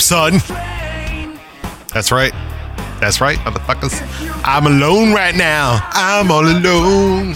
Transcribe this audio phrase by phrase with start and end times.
[0.00, 0.56] Snap, son.
[1.92, 2.32] That's right.
[3.00, 4.00] That's right, motherfuckers.
[4.44, 5.80] I'm alone right now.
[5.92, 7.34] I'm all alone.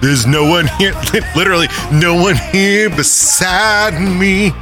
[0.00, 0.94] There's no one here,
[1.36, 4.52] literally, no one here beside me.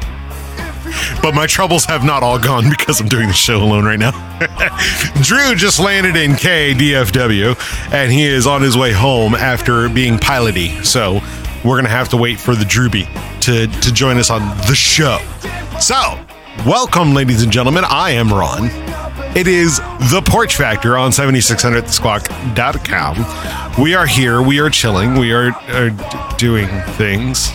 [1.22, 4.10] But my troubles have not all gone because I'm doing the show alone right now.
[5.22, 10.84] Drew just landed in KDFW and he is on his way home after being piloty.
[10.84, 11.20] So
[11.64, 13.06] we're going to have to wait for the Drewby
[13.42, 15.18] to, to join us on the show.
[15.80, 16.18] So,
[16.66, 17.84] welcome, ladies and gentlemen.
[17.86, 18.70] I am Ron.
[19.36, 23.82] It is The Porch Factor on 7600thesquawk.com.
[23.82, 24.40] We are here.
[24.42, 25.18] We are chilling.
[25.18, 25.90] We are, are
[26.36, 27.50] doing things.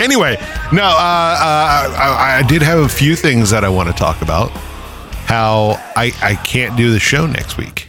[0.00, 0.36] Anyway,
[0.72, 4.22] no, uh, uh, I, I did have a few things that I want to talk
[4.22, 4.50] about.
[4.50, 7.88] How I, I can't do the show next week.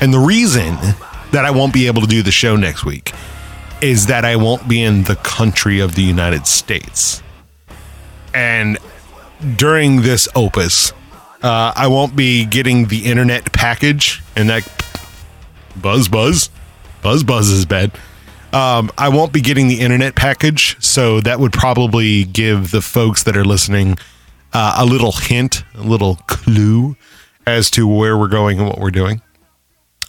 [0.00, 0.76] And the reason
[1.32, 3.12] that I won't be able to do the show next week
[3.86, 7.22] is that I won't be in the country of the United States.
[8.34, 8.78] And
[9.54, 10.92] during this opus,
[11.42, 14.66] uh, I won't be getting the internet package and that
[15.76, 16.50] buzz buzz
[17.02, 17.92] buzz buzz is bad.
[18.52, 23.22] Um, I won't be getting the internet package, so that would probably give the folks
[23.24, 23.98] that are listening
[24.52, 26.96] uh, a little hint, a little clue
[27.46, 29.20] as to where we're going and what we're doing.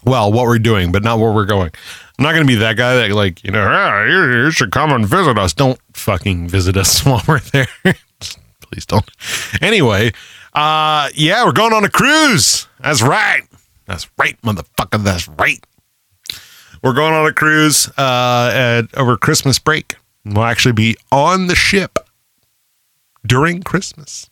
[0.04, 1.70] Well, what we're doing, but not where we're going.
[2.18, 4.72] I'm not going to be that guy that, like, you know, "Ah, you, you should
[4.72, 5.54] come and visit us.
[5.54, 7.68] Don't fucking visit us while we're there.
[8.60, 9.08] Please don't.
[9.62, 10.12] Anyway,
[10.52, 12.66] uh, yeah, we're going on a cruise.
[12.80, 13.42] That's right.
[13.86, 15.02] That's right, motherfucker.
[15.02, 15.64] That's right.
[16.82, 19.96] We're going on a cruise uh, at, over Christmas break.
[20.24, 21.98] We'll actually be on the ship
[23.26, 24.28] during Christmas.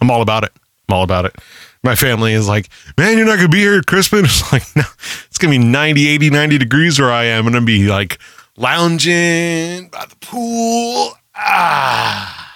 [0.00, 0.52] I'm all about it.
[0.88, 1.36] I'm all about it.
[1.84, 4.40] My family is like, man, you're not going to be here at Christmas.
[4.40, 4.82] It's like, no,
[5.28, 7.46] it's going to be 90, 80, 90 degrees where I am.
[7.46, 8.18] And I'm going to be like
[8.56, 11.12] lounging by the pool.
[11.36, 12.52] Ah.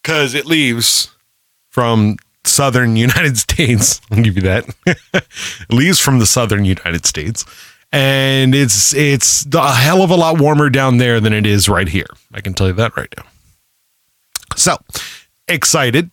[0.00, 1.10] Because it leaves
[1.68, 4.00] from southern United States.
[4.10, 4.68] I'll give you that.
[4.86, 5.26] it
[5.72, 7.44] leaves from the southern United States.
[7.92, 11.88] And it's it's a hell of a lot warmer down there than it is right
[11.88, 12.08] here.
[12.34, 13.24] I can tell you that right now.
[14.56, 14.76] So
[15.48, 16.10] excited,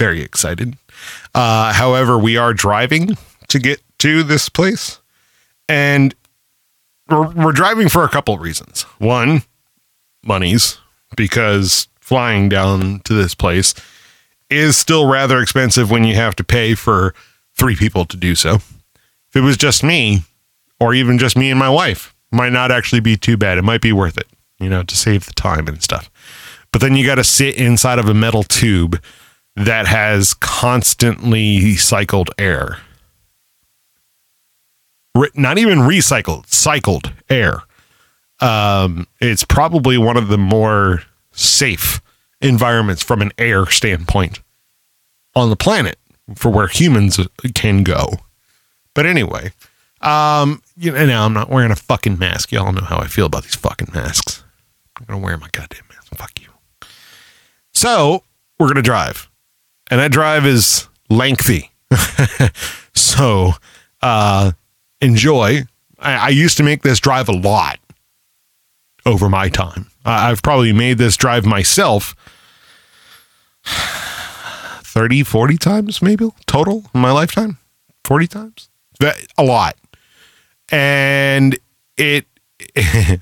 [0.00, 0.78] very excited.
[1.34, 3.18] Uh, however, we are driving
[3.48, 4.98] to get to this place,
[5.68, 6.14] and
[7.10, 8.82] we're, we're driving for a couple of reasons.
[8.98, 9.42] One,
[10.24, 10.78] monies,
[11.18, 13.74] because flying down to this place
[14.48, 17.14] is still rather expensive when you have to pay for
[17.54, 18.54] three people to do so.
[18.54, 20.22] If it was just me,
[20.80, 23.58] or even just me and my wife, might not actually be too bad.
[23.58, 24.28] It might be worth it,
[24.58, 26.10] you know, to save the time and stuff.
[26.72, 28.98] But then you got to sit inside of a metal tube
[29.66, 32.78] that has constantly cycled air.
[35.14, 37.62] Re- not even recycled, cycled air.
[38.40, 41.02] Um, it's probably one of the more
[41.32, 42.00] safe
[42.40, 44.40] environments from an air standpoint
[45.34, 45.98] on the planet
[46.34, 47.20] for where humans
[47.54, 48.08] can go.
[48.94, 49.52] But anyway,
[50.00, 52.52] um, you know, now I'm not wearing a fucking mask.
[52.52, 54.42] Y'all know how I feel about these fucking masks.
[54.98, 56.14] I'm gonna wear my goddamn mask.
[56.16, 56.48] Fuck you.
[57.72, 58.24] So
[58.58, 59.29] we're gonna drive,
[59.90, 61.70] and that drive is lengthy.
[62.94, 63.52] so
[64.00, 64.52] uh,
[65.00, 65.64] enjoy.
[65.98, 67.78] I, I used to make this drive a lot
[69.04, 69.90] over my time.
[70.04, 72.14] I- I've probably made this drive myself
[73.64, 77.58] 30, 40 times, maybe total in my lifetime.
[78.04, 78.68] 40 times?
[78.98, 79.76] That, a lot.
[80.70, 81.58] And
[81.96, 82.26] it,
[82.74, 83.18] the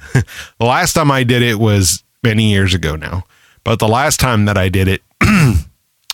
[0.61, 3.25] last time I did it was many years ago now.
[3.65, 5.03] But the last time that I did it,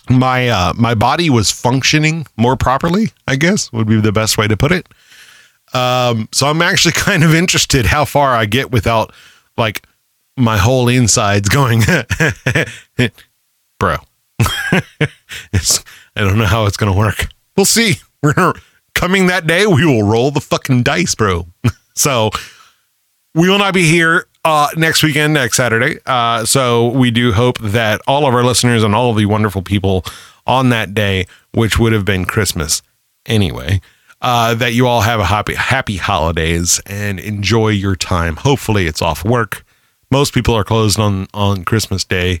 [0.09, 3.11] my uh, my body was functioning more properly.
[3.27, 4.87] I guess would be the best way to put it.
[5.73, 9.13] Um, so I'm actually kind of interested how far I get without
[9.57, 9.85] like
[10.37, 11.81] my whole insides going,
[13.79, 13.97] bro.
[15.53, 15.83] it's,
[16.15, 17.27] I don't know how it's gonna work.
[17.55, 17.95] We'll see.
[18.21, 18.53] We're
[18.93, 19.65] coming that day.
[19.65, 21.47] We will roll the fucking dice, bro.
[21.95, 22.31] so
[23.33, 25.99] we will not be here uh, next weekend, next Saturday.
[26.05, 29.63] Uh, so we do hope that all of our listeners and all of the wonderful
[29.63, 30.05] people
[30.45, 32.83] on that day, which would have been Christmas
[33.25, 33.81] anyway,
[34.21, 38.35] uh, that you all have a happy, happy holidays and enjoy your time.
[38.35, 39.65] Hopefully, it's off work.
[40.11, 42.39] Most people are closed on on Christmas Day.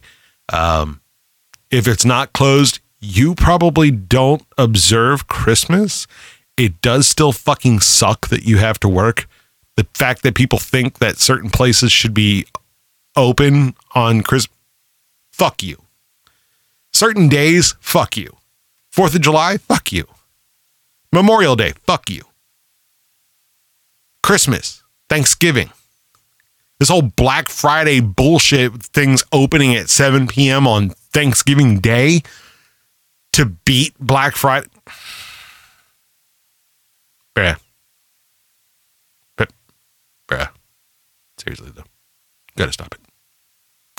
[0.53, 1.01] Um,
[1.71, 6.05] if it's not closed, you probably don't observe Christmas.
[6.55, 9.27] It does still fucking suck that you have to work.
[9.77, 12.45] The fact that people think that certain places should be
[13.15, 14.57] open on Christmas,
[15.31, 15.81] fuck you.
[16.93, 18.37] Certain days, fuck you.
[18.89, 20.05] Fourth of July, fuck you.
[21.11, 22.23] Memorial Day, fuck you.
[24.23, 25.69] Christmas, Thanksgiving,
[26.79, 30.67] this whole Black Friday bullshit, things opening at 7 p.m.
[30.67, 32.21] on Thanksgiving Day
[33.33, 34.67] to beat Black Friday.
[37.35, 37.57] Bruh.
[39.35, 39.51] But,
[40.27, 40.49] bruh.
[41.45, 41.83] Seriously, though.
[42.57, 43.01] Gotta stop it.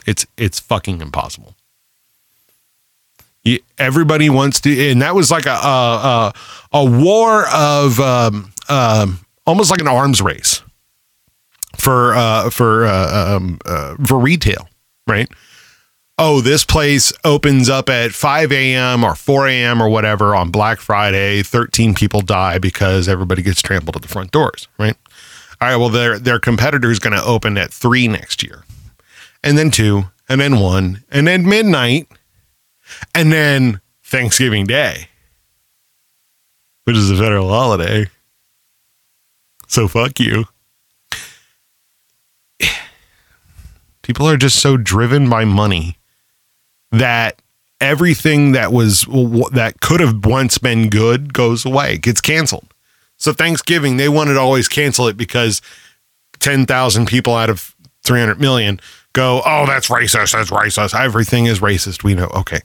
[0.07, 1.55] It's it's fucking impossible.
[3.45, 6.33] You, everybody wants to, and that was like a a,
[6.73, 10.63] a, a war of um, um, almost like an arms race
[11.77, 14.69] for uh, for uh, um, uh, for retail,
[15.07, 15.29] right?
[16.19, 19.05] Oh, this place opens up at 5 a.m.
[19.05, 19.83] or 4 a.m.
[19.83, 21.43] or whatever on Black Friday.
[21.43, 24.97] 13 people die because everybody gets trampled at the front doors, right?
[25.61, 28.65] All right, well, their their competitor is going to open at three next year,
[29.43, 32.09] and then two, and then one, and then midnight,
[33.15, 35.09] and then Thanksgiving Day,
[36.85, 38.07] which is a federal holiday.
[39.67, 40.45] So fuck you.
[44.03, 45.97] People are just so driven by money
[46.93, 47.41] that
[47.81, 49.03] everything that was
[49.53, 52.73] that could have once been good goes away, gets canceled.
[53.17, 55.63] So Thanksgiving, they wanted to always cancel it because
[56.41, 57.75] 10,000 people out of
[58.05, 58.81] 300 million
[59.13, 60.33] go, "Oh, that's racist.
[60.33, 60.99] That's racist.
[60.99, 62.27] Everything is racist." We know.
[62.27, 62.61] Okay.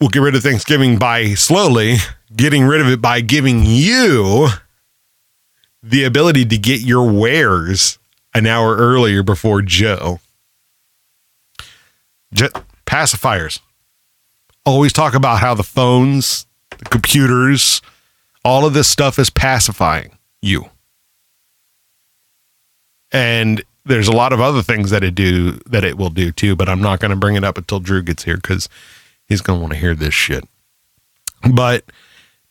[0.00, 1.96] We'll get rid of Thanksgiving by slowly
[2.34, 4.48] getting rid of it by giving you
[5.82, 7.98] the ability to get your wares
[8.34, 10.20] an hour earlier before Joe.
[12.32, 12.52] Jet
[12.86, 13.60] pacifiers.
[14.64, 16.46] Always talk about how the phones,
[16.78, 17.80] the computers,
[18.44, 20.66] all of this stuff is pacifying you.
[23.10, 26.54] And there's a lot of other things that it do that it will do too,
[26.54, 28.68] but I'm not going to bring it up until Drew gets here because
[29.26, 30.44] he's going to want to hear this shit.
[31.50, 31.84] But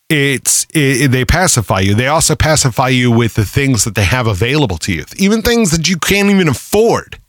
[0.09, 1.93] it's it, they pacify you.
[1.93, 5.71] They also pacify you with the things that they have available to you, even things
[5.71, 7.19] that you can't even afford.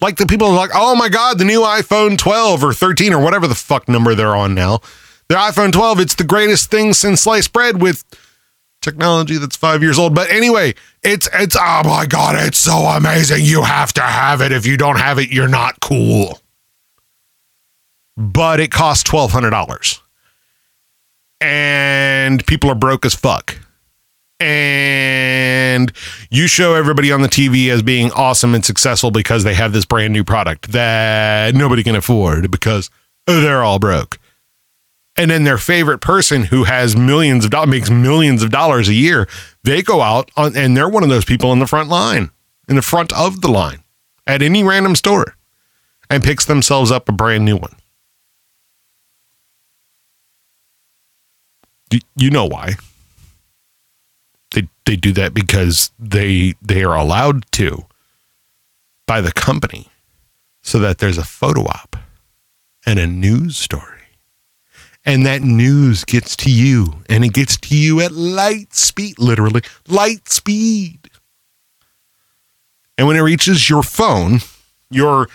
[0.00, 3.22] Like the people are like, oh my god, the new iPhone 12 or 13 or
[3.22, 4.80] whatever the fuck number they're on now.
[5.28, 8.04] The iPhone 12, it's the greatest thing since sliced bread with
[8.82, 10.14] technology that's five years old.
[10.14, 13.38] But anyway, it's it's oh my god, it's so amazing.
[13.44, 14.52] You have to have it.
[14.52, 16.40] If you don't have it, you're not cool.
[18.16, 20.00] But it costs twelve hundred dollars
[21.44, 23.58] and people are broke as fuck.
[24.40, 25.92] And
[26.30, 29.84] you show everybody on the TV as being awesome and successful because they have this
[29.84, 32.90] brand new product that nobody can afford because
[33.26, 34.18] they're all broke.
[35.16, 38.94] And then their favorite person who has millions of dollars makes millions of dollars a
[38.94, 39.28] year,
[39.62, 42.30] they go out on, and they're one of those people in the front line,
[42.68, 43.84] in the front of the line
[44.26, 45.36] at any random store
[46.10, 47.76] and picks themselves up a brand new one.
[52.16, 52.74] you know why.
[54.52, 57.86] They they do that because they they are allowed to
[59.06, 59.88] by the company
[60.62, 61.96] so that there's a photo op
[62.86, 63.93] and a news story.
[65.06, 69.62] And that news gets to you and it gets to you at light speed, literally
[69.86, 71.10] light speed.
[72.96, 74.40] And when it reaches your phone,
[74.90, 75.28] your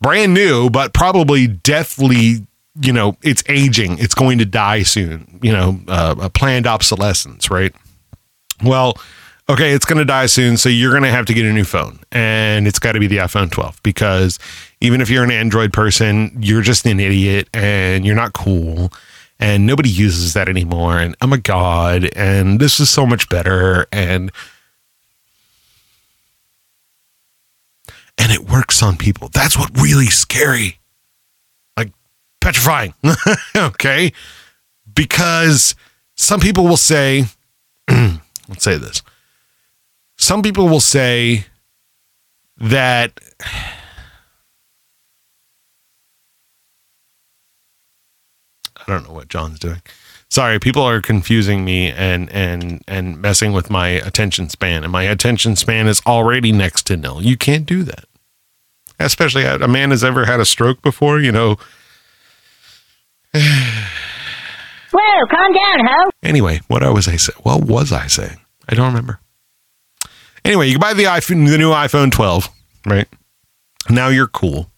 [0.00, 2.46] brand new, but probably deathly
[2.80, 7.50] you know, it's aging, it's going to die soon, you know, uh, a planned obsolescence,
[7.50, 7.72] right?
[8.64, 8.98] Well,
[9.48, 11.64] okay, it's going to die soon, so you're going to have to get a new
[11.64, 14.38] phone, and it's got to be the iPhone 12 because
[14.80, 18.92] even if you're an Android person, you're just an idiot and you're not cool,
[19.38, 20.98] and nobody uses that anymore.
[20.98, 24.30] And oh my god, and this is so much better, and
[28.18, 29.28] and it works on people.
[29.32, 30.78] That's what really scary
[31.76, 31.92] Like
[32.40, 32.94] petrifying.
[33.56, 34.12] okay.
[34.94, 35.74] Because
[36.14, 37.24] some people will say,
[37.88, 39.02] let's say this.
[40.16, 41.46] Some people will say
[42.56, 43.18] that
[48.86, 49.82] I don't know what John's doing.
[50.30, 55.04] Sorry, people are confusing me and and and messing with my attention span, and my
[55.04, 57.22] attention span is already next to nil.
[57.22, 58.04] You can't do that.
[58.98, 61.56] Especially a man has ever had a stroke before, you know
[63.34, 66.10] Whoa, calm down, ho.
[66.22, 67.38] Anyway, what I was I saying?
[67.42, 68.38] What was I saying?
[68.68, 69.18] I don't remember.
[70.44, 72.48] Anyway, you can buy the iPhone, the new iPhone 12,
[72.86, 73.08] right?
[73.90, 74.70] Now you're cool,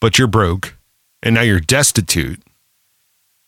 [0.00, 0.76] but you're broke,
[1.22, 2.42] and now you're destitute,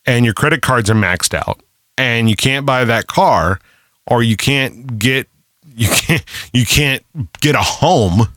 [0.06, 1.61] and your credit cards are maxed out,
[1.96, 3.61] and you can't buy that car,
[4.06, 5.28] or you can't get
[5.76, 7.02] you can't you can't
[7.40, 8.28] get a home,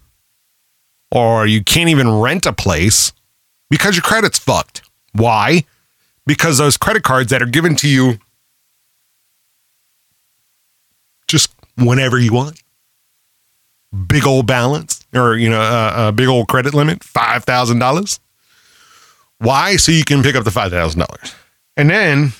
[1.12, 3.13] or you can't even rent a place
[3.69, 4.81] because your credit's fucked.
[5.13, 5.63] Why?
[6.25, 8.19] Because those credit cards that are given to you
[11.27, 12.62] just whenever you want
[14.07, 18.19] big old balance or you know a, a big old credit limit five thousand dollars
[19.39, 21.36] why so you can pick up the five thousand dollars
[21.77, 22.34] and then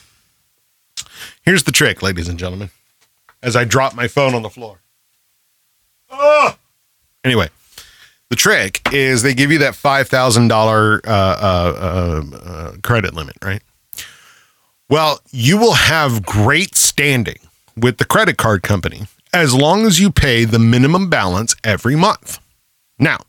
[1.44, 2.70] here's the trick ladies and gentlemen
[3.41, 4.79] as i drop my phone on the floor
[6.10, 6.58] oh!
[7.24, 7.50] anyway
[8.29, 13.62] the trick is they give you that $5,000 uh, uh, uh, credit limit right
[14.89, 17.39] well you will have great standing
[17.77, 19.03] with the credit card company
[19.34, 22.39] as long as you pay the minimum balance every month.
[22.98, 23.20] Now,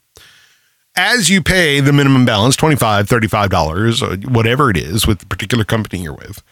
[0.98, 6.02] as you pay the minimum balance, $25, $35, whatever it is with the particular company
[6.02, 6.42] you're with,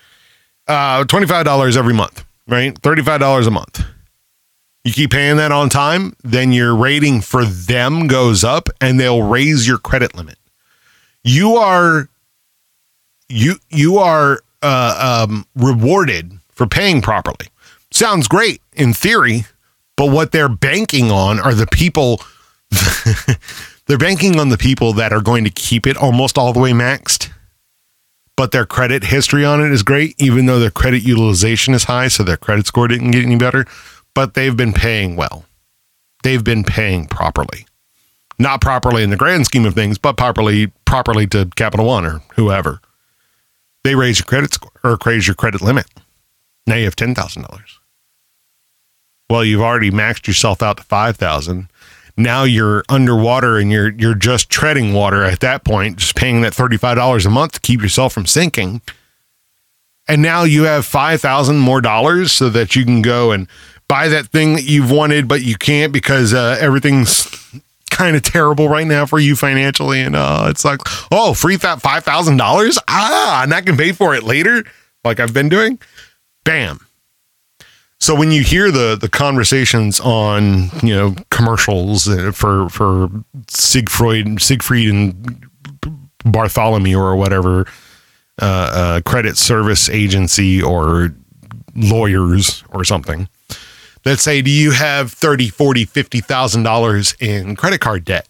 [0.69, 2.81] uh, $25 every month, right?
[2.81, 3.85] $35 a month.
[4.85, 9.23] You keep paying that on time, then your rating for them goes up and they'll
[9.23, 10.39] raise your credit limit.
[11.25, 12.09] You are
[13.29, 17.49] you you are uh, um, rewarded for paying properly.
[17.91, 19.47] Sounds great in theory,
[19.97, 22.21] but what they're banking on are the people.
[23.87, 26.73] they're banking on the people that are going to keep it almost all the way
[26.73, 27.31] maxed,
[28.37, 32.09] but their credit history on it is great, even though their credit utilization is high,
[32.09, 33.65] so their credit score didn't get any better.
[34.15, 35.45] But they've been paying well.
[36.23, 37.67] They've been paying properly.
[38.39, 42.23] Not properly in the grand scheme of things, but properly properly to Capital One or
[42.35, 42.81] whoever.
[43.85, 45.87] They raise your credit score or raise your credit limit.
[46.67, 47.79] Now you have ten thousand dollars.
[49.31, 51.69] Well, you've already maxed yourself out to 5,000.
[52.17, 56.55] Now you're underwater and you're you're just treading water at that point, just paying that
[56.55, 58.81] $35 a month to keep yourself from sinking.
[60.09, 63.49] And now you have 5,000 more dollars so that you can go and
[63.89, 67.29] buy that thing that you've wanted but you can't because uh, everything's
[67.91, 70.81] kind of terrible right now for you financially and uh, it's like,
[71.13, 72.79] "Oh, free that $5,000?
[72.89, 74.65] Ah, and I can pay for it later."
[75.05, 75.79] Like I've been doing.
[76.45, 76.86] Bam
[78.07, 83.09] so when you hear the the conversations on you know commercials uh, for for
[83.49, 85.45] Siegfried Siegfried and
[86.25, 87.67] Bartholomew or whatever
[88.41, 91.17] uh, uh, credit service agency or
[91.75, 93.29] lawyers or something
[94.05, 98.29] that say do you have 30 40 50 thousand dollars in credit card debt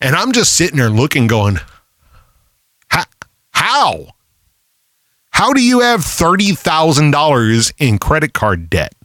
[0.00, 1.58] and i'm just sitting there looking going
[3.50, 4.06] how
[5.36, 8.95] how do you have $30,000 in credit card debt?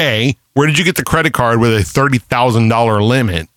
[0.00, 3.48] A, where did you get the credit card with a $30,000 limit?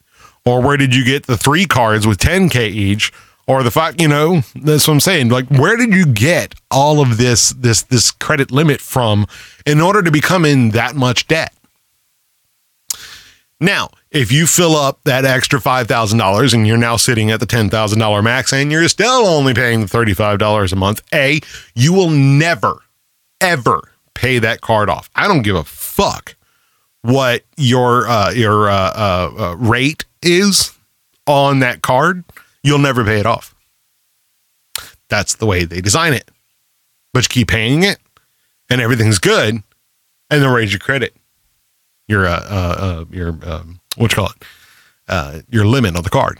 [0.45, 3.11] Or where did you get the three cards with 10K each?
[3.47, 5.29] Or the fact, you know, that's what I'm saying.
[5.29, 9.27] Like, where did you get all of this, this, this credit limit from
[9.65, 11.53] in order to become in that much debt?
[13.59, 18.23] Now, if you fill up that extra $5,000 and you're now sitting at the $10,000
[18.23, 21.41] max and you're still only paying the $35 a month, A,
[21.75, 22.79] you will never,
[23.39, 25.09] ever pay that card off.
[25.15, 26.35] I don't give a fuck
[27.01, 30.77] what your uh, your uh, uh, uh, rate is
[31.25, 32.23] on that card.
[32.63, 33.55] You'll never pay it off.
[35.09, 36.29] That's the way they design it.
[37.13, 37.97] But you keep paying it,
[38.69, 39.55] and everything's good,
[40.29, 41.15] and then raise your credit,
[42.07, 46.39] your uh, uh, uh your um, what you call it, your limit on the card,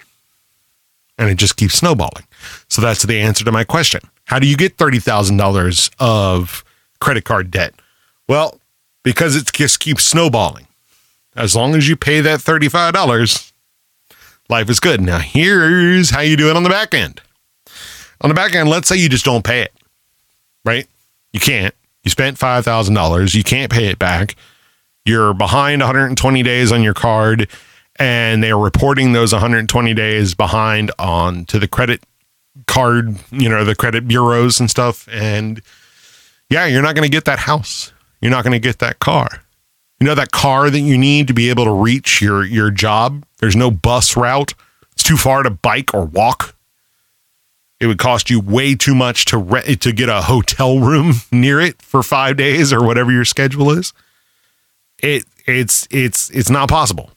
[1.17, 2.25] and it just keeps snowballing.
[2.69, 4.01] So that's the answer to my question.
[4.25, 6.63] How do you get thirty thousand dollars of
[7.01, 7.73] credit card debt?
[8.29, 8.59] Well,
[9.03, 10.67] because it just keeps snowballing.
[11.35, 13.51] As long as you pay that $35,
[14.49, 15.01] life is good.
[15.01, 17.21] Now, here's how you do it on the back end.
[18.21, 19.73] On the back end, let's say you just don't pay it,
[20.63, 20.87] right?
[21.33, 21.73] You can't.
[22.03, 23.33] You spent $5,000.
[23.33, 24.35] You can't pay it back.
[25.05, 27.47] You're behind 120 days on your card,
[27.95, 32.03] and they're reporting those 120 days behind on to the credit
[32.67, 35.07] card, you know, the credit bureaus and stuff.
[35.11, 35.61] And
[36.51, 37.93] yeah, you're not going to get that house.
[38.19, 39.41] You're not going to get that car.
[39.99, 43.23] You know that car that you need to be able to reach your your job.
[43.39, 44.53] There's no bus route.
[44.91, 46.55] It's too far to bike or walk.
[47.79, 51.61] It would cost you way too much to re- to get a hotel room near
[51.61, 53.93] it for 5 days or whatever your schedule is.
[55.01, 57.11] It it's it's it's not possible.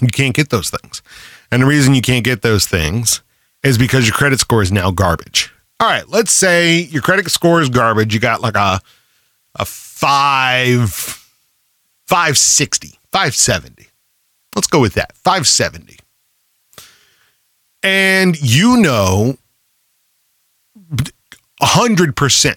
[0.00, 1.02] You can't get those things.
[1.50, 3.22] And the reason you can't get those things
[3.62, 7.60] is because your credit score is now garbage all right, let's say your credit score
[7.60, 8.14] is garbage.
[8.14, 8.80] You got like a
[9.56, 10.90] a five
[12.06, 13.88] 560, 570.
[14.54, 15.16] Let's go with that.
[15.16, 15.98] 570.
[17.82, 19.36] And you know
[21.62, 22.56] 100%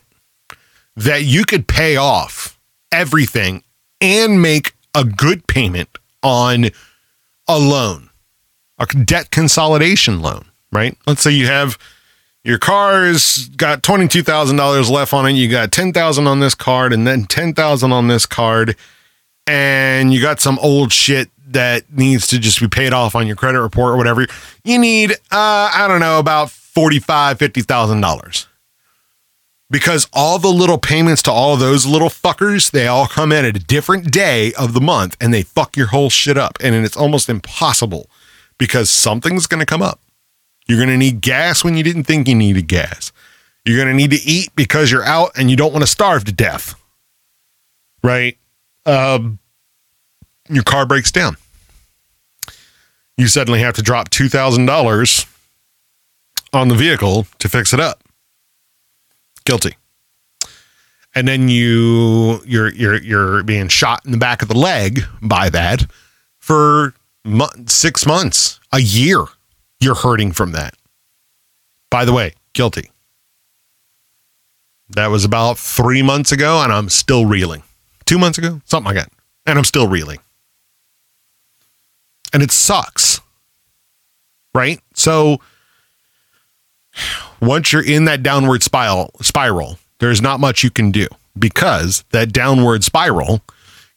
[0.96, 2.60] that you could pay off
[2.92, 3.64] everything
[4.02, 5.90] and make a good payment
[6.24, 6.66] on
[7.48, 8.10] a loan,
[8.80, 10.98] a debt consolidation loan, right?
[11.06, 11.78] Let's say you have
[12.48, 17.26] your car's got $22,000 left on it, you got 10,000 on this card and then
[17.26, 18.78] 10,000 on this card
[19.46, 23.36] and you got some old shit that needs to just be paid off on your
[23.36, 24.26] credit report or whatever.
[24.64, 28.46] You need uh I don't know about 45 $50,000
[29.70, 33.58] because all the little payments to all those little fuckers, they all come in at
[33.58, 36.58] a different day of the month and they fuck your whole shit up.
[36.62, 38.10] And it's almost impossible
[38.58, 40.00] because something's going to come up.
[40.68, 43.12] You're going to need gas when you didn't think you needed gas.
[43.66, 46.26] You're going to need to eat because you're out and you don't want to starve
[46.26, 46.76] to death.
[48.04, 48.38] Right?
[48.86, 49.40] Um,
[50.50, 51.38] your car breaks down.
[53.18, 55.26] You suddenly have to drop $2,000
[56.54, 58.02] on the vehicle to fix it up
[59.48, 59.78] guilty.
[61.16, 65.50] And then you you're you're you're being shot in the back of the leg by
[65.50, 65.88] that
[66.38, 69.24] for mo- 6 months, a year.
[69.80, 70.74] You're hurting from that.
[71.90, 72.92] By the way, guilty.
[74.90, 77.64] That was about 3 months ago and I'm still reeling.
[78.06, 79.12] 2 months ago, something like that.
[79.46, 80.20] And I'm still reeling.
[82.34, 83.22] And it sucks.
[84.54, 84.82] Right?
[84.96, 85.40] So
[87.40, 92.34] once you're in that downward spiral, spiral, there's not much you can do because that
[92.34, 93.42] downward spiral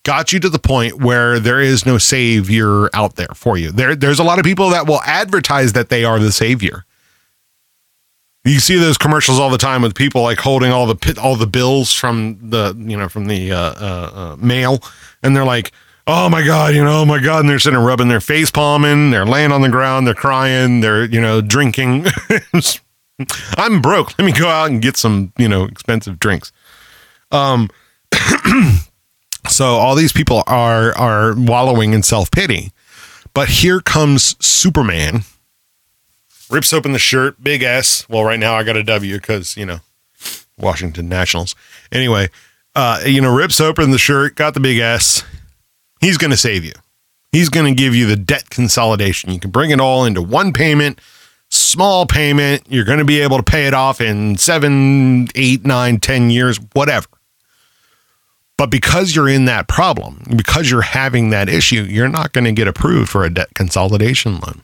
[0.05, 3.71] got you to the point where there is no savior out there for you.
[3.71, 6.85] There, there's a lot of people that will advertise that they are the savior.
[8.45, 11.47] You see those commercials all the time with people like holding all the all the
[11.47, 14.83] bills from the you know from the uh, uh, uh, mail,
[15.23, 15.73] and they're like,
[16.07, 19.11] "Oh my god, you know, oh my god," and they're sitting rubbing their face palming,
[19.11, 22.07] they're laying on the ground, they're crying, they're you know drinking.
[23.57, 24.19] I'm broke.
[24.19, 26.53] Let me go out and get some, you know, expensive drinks.
[27.31, 27.69] Um,
[29.49, 32.73] so all these people are are wallowing in self pity,
[33.35, 35.23] but here comes Superman,
[36.51, 38.09] rips open the shirt, big S.
[38.09, 39.81] Well, right now I got a W because you know,
[40.59, 41.55] Washington Nationals.
[41.93, 42.29] Anyway,
[42.75, 45.25] uh, you know, rips open the shirt, got the big S.
[46.01, 46.73] He's going to save you.
[47.33, 49.31] He's going to give you the debt consolidation.
[49.31, 51.01] You can bring it all into one payment
[51.51, 52.63] small payment.
[52.69, 56.59] You're going to be able to pay it off in seven, eight, nine, ten years,
[56.73, 57.07] whatever.
[58.61, 62.53] But because you're in that problem, because you're having that issue, you're not going to
[62.53, 64.61] get approved for a debt consolidation loan.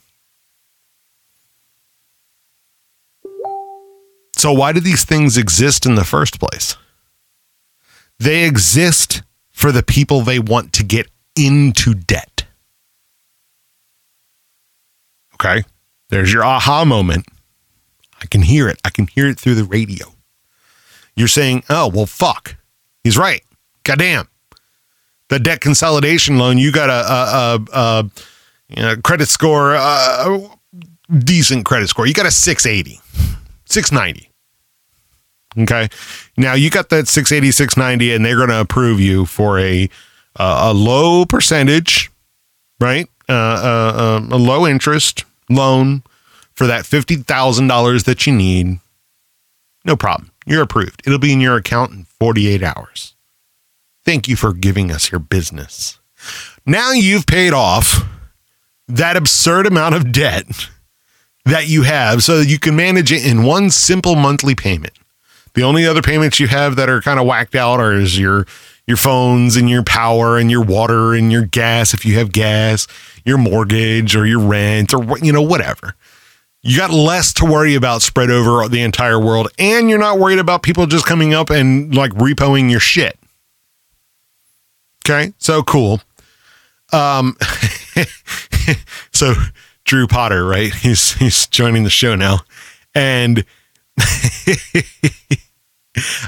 [4.37, 6.76] So, why do these things exist in the first place?
[8.18, 12.44] They exist for the people they want to get into debt.
[15.37, 15.64] Okay.
[16.11, 17.24] There's your aha moment.
[18.20, 18.78] I can hear it.
[18.85, 20.09] I can hear it through the radio.
[21.14, 22.56] You're saying, oh, well, fuck.
[23.02, 23.42] He's right.
[23.87, 24.29] Goddamn.
[25.29, 28.11] The debt consolidation loan, you got a, a, a, a
[28.68, 30.51] you know, credit score, a
[31.18, 32.07] decent credit score.
[32.07, 33.01] You got a 680,
[33.64, 34.31] 690.
[35.59, 35.88] Okay.
[36.37, 39.88] Now you got that 680, 690, and they're going to approve you for a,
[40.35, 42.11] a low percentage,
[42.81, 43.09] right?
[43.29, 46.03] Uh, uh, uh, a low interest loan
[46.55, 48.79] for that $50,000 that you need,
[49.85, 50.31] no problem.
[50.44, 51.03] You're approved.
[51.07, 53.15] It'll be in your account in 48 hours.
[54.07, 55.99] Thank you for giving us your business.
[56.64, 58.05] Now you've paid off
[58.87, 60.47] that absurd amount of debt
[61.45, 64.92] that you have so that you can manage it in one simple monthly payment.
[65.55, 68.47] The only other payments you have that are kind of whacked out are is your
[68.87, 72.87] your phones and your power and your water and your gas if you have gas,
[73.25, 75.97] your mortgage or your rent or you know whatever.
[76.62, 80.38] You got less to worry about spread over the entire world and you're not worried
[80.38, 83.19] about people just coming up and like repoing your shit.
[85.09, 85.33] Okay?
[85.38, 86.01] So cool.
[86.92, 87.37] Um
[89.12, 89.33] so
[89.85, 90.75] Drew Potter, right?
[90.75, 92.40] He's he's joining the show now.
[92.95, 93.45] And
[93.99, 94.85] I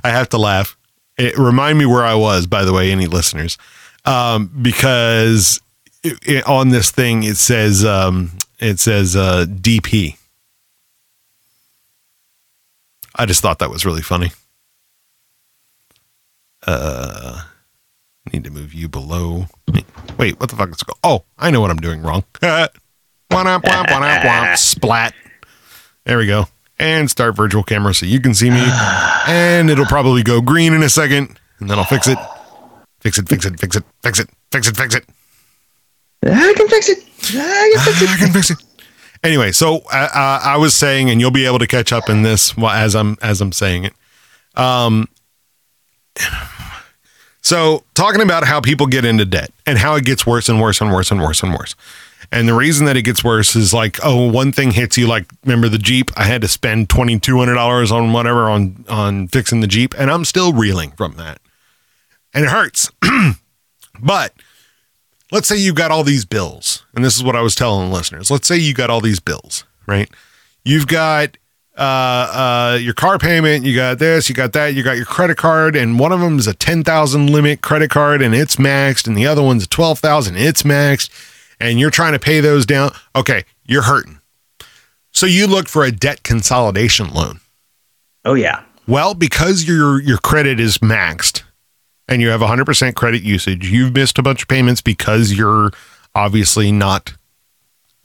[0.04, 0.78] have to laugh
[1.18, 3.58] it, remind me where I was, by the way, any listeners,
[4.04, 5.60] um, because
[6.02, 10.16] it, it, on this thing it says um, it says uh, DP.
[13.16, 14.30] I just thought that was really funny.
[16.64, 17.42] Uh,
[18.32, 19.46] need to move you below.
[20.18, 20.94] Wait, what the fuck is go?
[21.04, 22.24] Oh, I know what I'm doing wrong.
[24.56, 25.14] Splat.
[26.04, 28.64] There we go and start virtual camera so you can see me.
[29.30, 32.16] And it'll probably go green in a second, and then I'll fix it.
[33.00, 35.04] Fix it, fix it, fix it, fix it, fix it, fix it.
[36.22, 36.98] I can fix it.
[37.34, 38.08] I can fix it.
[38.08, 38.56] I can fix it.
[39.22, 42.22] Anyway, so uh, uh, I was saying, and you'll be able to catch up in
[42.22, 43.92] this as I'm as I'm saying it.
[44.54, 45.08] Um,
[47.42, 50.80] so talking about how people get into debt and how it gets worse and worse
[50.80, 51.74] and worse and worse and worse.
[52.30, 55.06] And the reason that it gets worse is like, oh, one thing hits you.
[55.06, 56.10] Like, remember the Jeep?
[56.16, 59.94] I had to spend twenty two hundred dollars on whatever on on fixing the Jeep,
[59.96, 61.40] and I'm still reeling from that,
[62.34, 62.90] and it hurts.
[64.02, 64.34] but
[65.30, 67.96] let's say you got all these bills, and this is what I was telling the
[67.96, 68.30] listeners.
[68.30, 70.10] Let's say you got all these bills, right?
[70.64, 71.38] You've got
[71.78, 71.80] uh,
[72.74, 75.76] uh, your car payment, you got this, you got that, you got your credit card,
[75.76, 79.16] and one of them is a ten thousand limit credit card, and it's maxed, and
[79.16, 81.08] the other one's a twelve thousand, it's maxed,
[81.60, 82.90] and you're trying to pay those down.
[83.14, 84.20] Okay, you're hurting.
[85.12, 87.40] So you look for a debt consolidation loan.
[88.24, 88.62] Oh yeah.
[88.88, 91.42] Well, because your your credit is maxed
[92.08, 95.70] and you have 100% credit usage, you've missed a bunch of payments because you're
[96.14, 97.14] obviously not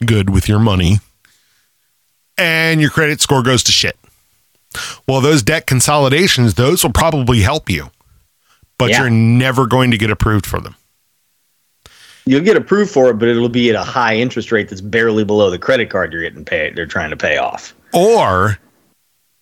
[0.04, 0.98] good with your money
[2.38, 3.96] and your credit score goes to shit.
[5.06, 7.90] Well, those debt consolidations, those will probably help you,
[8.78, 9.02] but Yeah.
[9.02, 10.74] you're never going to get approved for them.
[12.26, 15.24] You'll get approved for it, but it'll be at a high interest rate that's barely
[15.24, 16.74] below the credit card you're getting paid.
[16.74, 17.74] They're trying to pay off.
[17.92, 18.58] Or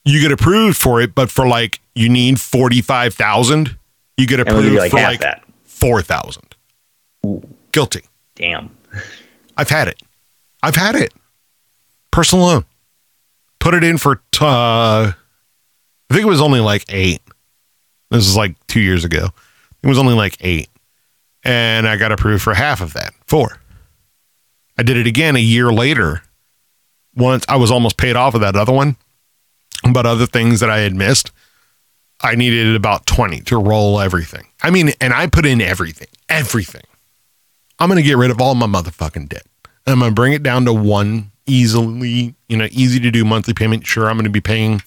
[0.04, 3.76] you get approved for it, but for like you need 45,000,
[4.16, 5.44] you get approved like for like that.
[5.64, 6.42] 4,000.
[7.70, 8.02] Guilty.
[8.34, 8.76] Damn.
[9.56, 10.02] I've had it.
[10.62, 11.12] I've had it.
[12.10, 12.64] Personal loan.
[13.62, 15.14] Put it in for, t- uh, I
[16.10, 17.22] think it was only like eight.
[18.10, 19.28] This is like two years ago.
[19.84, 20.68] It was only like eight.
[21.44, 23.60] And I got approved for half of that, four.
[24.76, 26.22] I did it again a year later.
[27.14, 28.96] Once I was almost paid off of that other one,
[29.92, 31.30] but other things that I had missed,
[32.20, 34.48] I needed about 20 to roll everything.
[34.60, 36.82] I mean, and I put in everything, everything.
[37.78, 39.46] I'm going to get rid of all my motherfucking debt.
[39.86, 43.54] I'm going to bring it down to one easily, you know, easy to do monthly
[43.54, 43.86] payment.
[43.86, 44.82] Sure, I'm going to be paying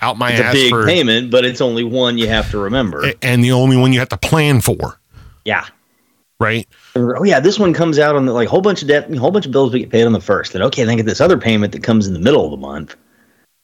[0.00, 3.12] out my It's a big for, payment, but it's only one you have to remember.
[3.22, 4.98] and the only one you have to plan for,
[5.44, 5.66] yeah.
[6.38, 6.68] right?
[6.94, 9.46] Oh yeah, this one comes out on the like whole bunch of debt, whole bunch
[9.46, 10.52] of bills we get paid on the first.
[10.52, 12.94] Then okay, then get this other payment that comes in the middle of the month,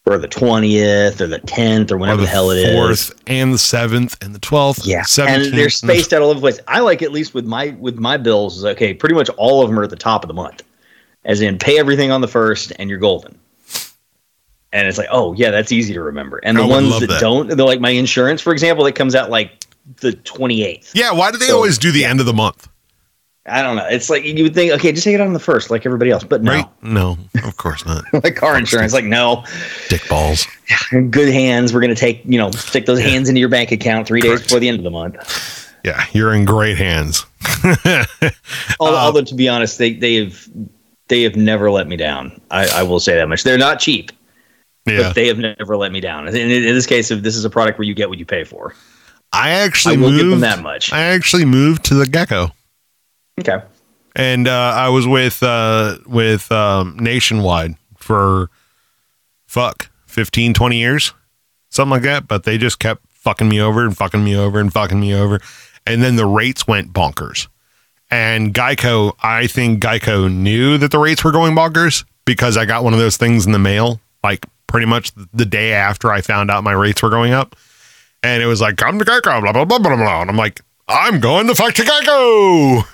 [0.07, 2.75] or the twentieth, or the tenth, or Or whenever the the hell it is.
[2.75, 6.40] fourth and the seventh and the twelfth, Yeah, 17th, and they're spaced out all over
[6.40, 6.61] the place.
[6.68, 8.95] I like at least with my with my bills is okay.
[8.95, 10.62] Pretty much all of them are at the top of the month,
[11.25, 13.39] as in pay everything on the first and you're golden.
[14.75, 16.39] And it's like, oh yeah, that's easy to remember.
[16.43, 17.21] And the ones that, that.
[17.21, 19.65] don't, they're like my insurance, for example, that comes out like
[20.01, 20.93] the twenty eighth.
[20.95, 22.69] Yeah, why do they So, always do the end of the month?
[23.45, 23.87] I don't know.
[23.89, 26.23] It's like you would think, okay, just take it on the first, like everybody else,
[26.23, 26.83] but no, Right?
[26.83, 28.05] No, of course not.
[28.25, 29.45] like car insurance, like no,
[29.89, 30.47] Dick balls.
[31.11, 31.75] good hands.
[31.75, 34.61] We're gonna take, you know, stick those hands into your bank account three days before
[34.61, 35.71] the end of the month.
[35.85, 37.27] Yeah, you're in great hands.
[38.79, 40.49] Although, Uh, although to be honest, they they have
[41.12, 42.40] they have never let me down.
[42.51, 43.42] I, I will say that much.
[43.44, 44.11] They're not cheap,
[44.87, 45.03] Yeah.
[45.03, 46.27] but they have never let me down.
[46.27, 48.44] In, in this case, if this is a product where you get what you pay
[48.44, 48.75] for,
[49.31, 50.42] I I actually will give them moved.
[50.42, 50.90] that much.
[50.90, 52.53] I actually moved to the Gecko.
[53.38, 53.62] Okay.
[54.16, 58.48] and uh, I was with uh, with um, Nationwide for
[59.46, 61.12] fuck 15, 20 years,
[61.68, 62.27] something like that.
[62.27, 65.40] But they just kept fucking me over and fucking me over and fucking me over,
[65.87, 67.48] and then the rates went bonkers.
[68.12, 72.85] And Geico, I think Geico knew that the rates were going bonkers because I got
[72.85, 76.51] one of those things in the mail, like pretty much the day after I found
[76.51, 77.57] out my rates were going up.
[78.22, 80.20] And it was like, come to Geico, blah, blah, blah, blah, blah.
[80.20, 80.61] And I'm like,
[80.92, 82.85] I'm going to fuck to Geico.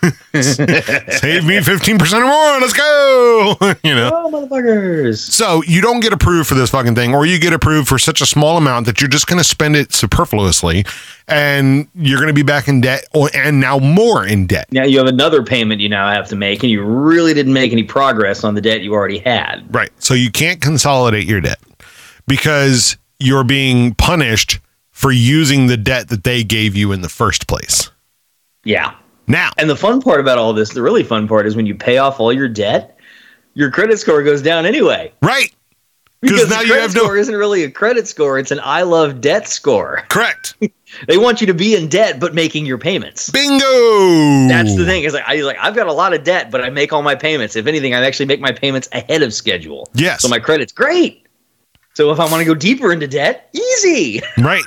[1.18, 2.60] Save me 15% or more.
[2.60, 3.56] Let's go.
[3.82, 4.10] you know?
[4.14, 5.18] Oh, motherfuckers!
[5.18, 8.20] So you don't get approved for this fucking thing, or you get approved for such
[8.20, 10.84] a small amount that you're just going to spend it superfluously
[11.26, 14.68] and you're going to be back in debt or, and now more in debt.
[14.70, 17.72] Now you have another payment you now have to make, and you really didn't make
[17.72, 19.74] any progress on the debt you already had.
[19.74, 19.90] Right.
[19.98, 21.58] So you can't consolidate your debt
[22.28, 24.60] because you're being punished
[24.98, 27.88] for using the debt that they gave you in the first place.
[28.64, 28.94] Yeah.
[29.28, 31.74] Now, And the fun part about all this, the really fun part, is when you
[31.76, 32.98] pay off all your debt,
[33.54, 35.12] your credit score goes down anyway.
[35.22, 35.54] right.
[36.20, 38.58] Because now the you credit have no- score isn't really a credit score; it's an
[38.64, 40.04] I love debt score.
[40.08, 40.56] Correct.
[41.06, 43.28] They want you to be in debt but making your payments.
[43.30, 43.58] Bingo.
[44.48, 45.04] That's the thing.
[45.04, 47.14] Is like I like I've got a lot of debt, but I make all my
[47.14, 47.54] payments.
[47.56, 49.88] If anything, I actually make my payments ahead of schedule.
[49.94, 50.22] Yes.
[50.22, 51.26] So my credit's great.
[51.94, 54.20] So if I want to go deeper into debt, easy.
[54.38, 54.64] Right.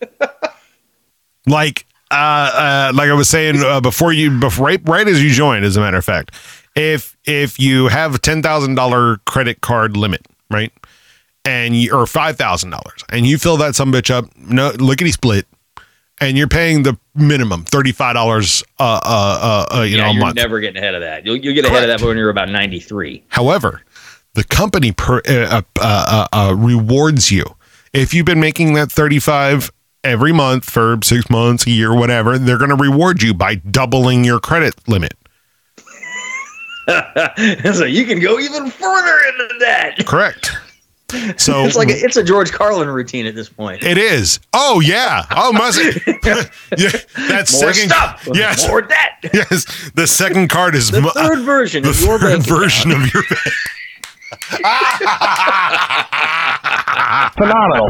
[1.46, 5.30] like uh, uh like I was saying uh, before you before, right right as you
[5.30, 6.34] joined as a matter of fact.
[6.76, 10.72] If if you have a $10,000 credit card limit, right?
[11.44, 15.46] And you or $5,000 and you fill that some bitch up, no lickety split
[16.20, 20.10] and you're paying the minimum thirty five dollars, uh, uh, uh, uh, you yeah, know,
[20.10, 20.36] a you're month.
[20.36, 21.26] never getting ahead of that.
[21.26, 23.24] You'll, you'll get ahead of that when you're about 93.
[23.28, 23.82] However,
[24.34, 27.44] the company per, uh, uh, uh, uh, rewards you
[27.92, 29.70] if you've been making that thirty five
[30.04, 32.38] every month for six months, a year, whatever.
[32.38, 35.14] They're going to reward you by doubling your credit limit.
[37.74, 39.94] so you can go even further into that.
[40.06, 40.52] Correct.
[41.36, 43.82] So It's like a, it's a George Carlin routine at this point.
[43.82, 44.40] It is.
[44.52, 45.24] Oh yeah.
[45.30, 46.02] Oh, must it?
[46.06, 46.42] yeah.
[47.28, 47.90] That More second.
[47.90, 48.28] stuff.
[48.34, 48.68] Yes.
[48.68, 49.18] More that.
[49.32, 49.90] Yes.
[49.94, 53.06] The second card is The third version the of your third bank version account.
[53.06, 53.22] of your.
[57.34, 57.88] Phenomenal.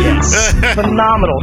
[0.00, 0.52] Yes.
[0.74, 1.40] Phenomenal.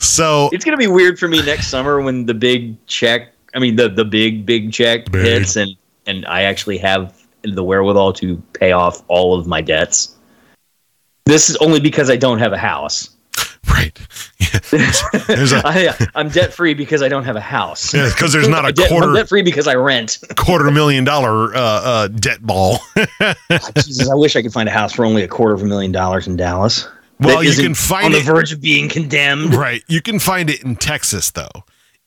[0.00, 3.32] So it's gonna be weird for me next summer when the big check.
[3.54, 5.24] I mean, the the big big check Big.
[5.24, 5.70] hits, and
[6.06, 10.16] and I actually have the wherewithal to pay off all of my debts.
[11.24, 13.10] This is only because I don't have a house.
[13.70, 13.98] right.
[14.38, 14.58] Yeah.
[15.26, 17.92] There's a I, I'm debt free because I don't have a house.
[17.92, 20.18] because there's not a Debt- I'm quarter debt free because I rent.
[20.36, 22.78] quarter million dollar uh, uh, debt ball.
[23.76, 25.92] Jesus, I wish I could find a house for only a quarter of a million
[25.92, 26.88] dollars in Dallas.
[27.20, 29.54] Well, you can find on it- the verge of being condemned.
[29.54, 29.82] right.
[29.88, 31.48] You can find it in Texas though.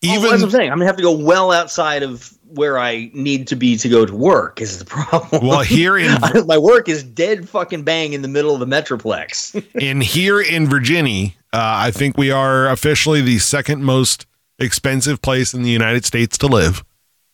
[0.01, 0.71] Even Even that's what I'm saying.
[0.71, 4.05] I'm gonna have to go well outside of where I need to be to go
[4.05, 4.61] to work.
[4.61, 5.45] Is the problem?
[5.45, 9.53] well here in my work is dead fucking bang in the middle of the metroplex.
[9.81, 14.25] in here in Virginia, uh, I think we are officially the second most
[14.59, 16.83] expensive place in the United States to live,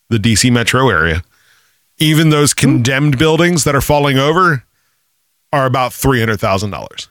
[0.08, 1.22] the DC metro area.
[1.98, 4.64] Even those condemned buildings that are falling over
[5.52, 7.08] are about three hundred thousand dollars,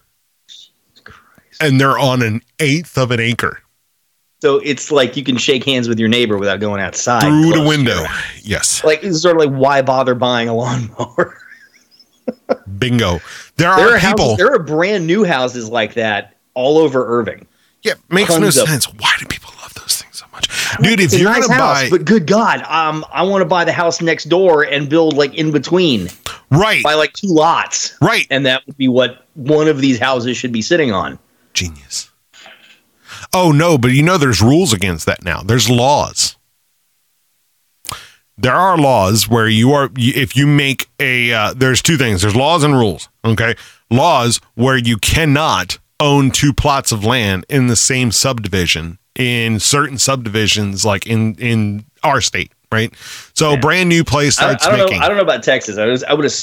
[1.62, 3.62] and they're on an eighth of an acre
[4.42, 7.22] so it's like you can shake hands with your neighbor without going outside.
[7.22, 8.04] through the window.
[8.44, 11.38] Yes, Like it's sort of like why bother buying a lawnmower?
[12.78, 13.14] bingo.
[13.14, 13.22] There
[13.58, 14.26] there are are people.
[14.26, 17.48] houses, there are brand new houses like that all over Irving.
[17.84, 18.86] yeah, makes no tons of- sense.
[18.94, 20.48] Why do people love those things so much,
[20.82, 21.00] dude?
[21.00, 23.66] If It's you're nice gonna house, buy but good God, um, I want to buy
[23.66, 26.08] the house next door and build like in between,
[26.52, 30.38] right, By like two lots, right, and that would be what one of these houses
[30.38, 31.18] should be sitting on.
[31.54, 32.09] Genius.
[33.34, 35.42] Oh no, but you know there's rules against that now.
[35.42, 36.36] There's laws.
[38.38, 42.22] There are laws where you are if you make a uh, there's two things.
[42.22, 43.56] There's laws and rules, okay?
[43.92, 49.98] Laws where you cannot own two plots of land in the same subdivision in certain
[49.98, 52.94] subdivisions like in in our state, right?
[53.36, 55.06] So a brand new place I, starts I don't making know.
[55.06, 55.78] I don't know about Texas.
[55.78, 56.04] I was.
[56.06, 56.34] I would have.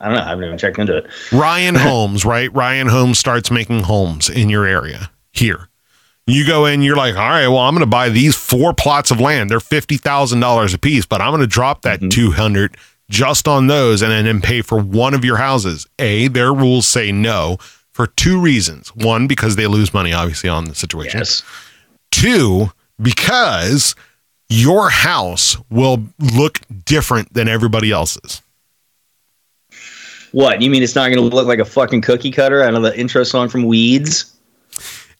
[0.00, 0.22] I don't know.
[0.22, 1.06] I haven't even checked into it.
[1.30, 2.52] Ryan Homes, right?
[2.54, 5.68] Ryan Homes starts making homes in your area here.
[6.26, 9.10] You go in, you're like, all right, well, I'm going to buy these four plots
[9.10, 9.50] of land.
[9.50, 12.10] They're fifty thousand dollars a piece, but I'm going to drop that mm-hmm.
[12.10, 12.76] two hundred
[13.10, 15.86] just on those, and then pay for one of your houses.
[15.98, 17.58] A, their rules say no
[17.90, 18.94] for two reasons.
[18.94, 21.18] One, because they lose money, obviously, on the situation.
[21.18, 21.42] Yes.
[22.10, 23.94] Two, because
[24.48, 28.42] your house will look different than everybody else's.
[30.30, 30.82] What you mean?
[30.82, 33.48] It's not going to look like a fucking cookie cutter out of the intro song
[33.48, 34.34] from Weeds.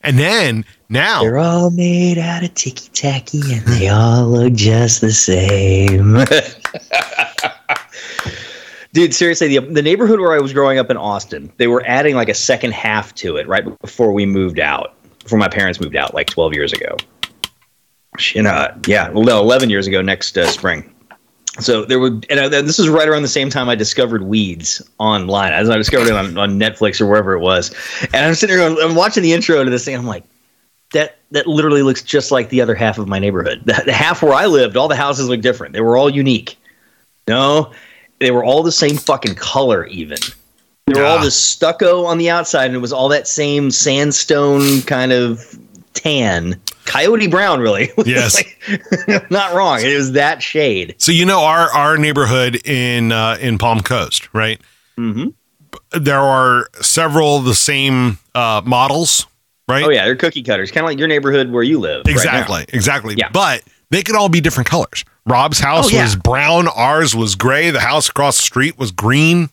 [0.03, 5.01] And then now, They're all made out of ticky tacky, and they all look just
[5.01, 6.19] the same.
[8.93, 12.15] Dude, seriously, the, the neighborhood where I was growing up in Austin, they were adding
[12.15, 15.97] like a second half to it right before we moved out, before my parents moved
[15.97, 16.97] out, like 12 years ago.
[18.35, 20.95] You know, yeah, well, no, 11 years ago next uh, spring.
[21.61, 24.81] So there would, and, uh, this was right around the same time I discovered Weeds
[24.99, 25.53] online.
[25.53, 27.75] As I discovered it on, on Netflix or wherever it was,
[28.15, 29.95] and I'm sitting here, going- I'm watching the intro to this thing.
[29.95, 30.25] I'm like,
[30.93, 33.63] that that literally looks just like the other half of my neighborhood.
[33.65, 35.73] The, the half where I lived, all the houses look different.
[35.75, 36.57] They were all unique.
[37.29, 37.71] No,
[38.19, 39.85] they were all the same fucking color.
[39.87, 40.19] Even
[40.87, 41.23] they were all Ah.
[41.25, 45.55] this stucco on the outside, and it was all that same sandstone kind of
[45.95, 47.61] tan, coyote brown.
[47.61, 48.37] Really, Yes.
[48.37, 49.81] Like, not wrong.
[49.81, 50.95] It was that shade.
[50.99, 54.61] So you know our our neighborhood in uh, in Palm Coast, right?
[54.97, 55.29] hmm
[55.93, 59.27] There are several the same uh, models,
[59.69, 59.85] right?
[59.85, 62.03] Oh yeah, they're cookie cutters, kind of like your neighborhood where you live.
[62.07, 63.15] right exactly, exactly.
[63.17, 63.31] Yeah.
[63.33, 65.05] But they could all be different colors.
[65.27, 66.03] Rob's house Oh, yeah.
[66.03, 67.71] was brown, ours was gray.
[67.71, 69.51] The house across the street was green.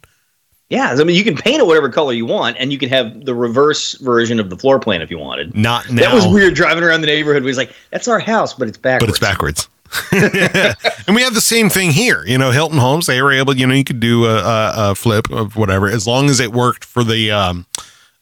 [0.70, 3.26] Yeah, I mean, you can paint it whatever color you want, and you can have
[3.26, 5.56] the reverse version of the floor plan if you wanted.
[5.56, 7.42] Not now, That was weird driving around the neighborhood.
[7.44, 9.68] We was like, "That's our house, but it's backwards." but it's backwards.
[10.12, 12.24] and we have the same thing here.
[12.26, 14.96] You know, Hilton Homes, they were able, you know, you could do a, a, a
[14.96, 17.66] flip of whatever as long as it worked for the um,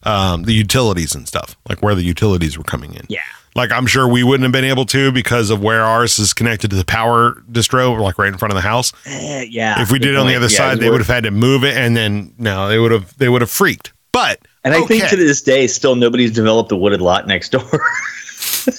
[0.03, 3.05] um, the utilities and stuff, like where the utilities were coming in.
[3.09, 3.19] Yeah.
[3.57, 6.69] Like I'm sure we wouldn't have been able to because of where ours is connected
[6.69, 8.93] to the power distro, like right in front of the house.
[9.05, 9.81] Eh, yeah.
[9.81, 11.63] If we did it on the other Yeah, side, they would have had to move
[11.63, 13.93] it, and then no, they would have they would have freaked.
[14.13, 17.67] But And I think to this day, still nobody's developed a wooded lot next door.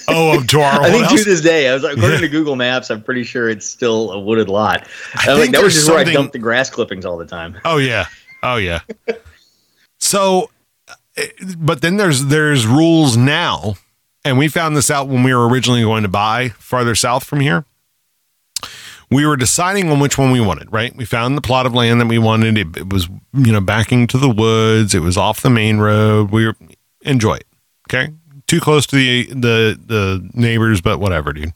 [0.07, 1.23] Oh, to our I think house?
[1.23, 4.19] to this day, I was according to Google Maps, I'm pretty sure it's still a
[4.19, 4.87] wooded lot.
[5.15, 7.17] I I was like, think that was just where I dumped the grass clippings all
[7.17, 7.57] the time.
[7.65, 8.05] Oh yeah.
[8.43, 8.81] Oh yeah.
[9.99, 10.51] so
[11.17, 13.75] eh, but then there's there's rules now
[14.25, 17.39] and we found this out when we were originally going to buy farther south from
[17.39, 17.65] here.
[19.11, 20.95] We were deciding on which one we wanted, right?
[20.95, 22.57] We found the plot of land that we wanted.
[22.57, 24.93] It, it was, you know, backing to the woods.
[24.93, 26.29] It was off the main road.
[26.29, 26.55] We were
[27.01, 27.47] enjoy it.
[27.89, 28.13] Okay.
[28.45, 31.53] Too close to the the the neighbors, but whatever, dude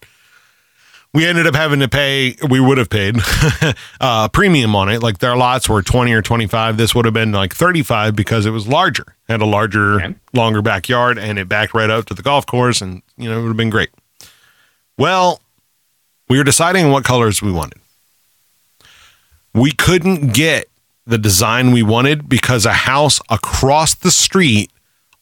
[1.13, 5.04] we ended up having to pay we would have paid a uh, premium on it.
[5.04, 8.52] Like their lots were 20 or 25 this would have been like 35 because it
[8.52, 9.15] was larger.
[9.28, 10.15] Had a larger Okay.
[10.34, 13.41] longer backyard and it backed right up to the golf course and you know it
[13.41, 13.89] would have been great.
[14.97, 15.39] Well
[16.30, 17.80] we were deciding what colors we wanted.
[19.54, 20.67] We couldn't get
[21.06, 24.71] the design we wanted because a house across the street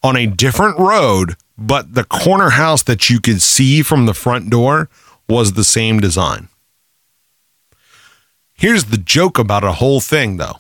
[0.04, 4.50] on a different road but the corner house that you could see from the front
[4.50, 4.90] door
[5.32, 6.50] was the same design.
[8.54, 10.58] Here's the joke about a whole thing, though.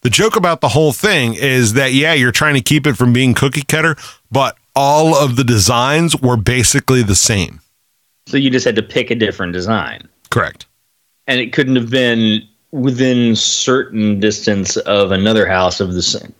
[0.00, 3.12] The joke about the whole thing is that, yeah, you're trying to keep it from
[3.12, 3.96] being cookie cutter,
[4.30, 7.60] but all of the designs were basically the same.
[8.26, 10.08] So you just had to pick a different design.
[10.30, 10.66] Correct.
[11.26, 16.34] And it couldn't have been within certain distance of another house of the same.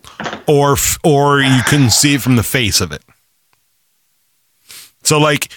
[0.46, 3.02] Or, or you couldn't see it from the face of it.
[5.02, 5.48] So, like,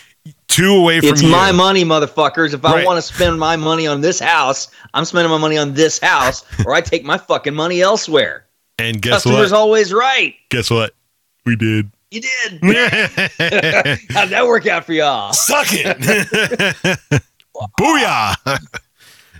[0.52, 1.30] two away from It's you.
[1.30, 2.54] my money, motherfuckers.
[2.54, 5.74] If I want to spend my money on this house, I'm spending my money on
[5.74, 8.46] this house, or I take my fucking money elsewhere.
[8.80, 9.32] and guess what?
[9.32, 9.58] Customer's what?
[9.60, 10.36] always right.
[10.50, 10.94] guess what?
[11.46, 11.92] We did.
[12.12, 12.62] You did.
[14.12, 15.32] How'd that work out for y'all?
[15.34, 15.98] Suck it.
[17.80, 18.36] Booyah.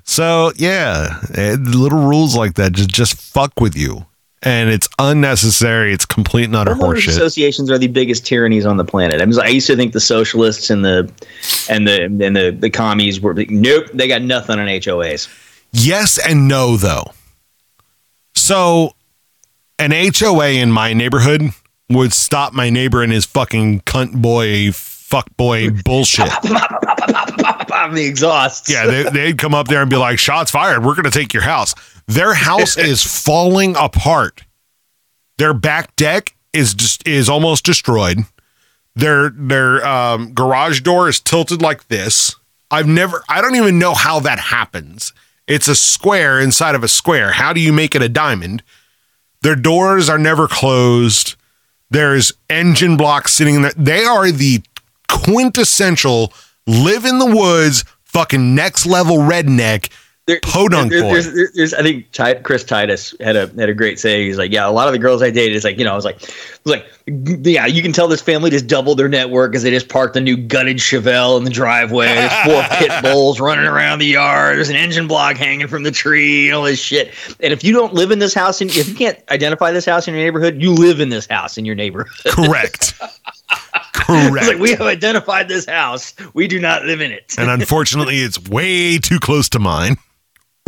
[0.04, 4.06] so yeah, eh, little rules like that just just fuck with you,
[4.44, 5.94] and it's unnecessary.
[5.94, 7.10] It's complete and utter horseshit.
[7.10, 9.22] associations are the biggest tyrannies on the planet.
[9.22, 11.12] I, mean, I used to think the socialists and the
[11.70, 15.30] and the and the the commies were like, nope, they got nothing on HOAs.
[15.72, 17.06] Yes and no though.
[18.34, 18.94] So
[19.78, 21.52] an HOA in my neighborhood
[21.90, 26.30] would stop my neighbor and his fucking cunt boy fuck boy bullshit.
[27.90, 28.70] The exhaust.
[28.70, 30.84] Yeah, they, they'd come up there and be like, "Shots fired!
[30.84, 31.74] We're going to take your house."
[32.08, 34.44] Their house is falling apart.
[35.38, 38.20] Their back deck is just is almost destroyed.
[38.96, 42.36] Their their um, garage door is tilted like this.
[42.70, 43.24] I've never.
[43.28, 45.14] I don't even know how that happens.
[45.48, 47.32] It's a square inside of a square.
[47.32, 48.64] How do you make it a diamond?
[49.42, 51.36] Their doors are never closed.
[51.90, 53.74] There's engine blocks sitting there.
[53.76, 54.62] They are the
[55.10, 56.32] quintessential
[56.72, 59.90] live in the woods, fucking next level redneck
[60.28, 61.14] There- podunk there- boy.
[61.14, 64.28] there's, there's, there's- I think Ti- Chris Titus had a had a great saying.
[64.28, 65.96] He's like, yeah, a lot of the girls I dated is like, you know, I
[65.96, 69.64] was like, was like, yeah, you can tell this family just doubled their network because
[69.64, 72.06] they just parked the new gutted Chevelle in the driveway.
[72.06, 74.58] There's four pit bulls running around the yard.
[74.58, 77.14] There's an engine block hanging from the tree and all this shit.
[77.40, 80.08] And if you don't live in this house, and if you can't identify this house
[80.08, 82.14] in your neighborhood, you live in this house in your neighborhood.
[82.28, 82.94] Correct.
[84.06, 84.48] Correct.
[84.48, 86.14] like we have identified this house.
[86.34, 87.36] We do not live in it.
[87.38, 89.98] and unfortunately, it's way too close to mine.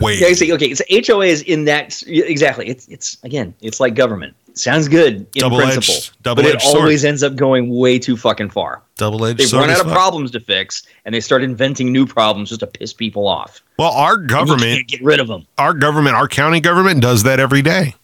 [0.00, 0.18] Way.
[0.18, 2.66] Yeah, okay, so HOA is in that exactly.
[2.68, 4.34] It's it's again, it's like government.
[4.54, 6.76] Sounds good in Double-edged- principle, but it sword.
[6.82, 8.82] always ends up going way too fucking far.
[8.96, 9.92] Double edged They've run out of fuck.
[9.94, 13.60] problems to fix, and they start inventing new problems just to piss people off.
[13.78, 15.46] Well, our government, can't get rid of them.
[15.58, 17.94] our government, our county government does that every day.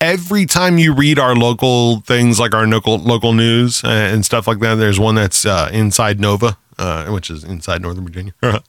[0.00, 4.46] Every time you read our local things like our local local news uh, and stuff
[4.46, 8.32] like that, there's one that's uh, inside Nova, uh, which is inside Northern Virginia.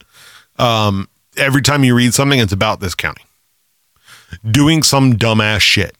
[0.58, 3.22] um, every time you read something, it's about this county
[4.50, 5.96] doing some dumbass shit.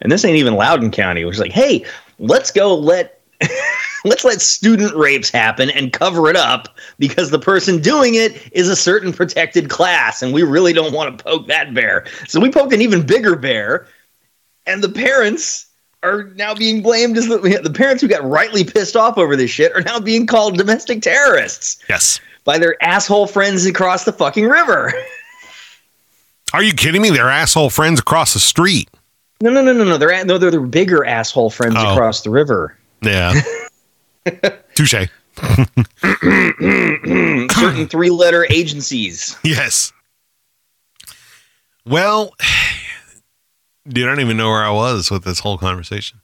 [0.00, 1.84] And this ain't even Loudoun County, which is like, hey,
[2.18, 3.20] let's go let
[4.04, 8.68] let's let student rapes happen and cover it up because the person doing it is
[8.68, 12.06] a certain protected class, and we really don't want to poke that bear.
[12.26, 13.86] So we poked an even bigger bear,
[14.66, 15.66] and the parents
[16.02, 19.50] are now being blamed as the, the parents who got rightly pissed off over this
[19.50, 22.20] shit are now being called domestic terrorists Yes.
[22.44, 24.92] by their asshole friends across the fucking river.
[26.52, 27.10] Are you kidding me?
[27.10, 28.88] They're asshole friends across the street.
[29.40, 29.98] No, no, no, no, no.
[29.98, 31.92] They're no, they're the bigger asshole friends Oh.
[31.92, 32.76] across the river.
[33.02, 33.34] Yeah.
[34.74, 34.94] Touche.
[37.52, 39.36] certain three letter agencies.
[39.44, 39.92] Yes.
[41.84, 42.34] Well,
[43.88, 46.20] dude, I don't even know where I was with this whole conversation.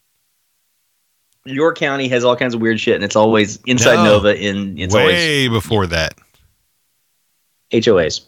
[1.44, 4.04] Your county has all kinds of weird shit, and it's always inside No.
[4.04, 4.36] Nova.
[4.40, 6.14] In it's always Way before that.
[7.72, 8.20] HOAs,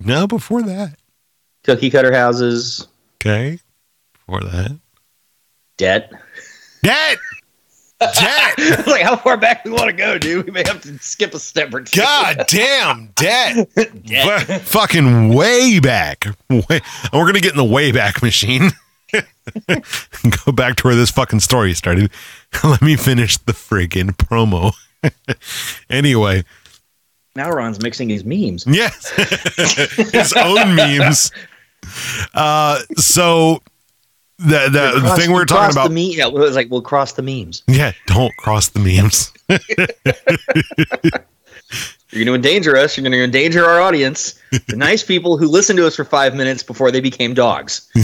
[0.00, 0.98] No, before that.
[1.64, 2.88] cookie cutter houses.
[3.16, 3.58] Okay.
[4.12, 4.78] Before that.
[5.78, 6.12] Debt.
[6.82, 7.18] Debt.
[8.14, 8.86] Debt.
[8.86, 10.46] like how far back we want to go, dude?
[10.46, 12.00] We may have to skip a step or two.
[12.00, 13.68] God damn, debt.
[14.04, 14.46] Debt.
[14.46, 16.24] Fu- fucking way back.
[16.50, 18.70] Way, and we're gonna get in the way back machine.
[20.46, 22.10] Go back to where this fucking story started.
[22.64, 24.72] Let me finish the friggin' promo.
[25.90, 26.44] anyway,
[27.36, 28.64] Now Ron's mixing his memes.
[28.66, 29.10] yes,
[30.12, 31.30] his own memes.
[32.34, 33.60] Uh, so
[34.44, 35.88] the the, the Cross- thing we're cross talking about.
[35.88, 37.62] The me- yeah, it was like we'll cross the memes.
[37.66, 39.32] yeah, don't cross the memes.
[42.14, 42.94] You're going to endanger us.
[42.98, 44.38] You're going to endanger our audience.
[44.68, 47.88] The nice people who listened to us for five minutes before they became dogs.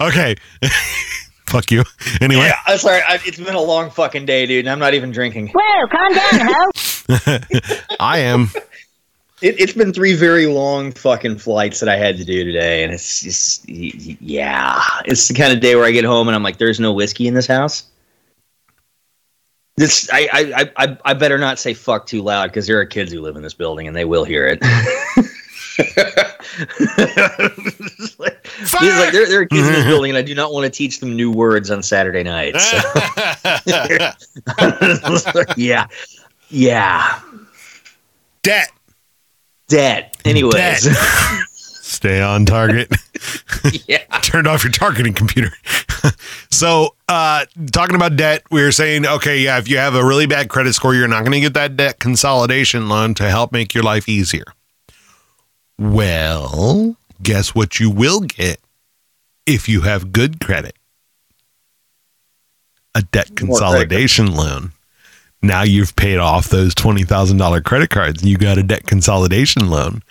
[0.00, 0.36] okay.
[1.46, 1.84] Fuck you.
[2.20, 2.44] Anyway.
[2.44, 3.02] Yeah, I'm sorry.
[3.06, 5.48] I, it's been a long fucking day, dude, and I'm not even drinking.
[5.54, 7.38] Whoa, calm down, ho.
[8.00, 8.50] I am.
[9.42, 12.92] It, it's been three very long fucking flights that I had to do today, and
[12.92, 16.58] it's just, yeah, it's the kind of day where I get home and I'm like,
[16.58, 17.84] "There's no whiskey in this house."
[19.76, 23.12] This, I, I, I, I- better not say "fuck" too loud because there are kids
[23.12, 24.62] who live in this building and they will hear it.
[28.18, 30.70] Like, like there, there are kids in this building, and I do not want to
[30.70, 32.70] teach them new words on Saturday nights.
[32.70, 32.78] So.
[35.56, 35.86] yeah,
[36.50, 37.20] yeah,
[38.42, 38.70] Debt.
[39.72, 40.10] Dead.
[40.24, 40.94] Anyways, Dead.
[41.48, 42.94] Stay on target.
[43.88, 44.04] yeah.
[44.22, 45.52] Turned off your targeting computer.
[46.50, 50.26] so, uh, talking about debt, we were saying, okay, yeah, if you have a really
[50.26, 53.74] bad credit score, you're not going to get that debt consolidation loan to help make
[53.74, 54.44] your life easier.
[55.78, 58.60] Well, guess what you will get
[59.46, 60.76] if you have good credit?
[62.94, 64.72] A debt consolidation loan.
[65.42, 68.24] Now you've paid off those $20,000 credit cards.
[68.24, 70.02] You got a debt consolidation loan.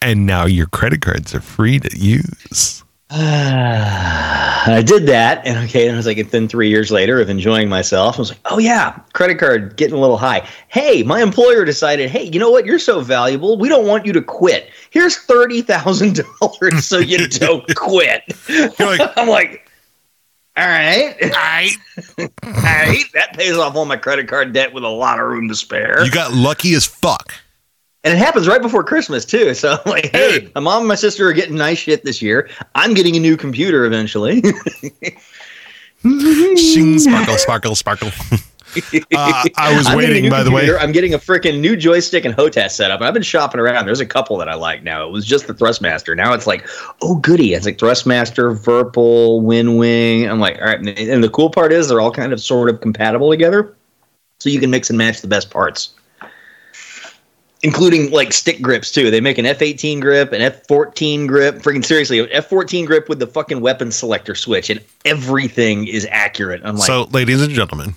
[0.00, 2.82] And now your credit cards are free to use.
[3.12, 7.68] I did that, and okay, and I was like, then three years later of enjoying
[7.68, 10.46] myself, I was like, oh yeah, credit card getting a little high.
[10.68, 12.66] Hey, my employer decided, hey, you know what?
[12.66, 14.70] You're so valuable, we don't want you to quit.
[14.90, 18.22] Here's thirty thousand dollars so you don't quit.
[18.78, 19.68] Like, I'm like,
[20.56, 21.70] all right, I,
[22.18, 25.48] all right, that pays off all my credit card debt with a lot of room
[25.48, 26.04] to spare.
[26.04, 27.32] you got lucky as fuck.
[28.02, 29.52] And it happens right before Christmas too.
[29.54, 30.54] So I'm like, hey, Dude.
[30.54, 32.48] my mom and my sister are getting nice shit this year.
[32.74, 34.42] I'm getting a new computer eventually.
[36.02, 38.10] Shing, sparkle, sparkle, sparkle.
[38.76, 40.70] Uh, I was I'm waiting, by the way.
[40.76, 43.00] I'm getting a freaking new joystick and HOTAS setup.
[43.00, 43.86] And I've been shopping around.
[43.86, 45.06] There's a couple that I like now.
[45.06, 46.16] It was just the Thrustmaster.
[46.16, 46.68] Now it's like,
[47.02, 47.54] oh goody.
[47.54, 50.28] It's like Thrustmaster, Virpil, WinWing.
[50.28, 50.98] I'm like, all right.
[50.98, 53.74] And the cool part is they're all kind of sort of compatible together.
[54.38, 55.94] So you can mix and match the best parts.
[57.62, 59.10] Including like stick grips too.
[59.10, 61.56] They make an F18 grip, an F14 grip.
[61.56, 66.62] Freaking seriously, F14 grip with the fucking weapon selector switch, and everything is accurate.
[66.64, 67.96] I'm like, so, ladies and gentlemen,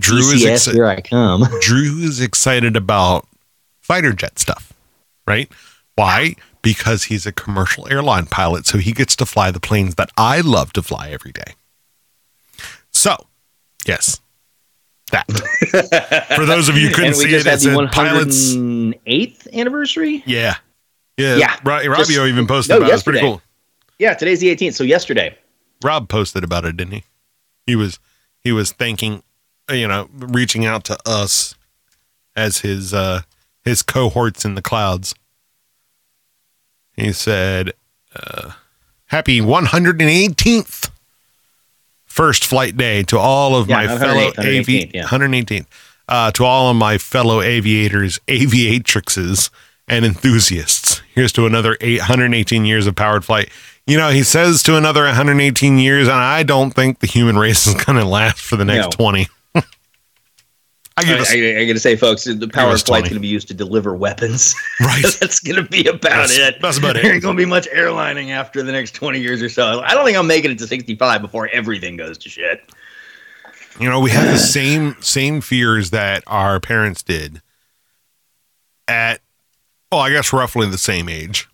[0.00, 1.44] Drew is DCS, exci- here I come.
[1.60, 3.26] Drew is excited about
[3.80, 4.72] fighter jet stuff,
[5.26, 5.50] right?
[5.96, 6.34] Why?
[6.62, 10.40] Because he's a commercial airline pilot, so he gets to fly the planes that I
[10.40, 11.54] love to fly every day.
[12.92, 13.26] So,
[13.86, 14.20] yes,
[15.12, 15.26] that.
[16.36, 18.54] For those of you who couldn't see it, it's the pilots.
[18.54, 20.22] 108th anniversary.
[20.26, 20.56] Yeah,
[21.16, 21.56] yeah, Yeah.
[21.64, 22.94] Ro- Just- Robbio even posted no, about it.
[22.94, 23.40] It's pretty cool.
[23.98, 24.74] Yeah, today's the 18th.
[24.74, 25.36] So yesterday.
[25.84, 27.04] Rob posted about it, didn't he?
[27.66, 27.98] He was
[28.42, 29.22] he was thanking,
[29.72, 31.54] you know, reaching out to us
[32.36, 33.22] as his uh
[33.64, 35.14] his cohorts in the clouds.
[36.96, 37.72] He said,
[38.14, 38.52] uh,
[39.06, 40.90] "Happy 118th
[42.04, 45.04] first flight day to all of Yeah, my fellow 108th, 118th, avi- yeah.
[45.06, 45.66] 118th
[46.08, 49.48] uh, to all of my fellow aviators, aviatrixes,
[49.86, 51.02] and enthusiasts.
[51.14, 53.48] Here's to another 818 years of powered flight.
[53.86, 57.66] You know, he says to another 118 years, and I don't think the human race
[57.66, 59.04] is going to last for the next No.
[59.04, 59.28] 20.
[61.06, 61.26] I I, give
[61.56, 63.02] I, I got to say, folks, the power of flight's 20.
[63.02, 64.54] going to be used to deliver weapons.
[64.80, 65.02] right.
[65.20, 66.56] that's going to be about That's- it.
[66.60, 67.02] that's about it.
[67.02, 69.80] There ain't going to be much airlining after the next 20 years or so.
[69.80, 72.62] I don't think I'm making it to 65 before everything goes to shit.
[73.78, 77.40] You know, we have the same same fears that our parents did
[78.88, 79.20] at,
[79.92, 81.48] oh, I guess roughly the same age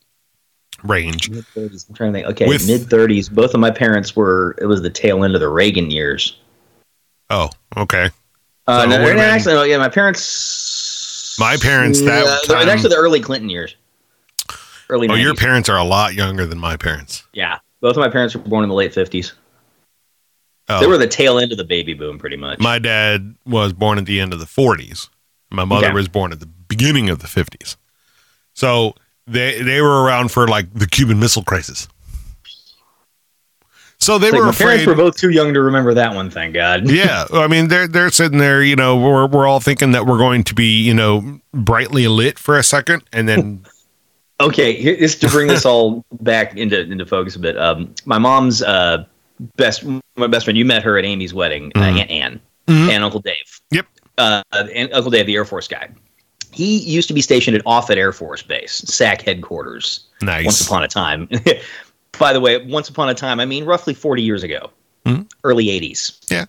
[0.83, 1.31] range.
[1.31, 1.89] Mid 30s.
[1.89, 2.29] I'm trying to think.
[2.31, 3.31] Okay, mid 30s.
[3.31, 6.39] Both of my parents were, it was the tail end of the Reagan years.
[7.31, 8.11] Oh, okay.
[8.67, 11.37] Uh, So no, no, been- actually, no, yeah, my parents.
[11.39, 13.75] My parents, that Yeah, they're time- actually the early Clinton years.
[14.89, 15.23] Early Oh, 90s.
[15.23, 17.25] your parents are a lot younger than my parents.
[17.33, 19.33] Yeah, both of my parents were born in the late 50s.
[20.69, 22.59] Oh, They were the tail end of the baby boom, pretty much.
[22.59, 25.09] my dad was born at the end of the 40s.
[25.51, 25.95] My mother Okay.
[25.95, 27.77] was born at the beginning of the 50s.
[28.55, 28.95] So
[29.29, 31.87] they they were around for like the Cuban Missile Crisis.
[34.07, 34.87] So they like were my parents afraid.
[34.87, 36.31] were both too young to remember that one.
[36.31, 36.89] Thank God.
[36.91, 40.19] yeah, I mean they're they're sitting there, you know, we're we're all thinking that we're
[40.19, 43.65] going to be, you know, brightly lit for a second, and then
[44.41, 47.59] Okay, here, just to bring this all back into into focus a bit.
[47.59, 49.05] Um, my mom's uh,
[49.57, 49.85] best
[50.17, 50.57] my best friend.
[50.57, 53.61] You met her at Amy's wedding, uh, Aunt Ann and Uncle Dave.
[53.71, 53.87] yep,
[54.19, 55.89] Uh, and Uncle Dave, the Air Force guy.
[56.53, 60.07] He used to be stationed at Offutt Air Force Base, SAC headquarters.
[60.23, 60.45] Nice.
[60.45, 61.29] Once upon a time.
[62.19, 64.71] By the way, once upon a time, I mean roughly forty years ago,
[65.45, 66.31] early '80s.
[66.31, 66.47] yeah,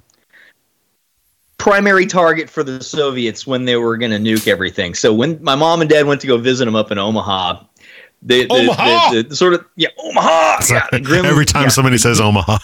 [1.58, 4.94] primary target for the Soviets when they were going to nuke everything.
[4.94, 7.64] So when my mom and dad went to go visit them up in Omaha,
[8.22, 9.12] the, the, Omaha!
[9.12, 10.62] the, the sort of yeah Omaha.
[10.70, 12.60] Yeah, grim, every time yeah, somebody says Omaha,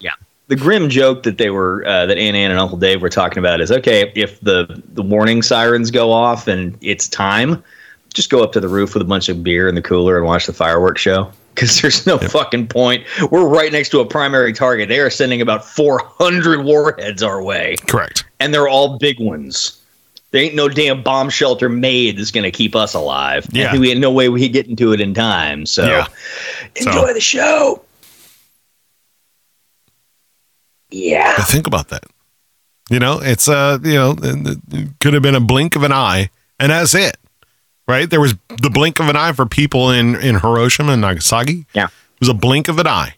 [0.00, 0.10] yeah.
[0.48, 3.38] The grim joke that they were uh, that Aunt Ann and Uncle Dave were talking
[3.38, 7.64] about is okay if the the warning sirens go off and it's time,
[8.12, 10.26] just go up to the roof with a bunch of beer in the cooler and
[10.26, 11.32] watch the fireworks show.
[11.54, 13.04] Because there's no fucking point.
[13.30, 14.88] We're right next to a primary target.
[14.88, 18.24] They are sending about 400 warheads our way correct.
[18.40, 19.80] and they're all big ones.
[20.32, 23.46] There ain't no damn bomb shelter made that's going to keep us alive.
[23.52, 23.76] Yeah.
[23.76, 25.64] We had no way we could get into it in time.
[25.64, 26.06] So Yeah.
[26.74, 27.84] enjoy So- the show.
[30.90, 31.34] Yeah.
[31.36, 32.04] But think about that.
[32.90, 36.28] You know, it's uh, you know, it could have been a blink of an eye,
[36.60, 37.16] and that's it,
[37.88, 38.08] right?
[38.08, 41.66] There was the blink of an eye for people in in Hiroshima and Nagasaki.
[41.74, 41.86] Yeah.
[41.86, 43.14] it was a blink of an eye,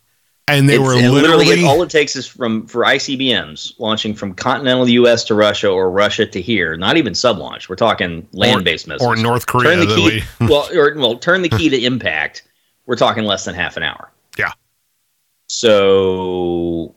[0.49, 4.35] and they It's- were and literally, all it takes is from for ICBMs launching from
[4.35, 5.25] continental U.S.
[5.25, 6.77] to Russia or Russia to here.
[6.77, 7.69] Not even sub launch.
[7.69, 9.77] We're talking land based missiles or North Korea.
[9.77, 10.23] Turn the key.
[10.41, 12.43] we- well, or, well, turn the key to impact.
[12.87, 14.11] We're talking less than half an hour.
[14.39, 14.53] yeah,
[15.49, 16.95] So,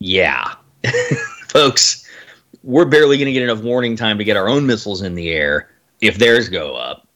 [0.00, 0.54] yeah,
[1.48, 2.06] folks,
[2.62, 5.30] we're barely going to get enough warning time to get our own missiles in the
[5.30, 7.07] air if theirs go up.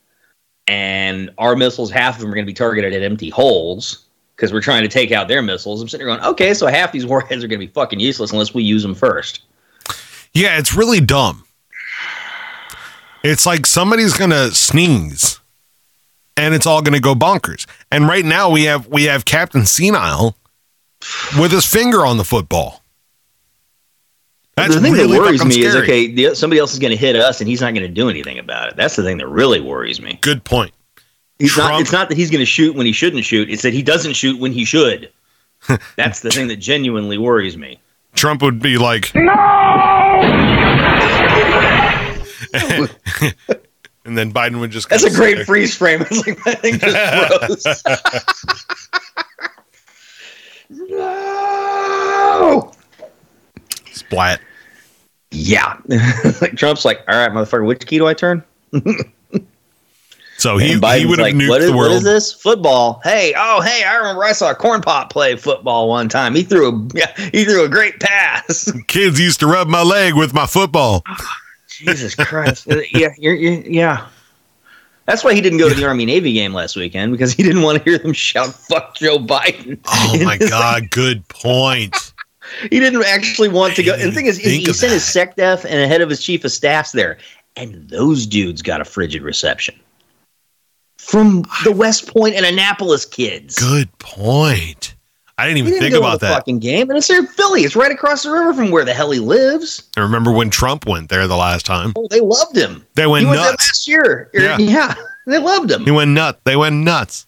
[0.68, 4.06] And our missiles, half of them are going to be targeted at empty holes
[4.36, 5.82] because we're trying to take out their missiles.
[5.82, 8.32] I'm sitting there going, okay, so half these warheads are going to be fucking useless
[8.32, 9.42] unless we use them first.
[10.32, 11.44] yeah, it's really dumb.
[13.24, 15.38] It's like somebody's gonna sneeze,
[16.36, 17.66] and it's all gonna go bonkers.
[17.90, 20.36] And right now we have we have Captain Senile
[21.38, 22.81] with his finger on the football.
[24.56, 26.90] That's the thing really that worries fucking me is okay, the, somebody else is going
[26.90, 28.76] to hit us and he's not going to do anything about it.
[28.76, 30.18] That's the thing that really worries me.
[30.20, 30.72] Good point.
[31.38, 33.50] He's not, it's not that he's going to shoot when he shouldn't shoot.
[33.50, 35.10] It's that he doesn't shoot when he should.
[35.96, 37.80] That's the thing that genuinely worries me.
[38.14, 39.32] Trump would be like, no.
[44.04, 44.88] and then Biden would just.
[44.90, 46.02] That's a great sit freeze frame.
[46.10, 47.82] It's like that thing just froze.
[50.90, 52.72] no.
[53.86, 54.40] there, Splat.
[55.30, 55.78] Yeah.
[56.40, 58.42] like Trump's like, all right, motherfucker, which key do I turn?
[60.38, 61.92] So he, And he would have like, nuked what is, the world.
[61.92, 62.32] is this?
[62.32, 63.00] Football.
[63.04, 66.34] Hey, oh, hey, I remember I saw a corn pop play football one time.
[66.34, 68.72] He threw a yeah, he threw a great pass.
[68.88, 71.04] Kids used to rub my leg with my football.
[71.06, 71.36] Ah,
[71.68, 72.68] Jesus Christ.
[72.68, 74.08] Uh, yeah, you're, you're, yeah.
[75.06, 77.62] That's why he didn't go to the Army Navy game last weekend because he didn't
[77.62, 80.90] want to hear them shout "fuck Joe Biden." Oh my his- God!
[80.90, 82.11] Good point.
[82.62, 83.94] He didn't actually want to go.
[83.94, 86.44] And the thing is, he, sent his sec def and a head of his chief
[86.44, 87.18] of staffs there,
[87.56, 89.78] and those dudes got a frigid reception
[91.02, 93.58] from the West Point and Annapolis kids.
[93.58, 94.94] Good point.
[95.38, 96.34] I didn't even didn't think about that.
[96.34, 97.62] fucking game, and it's in Philly.
[97.62, 99.82] It's right across the river from where the hell he lives.
[99.96, 101.92] I remember when Trump went there the last time.
[101.96, 102.86] Oh, they loved him.
[102.94, 103.68] They went he went there nuts.
[103.68, 104.30] last year.
[104.32, 104.58] Yeah.
[104.58, 104.94] yeah,
[105.26, 105.84] they loved him.
[105.84, 106.38] He went nuts.
[106.44, 107.26] They went nuts.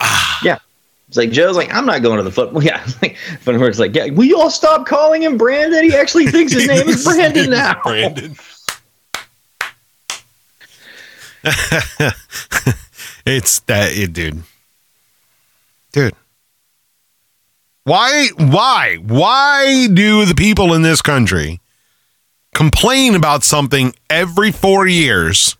[0.00, 0.40] Ah.
[0.42, 0.58] Yeah.
[1.16, 2.62] It's like Joe's like, I'm not going to the football.
[2.66, 2.86] Yeah.
[3.00, 5.82] Like it's like, yeah, will you all stop calling him Brandon?
[5.82, 7.80] He actually thinks his name is Brandon now.
[7.82, 8.36] Brandon.
[13.24, 14.42] it's that it, dude.
[15.92, 16.14] Dude.
[17.84, 21.60] Why why why do the people in this country
[22.52, 25.56] complain about something every 4 years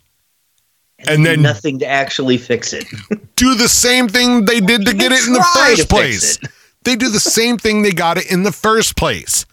[1.01, 2.87] and then nothing to actually fix it.
[3.37, 6.39] do the same thing they did to get it in the first place.
[6.85, 9.45] They do the same thing they got it in the first place.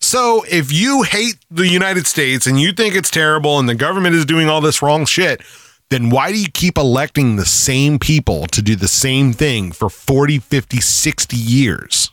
[0.00, 4.16] So if you hate the United States and you think it's terrible and the government
[4.16, 5.42] is doing all this wrong shit,
[5.90, 9.90] then why do you keep electing the same people to do the same thing for
[9.90, 12.10] 40, 50, 60 years?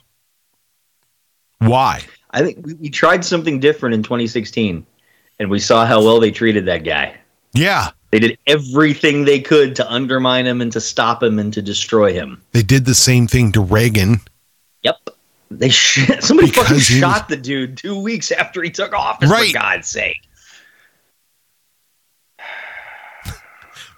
[1.58, 2.02] Why?
[2.30, 4.84] I think we, we tried something different in 2016,
[5.38, 7.16] and we saw how well they treated that guy.
[7.54, 11.60] Yeah, They did everything they could to undermine him and to stop him and to
[11.62, 12.40] destroy him.
[12.52, 14.20] they did the same thing to Reagan.
[14.82, 15.10] Yep.
[15.50, 18.92] They sh- somebody Because fucking he was- shot the dude two weeks after he took
[18.94, 19.28] office.
[19.30, 19.48] Right.
[19.52, 20.22] For God's sake.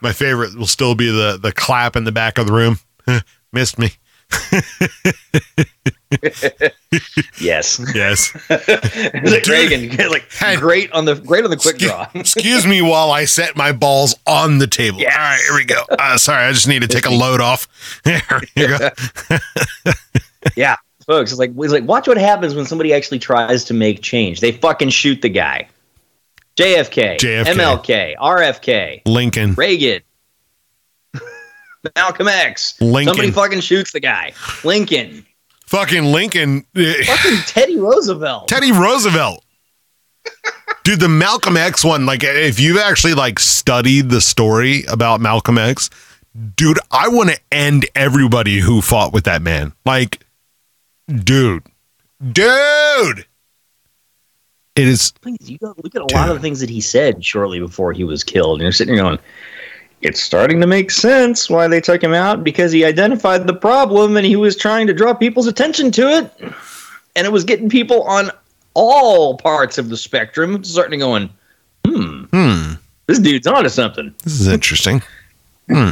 [0.03, 2.79] My favorite will still be the the clap in the back of the room.
[3.53, 3.91] Missed me.
[7.41, 7.81] Yes.
[7.95, 8.33] Yes.
[8.51, 12.07] Like Reagan, like great on the great on the quick draw.
[12.15, 14.99] Excuse me while I set my balls on the table.
[14.99, 15.15] Yes.
[15.15, 15.83] All right, here we go.
[15.99, 17.69] Uh, sorry, I just need to take a load off.
[18.05, 18.23] There
[18.57, 18.89] you go.
[20.57, 21.31] yeah, folks.
[21.31, 24.41] It's like it's like watch what happens when somebody actually tries to make change.
[24.41, 25.69] They fucking shoot the guy.
[26.57, 27.45] JFK, JFK.
[27.45, 29.55] MLK, RFK, Lincoln.
[29.55, 30.03] Reagan,
[31.97, 32.81] Malcolm X.
[32.81, 33.15] Lincoln.
[33.15, 34.33] Somebody fucking shoots the guy.
[34.65, 35.25] Lincoln,
[35.71, 36.63] Fucking Lincoln.
[36.75, 38.49] fucking Teddy Roosevelt.
[38.49, 39.45] Teddy Roosevelt.
[40.83, 45.59] Dude, the Malcolm X one, like if you've actually like studied the story about Malcolm
[45.59, 45.89] X,
[46.57, 49.73] dude, I want to end everybody who fought with that man.
[49.87, 50.27] Like,
[51.07, 51.63] dude.
[52.21, 53.27] Dude.
[54.75, 57.93] It is you look at a lot of the things that he said shortly before
[57.93, 59.19] he was killed, and you're sitting here going,
[60.03, 64.17] "It's starting to make sense why they took him out because he identified the problem
[64.17, 66.53] and he was trying to draw people's attention to it,
[67.17, 68.31] and it was getting people on
[68.75, 71.31] all parts of the spectrum starting to going,
[71.87, 72.73] hmm, hmm.
[73.07, 75.03] this dude's onto something." This is interesting.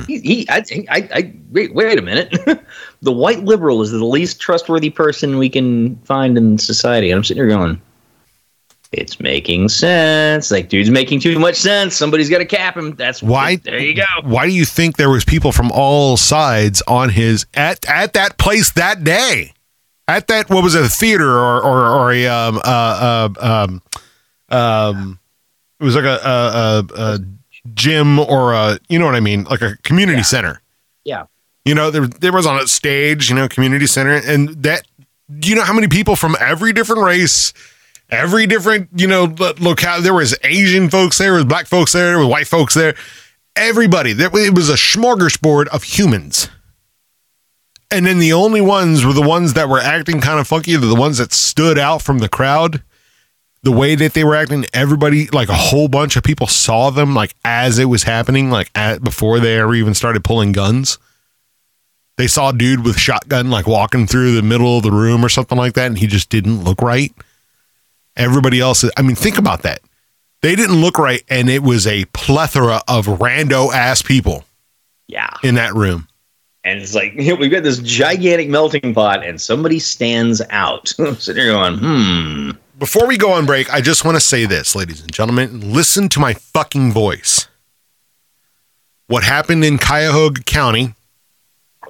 [0.07, 2.37] He, he I, I, I, wait, wait a minute.
[3.03, 7.11] the white liberal is the least trustworthy person we can find in society.
[7.11, 7.81] And I'm sitting here going,
[8.93, 10.51] it's making sense.
[10.51, 11.95] Like, dude's making too much sense.
[11.95, 12.95] Somebody's got to cap him.
[12.95, 13.57] That's Why?
[13.57, 14.05] There you go.
[14.23, 18.39] Why do you think there was people from all sides on his at at that
[18.39, 19.53] place that day?
[20.07, 23.83] At that what was it, a theater or or, or a um uh, uh um
[24.49, 25.21] um
[25.79, 27.19] it was like a a, a, a
[27.75, 30.63] gym or a you know what I mean like a community center.
[31.05, 31.27] Yeah.
[31.67, 34.87] You know there there was on a stage you know community center and that
[35.39, 37.53] do you know how many people from every different race
[38.11, 42.19] every different you know locale there was asian folks there, was black folks there, there
[42.19, 42.95] was white folks there.
[43.57, 46.49] Everybody there it was a smorgasbord of humans.
[47.91, 50.95] And then the only ones were the ones that were acting kind of funky the
[50.95, 52.83] ones that stood out from the crowd.
[53.63, 57.15] The way that they were acting everybody like a whole bunch of people saw them
[57.15, 60.99] like as it was happening like at before they ever even started pulling guns.
[62.17, 65.29] They saw a dude with shotgun like walking through the middle of the room or
[65.29, 67.13] something like that and he just didn't look right
[68.19, 69.81] everybody else i mean think about that
[70.43, 74.45] they didn't look right and it was a plethora of rando ass people
[75.09, 75.31] Yeah.
[75.43, 76.07] in that room
[76.65, 80.89] And it's like, we've got this gigantic melting pot and somebody stands out.
[81.19, 82.51] sitting here going, hmm.
[82.79, 86.09] before we go on break i just want to say this ladies and gentlemen listen
[86.09, 87.49] to my fucking voice
[89.07, 90.95] what happened in cuyahoga county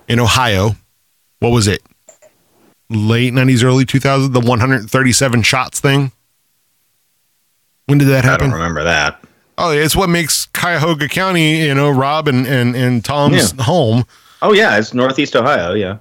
[0.07, 0.77] in ohio
[1.41, 1.83] what was it
[2.89, 6.11] late 90s early 2000 the 137 shots thing
[7.89, 8.47] when did that happen?
[8.47, 9.23] I don't remember that.
[9.57, 13.65] Oh, it's what makes Cuyahoga County, you know, Rob and and, and Tom's Yeah.
[13.65, 14.05] home.
[14.41, 14.79] Oh, yeah.
[14.79, 15.73] It's Northeast Ohio.
[15.75, 15.99] Yeah.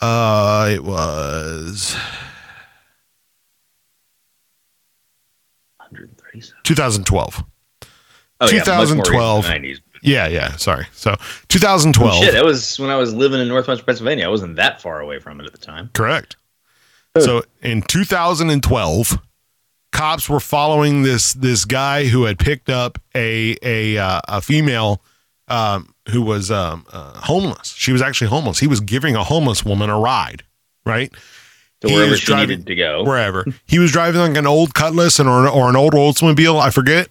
[0.00, 1.96] Uh, it was
[6.64, 7.44] 2012.
[8.40, 8.58] Oh, yeah.
[8.58, 9.42] much more recent 2012.
[9.44, 9.80] than 90s.
[10.02, 10.56] Yeah, yeah.
[10.56, 10.86] Sorry.
[10.92, 11.16] So
[11.48, 12.12] 2012.
[12.14, 14.26] Oh, Shit, that was when I was living in Northwest Pennsylvania.
[14.26, 15.90] I wasn't that far away from it at the time.
[15.94, 16.36] Correct.
[17.20, 19.18] So in 2012,
[19.92, 25.00] cops were following this this guy who had picked up a a uh, a female
[25.48, 27.74] um, who was um, uh, homeless.
[27.76, 28.58] She was actually homeless.
[28.58, 30.42] He was giving a homeless woman a ride,
[30.84, 31.12] right?
[31.82, 33.04] To He wherever was she driving- needed to go.
[33.04, 33.44] wherever.
[33.66, 37.08] He was driving like an old Cutlass and or, or an old Oldsmobile, I forget.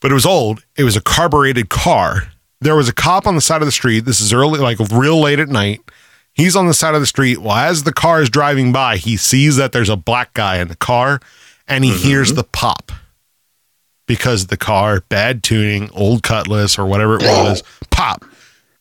[0.00, 0.64] But it was old.
[0.76, 2.28] It was a carbureted car.
[2.62, 4.00] There was a cop on the side of the street.
[4.06, 5.80] This is early, like real late at night.
[6.34, 7.38] He's on the side of the street.
[7.38, 10.68] Well, as the car is driving by, he sees that there's a black guy in
[10.68, 11.20] the car
[11.68, 12.36] and he hears mm-hmm.
[12.36, 12.92] the pop
[14.06, 18.24] because the car, bad tuning, old Cutlass or whatever it was, pop.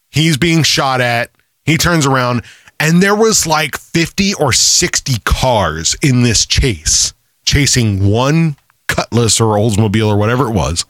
[0.10, 1.32] He's being shot at.
[1.66, 2.44] He turns around
[2.80, 7.14] and there was like 50 or 60 cars in this chase,
[7.46, 8.56] chasing one
[8.88, 10.86] Cutlass or Oldsmobile or whatever it was,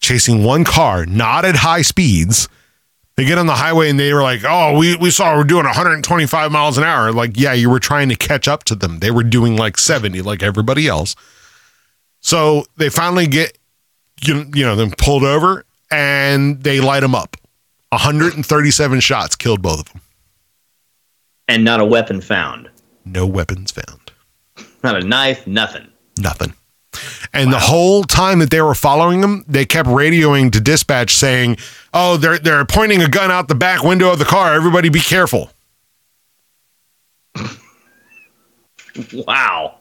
[0.00, 2.48] chasing one car, not at high speeds.
[3.18, 5.64] They get on the highway and they were like, "Oh, we we saw we're doing
[5.64, 9.00] 125 miles an hour." Like, yeah, you were trying to catch up to them.
[9.00, 11.16] They were doing like 70, like everybody else.
[12.20, 13.58] So they finally get
[14.22, 17.36] you, you know them pulled over and they light them up.
[17.88, 20.00] 137 shots killed both of them.
[21.48, 22.70] And not a weapon found.
[23.04, 24.12] No weapons found.
[24.84, 25.88] Not a knife, nothing.
[26.20, 26.54] Nothing.
[27.32, 31.58] And the whole time that they were following them, they kept radioing to dispatch saying,
[31.92, 34.54] "Oh, they're they're pointing a gun out the back window of the car.
[34.54, 35.50] Everybody be careful."
[39.12, 39.76] Wow.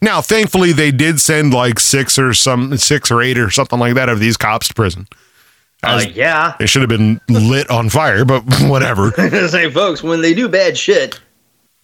[0.00, 3.94] Now, thankfully, they did send like six or some six or eight or something like
[3.94, 5.06] that of these cops to prison.
[5.82, 6.54] Uh, As- yeah.
[6.58, 9.10] They should have been lit on fire, but whatever.
[9.48, 11.20] Say, folks, when they do bad shit,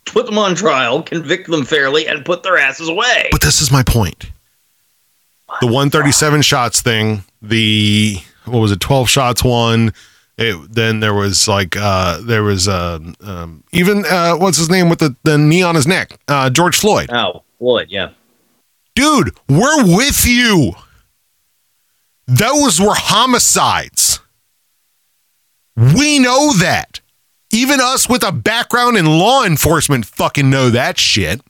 [0.07, 3.29] put them on trial, convict them fairly, and put their asses away.
[3.33, 4.31] But this is my point.
[5.61, 9.93] The 137 shots thing, the what was it, 12 shots one.
[10.39, 14.89] It, then there was like uh there was uh, um even uh what's his name
[14.89, 16.19] with the, the knee on his neck?
[16.29, 17.11] Uh George Floyd.
[17.13, 18.11] Oh, Floyd, yeah.
[18.95, 20.73] Dude, we're with you.
[22.27, 24.21] Those were homicides.
[25.77, 27.01] We know that.
[27.53, 31.41] Even us with a background in law enforcement fucking know that shit.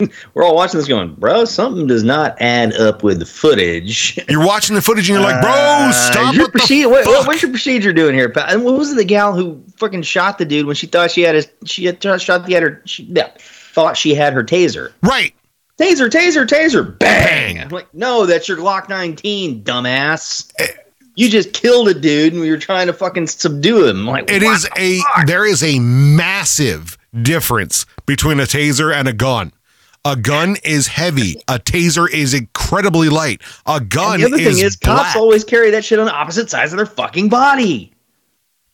[0.34, 4.16] We're all watching this going, bro, something does not add up with the footage.
[4.28, 7.42] You're watching the footage and you're like, bro, Uh, stop your what what, what- what's
[7.42, 8.32] your procedure doing here?
[8.36, 11.22] And what was it, the gal who fucking shot the dude when she thought she
[11.22, 14.92] had his, she had shot the other, she yeah, thought she had her taser.
[15.02, 15.34] Right.
[15.80, 17.60] Taser, taser, taser, bang!
[17.60, 20.52] I'm like, no, that's your Glock 19, dumbass.
[21.14, 24.00] You just killed a dude and we were trying to fucking subdue him.
[24.00, 25.26] I'm like, it is the a fuck?
[25.26, 29.52] there is a massive difference between a taser and a gun.
[30.04, 31.36] A gun is heavy.
[31.48, 33.42] A taser is incredibly light.
[33.66, 34.98] A gun And the other is, thing is, black.
[35.04, 37.92] cops always carry that shit on the opposite sides of their fucking body.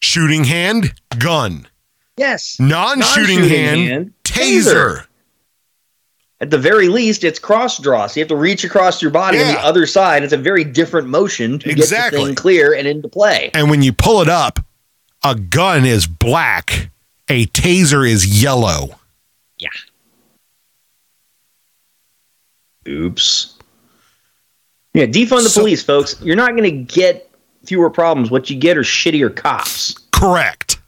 [0.00, 1.66] shooting hand, gun.
[2.16, 2.60] Yes.
[2.60, 5.06] Non-shooting, Non-shooting hand, hand, taser.
[6.40, 8.06] At the very least, it's cross draw.
[8.06, 10.22] So you have to reach across your body on the other side.
[10.22, 12.20] It's a very different motion to get Exactly.
[12.20, 13.50] the thing clear and into play.
[13.54, 14.58] And when you pull it up,
[15.24, 16.90] a gun is black.
[17.30, 18.98] A taser is yellow.
[19.58, 19.70] Yeah.
[22.88, 23.54] Oops.
[24.92, 26.16] Yeah, defund the So- police, folks.
[26.22, 27.30] You're not going to get
[27.64, 28.30] fewer problems.
[28.30, 29.94] What you get are shittier cops.
[30.12, 30.78] Correct.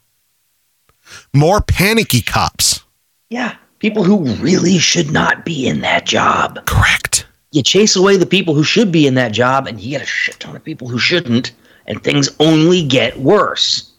[1.33, 2.81] More panicky cops.
[3.31, 6.65] Yeah, people who really should not be in that job.
[6.67, 7.27] Correct.
[7.53, 10.07] You chase away the people who should be in that job, and you get a
[10.07, 11.53] shit ton of people who shouldn't,
[11.87, 13.91] and things only get worse.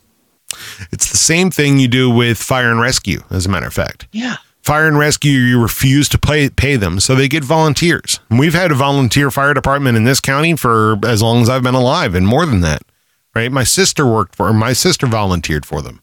[0.92, 4.08] It's the same thing you do with fire and rescue, as a matter of fact.
[4.12, 4.38] Yeah.
[4.68, 8.20] Fire and rescue, you refuse to pay pay them, so they get volunteers.
[8.30, 11.74] We've had a volunteer fire department in this county for as long as I've been
[11.74, 12.82] alive, and more than that.
[13.34, 13.50] Right?
[13.50, 16.02] My sister worked for my sister volunteered for them.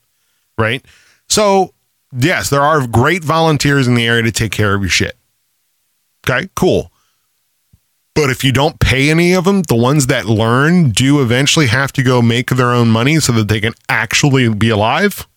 [0.56, 0.82] Right?
[1.28, 1.74] So
[2.18, 5.18] yes, there are great volunteers in the area to take care of your shit.
[6.26, 6.90] Okay, cool.
[8.14, 11.92] But if you don't pay any of them, the ones that learn do eventually have
[11.92, 15.28] to go make their own money so that they can actually be alive.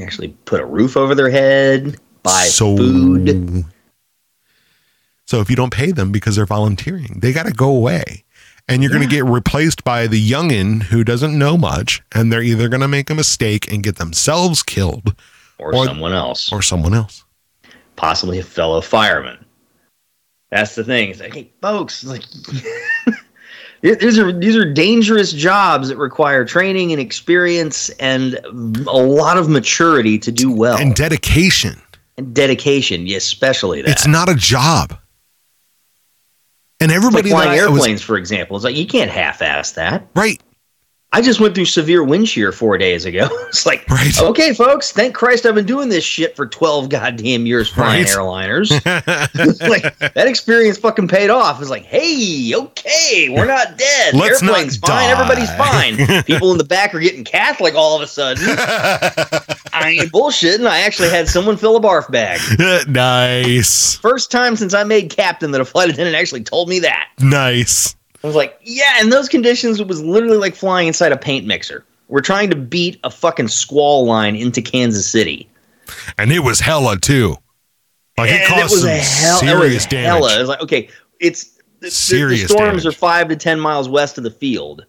[0.00, 1.98] Actually put a roof over their head,
[2.28, 3.64] buy so, food.
[5.26, 8.24] So if you don't pay them because they're volunteering, they got to go away.
[8.70, 12.42] And you're going to get replaced by the youngin who doesn't know much, and they're
[12.42, 15.14] either going to make a mistake and get themselves killed
[15.58, 16.52] Or, Or- someone else.
[16.52, 17.24] or someone else.
[17.96, 19.42] possibly a fellow fireman.
[20.50, 21.10] That's the thing.
[21.10, 22.22] It's like, hey, folks, like
[23.82, 29.48] these are these are dangerous jobs that require training and experience and a lot of
[29.48, 31.80] maturity to do well And dedication.
[32.18, 33.90] And dedication, especially that.
[33.90, 34.98] It's not a job.
[36.80, 38.56] And It's like everybody flying I was- airplanes, for example.
[38.56, 40.06] It's like you can't half-ass that.
[40.14, 40.40] right.
[41.10, 43.28] I just went through severe wind shear four days ago.
[43.48, 44.12] It's like, Right.
[44.20, 48.12] okay, folks, thank Christ I've been doing this shit for 12 goddamn years flying Right.
[48.12, 48.70] airliners.
[49.68, 51.62] like, that experience fucking paid off.
[51.62, 54.14] It's like, hey, okay, we're not dead.
[54.14, 54.90] Let's not Airplane's fine.
[54.90, 55.10] die.
[55.10, 56.22] Everybody's fine.
[56.24, 58.44] People in the back are getting Catholic all of a sudden.
[59.72, 60.66] I ain't bullshitting.
[60.66, 62.38] I actually had someone fill a barf bag.
[62.86, 63.94] nice.
[63.96, 67.08] First time since I made captain that a flight attendant actually told me that.
[67.18, 67.96] Nice.
[68.22, 71.46] I was like, yeah, in those conditions, it was literally like flying inside a paint
[71.46, 71.84] mixer.
[72.08, 75.48] We're trying to beat a fucking squall line into Kansas City.
[76.16, 77.36] And it was hella too.
[78.16, 80.06] Like it caused some hell- it serious was damage.
[80.06, 80.36] hella.
[80.36, 80.88] It was like, okay,
[81.20, 81.44] it's
[81.80, 82.86] the- the, the storms damage.
[82.86, 84.84] are five to ten miles west of the field,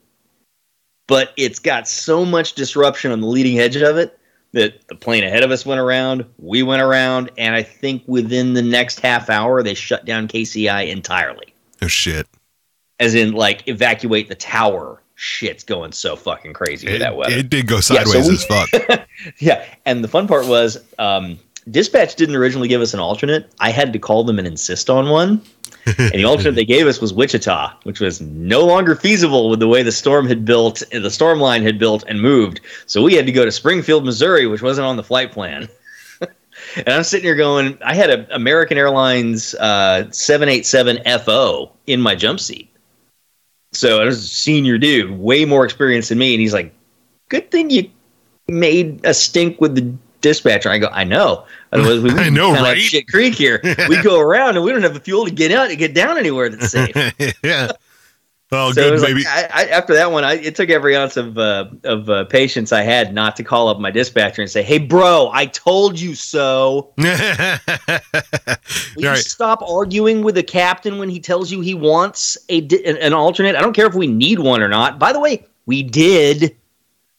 [1.08, 4.18] but it's got so much disruption on the leading edge of it
[4.54, 8.54] that the plane ahead of us went around, we went around, and I think within
[8.56, 11.54] the next half hour they shut down KCI entirely.
[11.84, 12.28] Oh shit.
[13.00, 15.02] As in, like, evacuate the tower.
[15.16, 17.36] Shit's going so fucking crazy with that weather.
[17.36, 19.08] it did go so sideways we- as fuck.
[19.38, 21.38] Yeah, and the fun part was um,
[21.70, 23.52] dispatch didn't originally give us an alternate.
[23.60, 25.42] I had to call them and insist on one.
[25.86, 29.68] and the alternate they gave us was Wichita, which was no longer feasible with the
[29.68, 32.62] way the storm had built, the storm line had built and moved.
[32.86, 35.68] So we had to go to Springfield, Missouri, which wasn't on the flight plan.
[36.78, 42.16] and I'm sitting here going, I had an American Airlines uh, 787 FO in my
[42.16, 42.69] jump seat.
[43.72, 46.34] So I was a senior dude, way more experienced than me.
[46.34, 46.74] And he's like,
[47.30, 47.90] good thing you
[48.48, 50.70] made a stink with the dispatcher.
[50.70, 51.46] I go, I know.
[51.72, 52.78] Otherwise, we I know, right?
[52.78, 53.62] Shit Creek here.
[53.90, 56.18] we go around and we don't have the fuel to get out to get down
[56.18, 56.96] anywhere that's safe.
[57.44, 57.72] yeah.
[58.52, 59.14] Well, So good, was like.
[59.28, 62.72] I, I, after that one, I, it took every ounce of uh, of uh, patience
[62.72, 66.16] I had not to call up my dispatcher and say, "Hey, bro, I told you
[66.16, 67.08] so." Will
[68.98, 69.18] you right.
[69.18, 73.56] stop arguing with the captain when he tells you he wants a an, an alternate?
[73.56, 74.98] I don't care if we need one or not.
[74.98, 76.56] By the way, we did.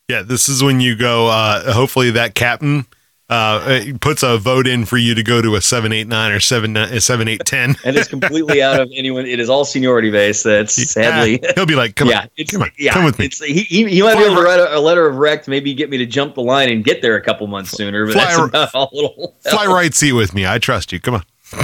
[0.09, 1.29] Yeah, this is when you go.
[1.29, 2.87] Uh, hopefully, that captain
[3.31, 6.41] uh, puts a vote in for you to go to a seven eight nine or
[6.41, 7.77] seven uh, seven eight ten.
[7.85, 9.25] And it's completely out of anyone.
[9.25, 10.45] It is all seniority based.
[10.45, 11.41] That's sadly.
[11.55, 13.61] he'll be like, "Come yeah, on, it's, come on, yeah, come with me." It's, he,
[13.63, 15.89] he, he might be able to write a, a letter of rec to maybe get
[15.89, 18.05] me to jump the line and get there a couple months sooner.
[18.05, 20.47] But Fly that's r- about all it'll Fly right seat with me.
[20.47, 20.99] I trust you.
[21.01, 21.23] Come on,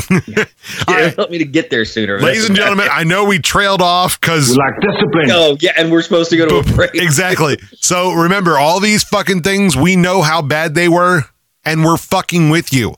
[0.89, 1.15] All right.
[1.17, 2.21] help me to get there sooner.
[2.21, 2.89] ladies and gentlemen.
[2.93, 5.31] I know we trailed off because We lack discipline.
[5.33, 6.95] Oh yeah, and we're supposed to go to a break.
[6.95, 7.59] exactly.
[7.75, 11.23] So remember, all these fucking things, we know how bad they were,
[11.67, 12.95] and we're fucking with you.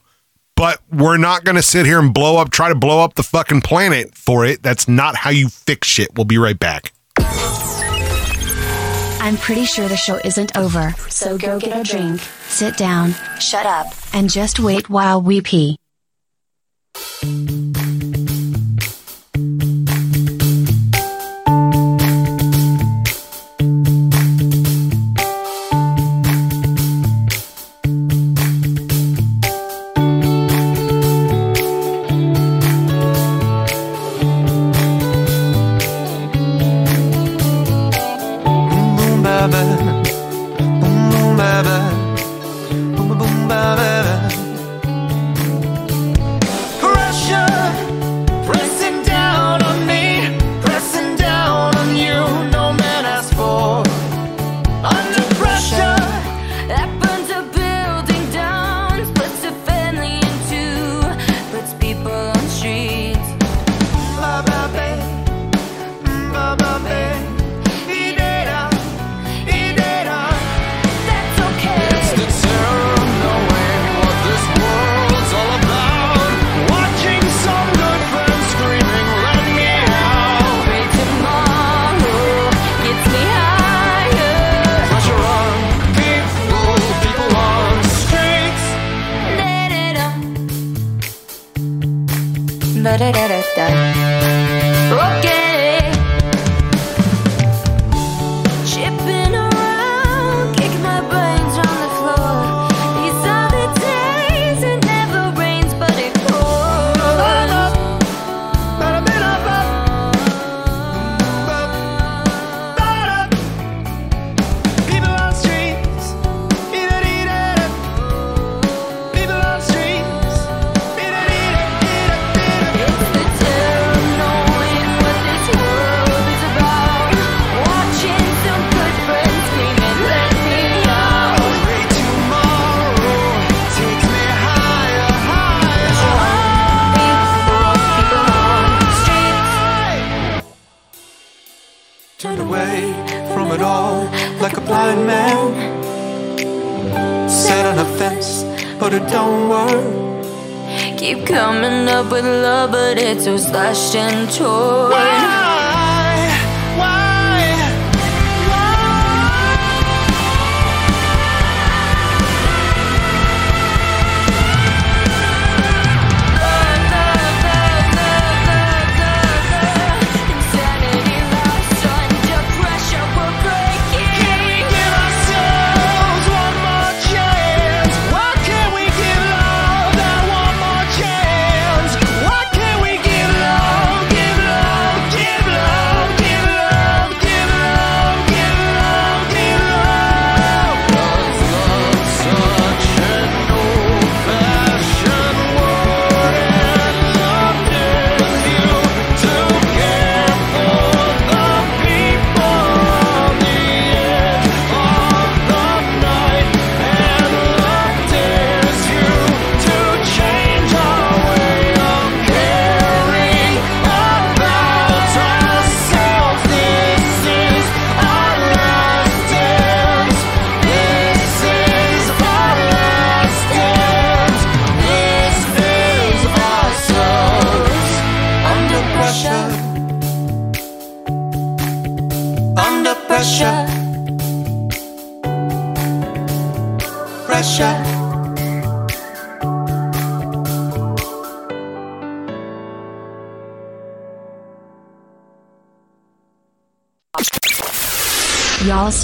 [0.55, 3.23] But we're not going to sit here and blow up, try to blow up the
[3.23, 4.63] fucking planet for it.
[4.63, 6.15] That's not how you fix shit.
[6.15, 6.93] We'll be right back.
[9.21, 13.67] I'm pretty sure the show isn't over, so go get a drink, sit down, shut
[13.67, 15.77] up, and just wait while we pee.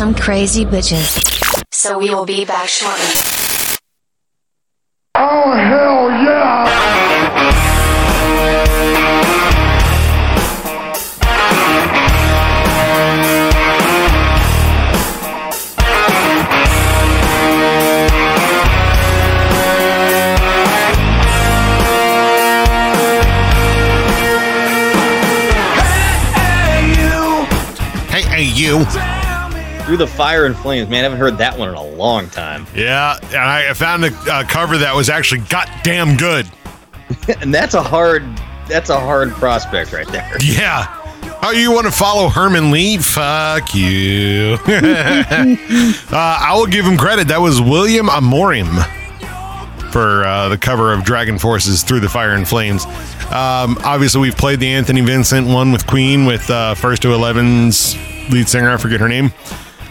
[0.05, 1.65] Some crazy bitches.
[1.73, 3.34] So we will be back shortly.
[29.95, 30.99] Through the fire and flames, man.
[30.99, 32.67] I haven't heard that one in a long time.
[32.75, 36.51] Yeah, and I found a uh, cover that was actually goddamn good.
[37.41, 38.25] and that's a hard
[38.69, 40.37] that's a hard prospect right there.
[40.41, 40.89] Yeah.
[41.45, 42.99] Oh, you want to follow Herman Li?
[42.99, 44.59] Fuck you.
[44.67, 45.39] uh,
[46.13, 47.29] I will give him credit.
[47.29, 48.73] That was William Amorim
[49.93, 52.85] for uh, the cover of DragonForce's Through the Fire and Flames.
[53.27, 57.95] Um, obviously, we've played the Anthony Vincent one with Queen with uh, First to 11's
[58.31, 58.71] lead singer.
[58.71, 59.33] I forget her name.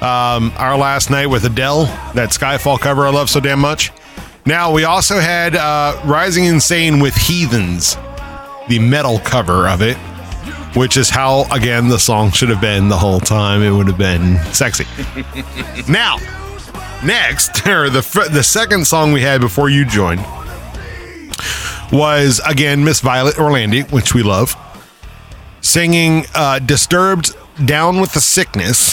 [0.03, 3.89] Um, our last night with Adele, that Skyfall cover I love so damn much.
[4.45, 7.95] Now, we also had uh, Rising Insane with Heathens,
[8.67, 9.95] the metal cover of it,
[10.75, 13.61] which is how, again, the song should have been the whole time.
[13.61, 14.85] It would have been sexy.
[15.89, 16.17] now,
[17.05, 20.25] next, or the, the second song we had before you joined
[21.93, 24.57] was, again, Miss Violet Orlandi, which we love,
[25.61, 27.33] singing uh, Disturbed
[27.65, 28.92] Down with the Sickness,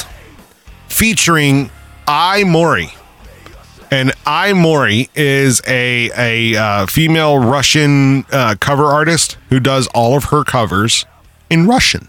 [1.01, 1.71] featuring
[2.07, 2.91] Ai Mori.
[3.91, 10.15] And Ai Mori is a a uh, female Russian uh, cover artist who does all
[10.15, 11.07] of her covers
[11.49, 12.09] in Russian.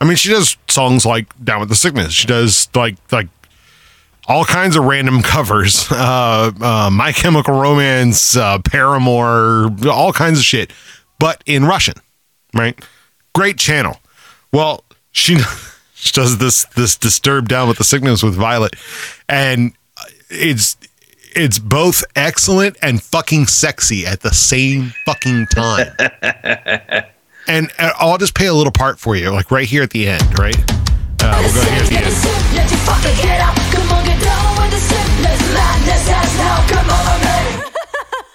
[0.00, 3.28] I mean, she does songs like "Down with the Sickness." She does like like
[4.26, 5.86] all kinds of random covers.
[5.92, 10.72] Uh, uh, My Chemical Romance, uh, Paramore, all kinds of shit,
[11.18, 11.96] but in Russian,
[12.54, 12.82] right?
[13.34, 14.00] Great channel.
[14.50, 14.82] Well,
[15.12, 15.36] she,
[16.00, 18.74] she does this this disturbed down with the sickness with Violet,
[19.28, 19.72] and
[20.28, 20.76] it's
[21.34, 25.86] it's both excellent and fucking sexy at the same fucking time.
[27.46, 30.08] and uh, I'll just play a little part for you, like right here at the
[30.08, 30.56] end, right?
[31.22, 33.20] Uh, we'll go here at the end.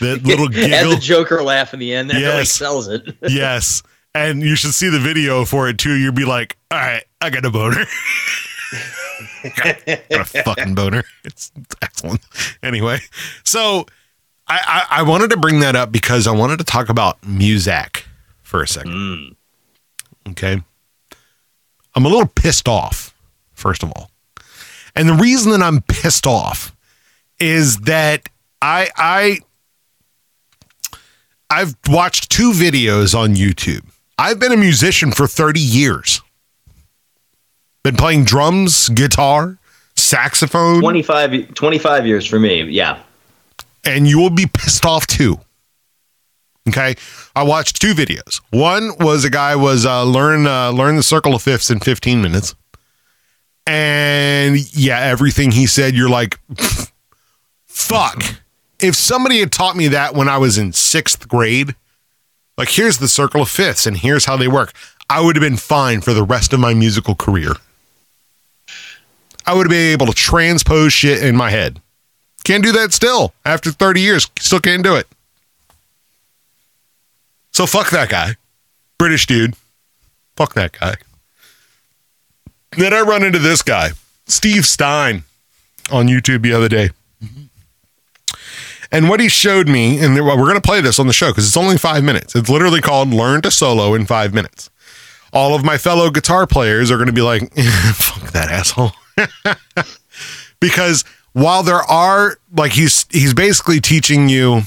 [0.00, 2.52] That little and the Joker laugh in the end that really Yes.
[2.52, 3.16] sells it.
[3.28, 3.82] yes.
[4.14, 5.94] And you should see the video for it too.
[5.94, 7.84] You'd be like, all right, I got a boner.
[9.56, 11.04] got, got a fucking boner.
[11.24, 12.20] It's excellent.
[12.62, 12.98] Anyway,
[13.44, 13.86] so
[14.48, 18.04] I, I, I wanted to bring that up because I wanted to talk about Muzak
[18.42, 18.92] for a second.
[18.92, 19.36] Mm.
[20.30, 20.60] Okay.
[21.94, 23.14] I'm a little pissed off,
[23.52, 24.10] first of all.
[24.94, 26.74] And the reason that I'm pissed off
[27.38, 28.28] is that
[28.60, 29.38] I I
[31.48, 33.84] I've watched two videos on YouTube.
[34.20, 36.20] I've been a musician for 30 years.
[37.82, 39.56] Been playing drums, guitar,
[39.96, 42.62] saxophone, 25, 25 years for me.
[42.64, 43.00] Yeah.
[43.84, 45.40] and you will be pissed off too.
[46.68, 46.94] Okay,
[47.34, 48.42] I watched two videos.
[48.50, 52.20] One was a guy was uh, learn uh, learn the circle of fifths in 15
[52.20, 52.54] minutes,
[53.66, 56.38] and yeah, everything he said, you're like,
[57.66, 58.22] fuck.
[58.78, 61.74] If somebody had taught me that when I was in sixth grade,
[62.60, 64.74] like here's the circle of fifths and here's how they work,
[65.08, 67.54] I would have been fine for the rest of my musical career.
[69.46, 71.80] I would have been able to transpose shit in my head.
[72.44, 73.32] Can't do that still.
[73.46, 75.08] After 30 years, still can't do it.
[77.52, 78.36] So fuck that guy.
[78.98, 79.54] British dude.
[80.36, 80.96] Fuck that guy.
[82.76, 83.92] Then I run into this guy,
[84.26, 85.24] Steve Stein,
[85.90, 86.90] on YouTube the other day.
[88.92, 91.46] And what he showed me, and we're going to play this on the show because
[91.46, 92.34] it's only five minutes.
[92.34, 94.68] It's literally called Learn to Solo in Five Minutes.
[95.32, 97.42] All of my fellow guitar players are going to be like,
[97.94, 98.92] fuck that asshole.
[100.60, 104.62] because while there are like he's he's basically teaching you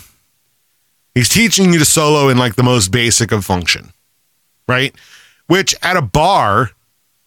[1.14, 3.92] he's teaching you to solo in like the most basic of function
[4.68, 4.96] right
[5.48, 6.72] which at a bar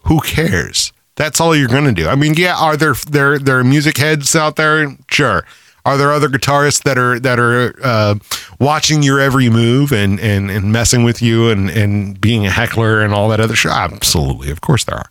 [0.04, 3.58] who cares that's all you're going to do i mean yeah are there there there
[3.58, 5.44] are music heads out there sure
[5.86, 8.14] are there other guitarists that are that are uh,
[8.60, 13.00] watching your every move and and and messing with you and and being a heckler
[13.00, 15.10] and all that other shit absolutely of course there are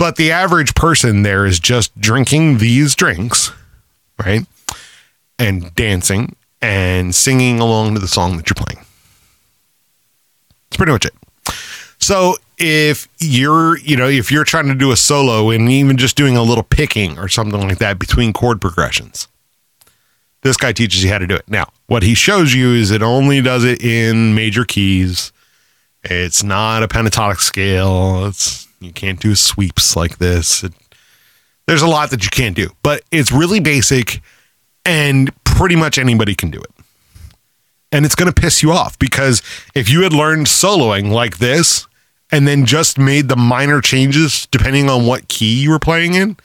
[0.00, 3.52] but the average person there is just drinking these drinks,
[4.18, 4.46] right?
[5.38, 8.82] And dancing and singing along to the song that you're playing.
[10.70, 11.12] That's pretty much it.
[11.98, 16.16] So if you're, you know, if you're trying to do a solo and even just
[16.16, 19.28] doing a little picking or something like that between chord progressions,
[20.42, 21.48] this guy teaches you how to do it.
[21.48, 25.32] Now, what he shows you is it only does it in major keys.
[26.02, 28.26] It's not a pentatonic scale.
[28.26, 30.64] It's You can't do sweeps like this.
[30.64, 30.72] It-
[31.66, 34.22] there's a lot that you can't do, but it's really basic
[34.86, 36.70] and pretty much anybody can do it.
[37.92, 39.42] And it's going to piss you off because
[39.74, 41.86] if you had learned soloing like this
[42.32, 46.36] and then just made the minor changes depending on what key you were playing in,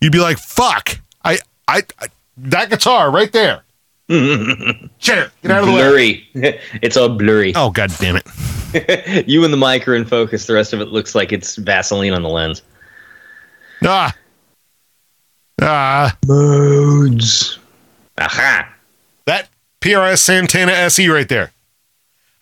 [0.00, 0.98] you'd be like, "Fuck.
[1.24, 2.06] I I, I
[2.38, 3.64] that guitar right there."
[4.08, 5.82] Shit, get out of the way.
[5.82, 6.28] Blurry.
[6.82, 7.52] it's all blurry.
[7.54, 8.26] Oh god damn it.
[9.26, 10.46] You and the mic are in focus.
[10.46, 12.60] The rest of it looks like it's Vaseline on the lens.
[13.82, 14.14] Ah.
[15.62, 16.14] Ah.
[16.26, 17.58] Modes.
[18.18, 18.70] Aha.
[19.24, 19.48] That
[19.80, 21.50] PRS Santana SE right there.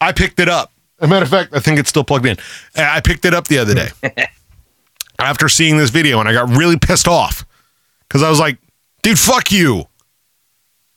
[0.01, 0.73] I picked it up.
[0.99, 2.39] As a matter of fact, I think it's still plugged in.
[2.77, 3.91] Uh, I picked it up the other day
[5.19, 7.45] after seeing this video, and I got really pissed off
[8.09, 8.59] because I was like,
[9.07, 9.85] dude, fuck you.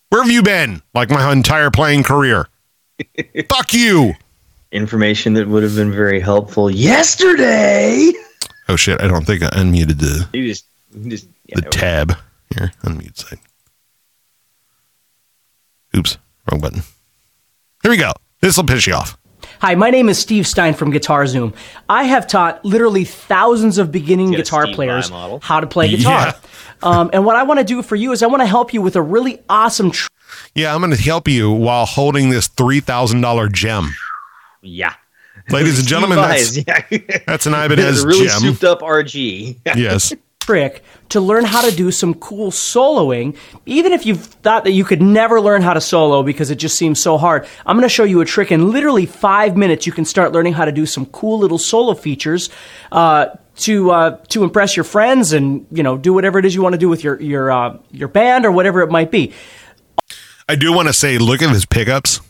[0.10, 0.82] Where have you been?
[0.96, 2.48] Like my entire playing career.
[3.50, 4.14] fuck you.
[4.72, 8.12] Information that would have been very helpful yesterday.
[8.68, 12.18] Oh shit, I don't think I unmuted the, You just, you just yeah, the tab.
[12.56, 13.40] Here, unmute site.
[15.96, 16.18] Oops,
[16.50, 16.82] wrong button.
[17.84, 18.12] Here we go.
[18.42, 19.19] This will piss you off.
[19.62, 21.54] Hi, my name is Steve Stein from Guitar Zoom.
[21.90, 26.28] I have taught literally thousands of beginning guitar players how to play guitar.
[26.28, 26.34] Yeah.
[26.82, 28.82] Um, and what I want to do for you is I want to help you
[28.82, 30.08] with a really awesome tr-
[30.56, 33.94] Yeah, I'm going to help you while holding this $3,000 JEM.
[34.62, 34.94] yeah.
[35.50, 36.84] Ladies and gentlemen, that's, yeah.
[37.28, 38.40] that's an Ibanez really JEM.
[38.40, 39.58] souped up RG.
[39.76, 40.14] Yes.
[40.50, 43.36] trick to learn how to do some cool soloing,
[43.68, 46.76] even if you've thought that you could never learn how to solo because it just
[46.76, 47.46] seems so hard.
[47.68, 49.86] I'm going to show you a trick in literally five minutes.
[49.86, 52.50] You can start learning how to do some cool little solo features
[52.92, 53.28] uh,
[53.58, 56.74] to uh, to impress your friends and you know do whatever it is you want
[56.74, 59.34] to do with your your uh, your band or whatever it might be.
[60.48, 62.22] I do want to say, look at his pickups.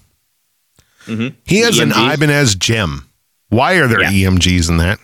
[1.06, 3.08] He has an Ibanez JEM.
[3.48, 4.30] Why are there Yeah.
[4.30, 5.00] EMGs in that?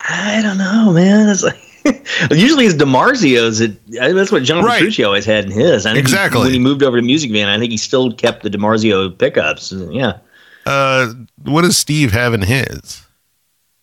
[0.00, 1.28] I don't know, man.
[1.28, 1.58] It's like
[2.30, 3.60] usually it's DiMarzio's.
[3.60, 4.78] It, that's what John Right.
[4.78, 5.86] Petrucci always had in his.
[5.86, 6.40] I think he- Exactly.
[6.42, 9.72] when he moved over to Music Man, I think he still kept the DiMarzio pickups.
[9.72, 10.18] Yeah,
[10.66, 11.12] Uh,
[11.44, 13.02] what does Steve have in his?